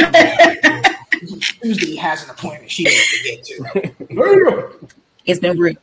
Tuesdee 1.62 1.97
has 1.97 2.24
an 2.24 2.32
appointment 2.32 2.72
she 2.72 2.86
needs 2.86 3.07
to 3.12 3.24
get 3.24 3.43
to. 3.43 4.88
It's 5.26 5.39
been 5.39 5.59
real. 5.59 5.76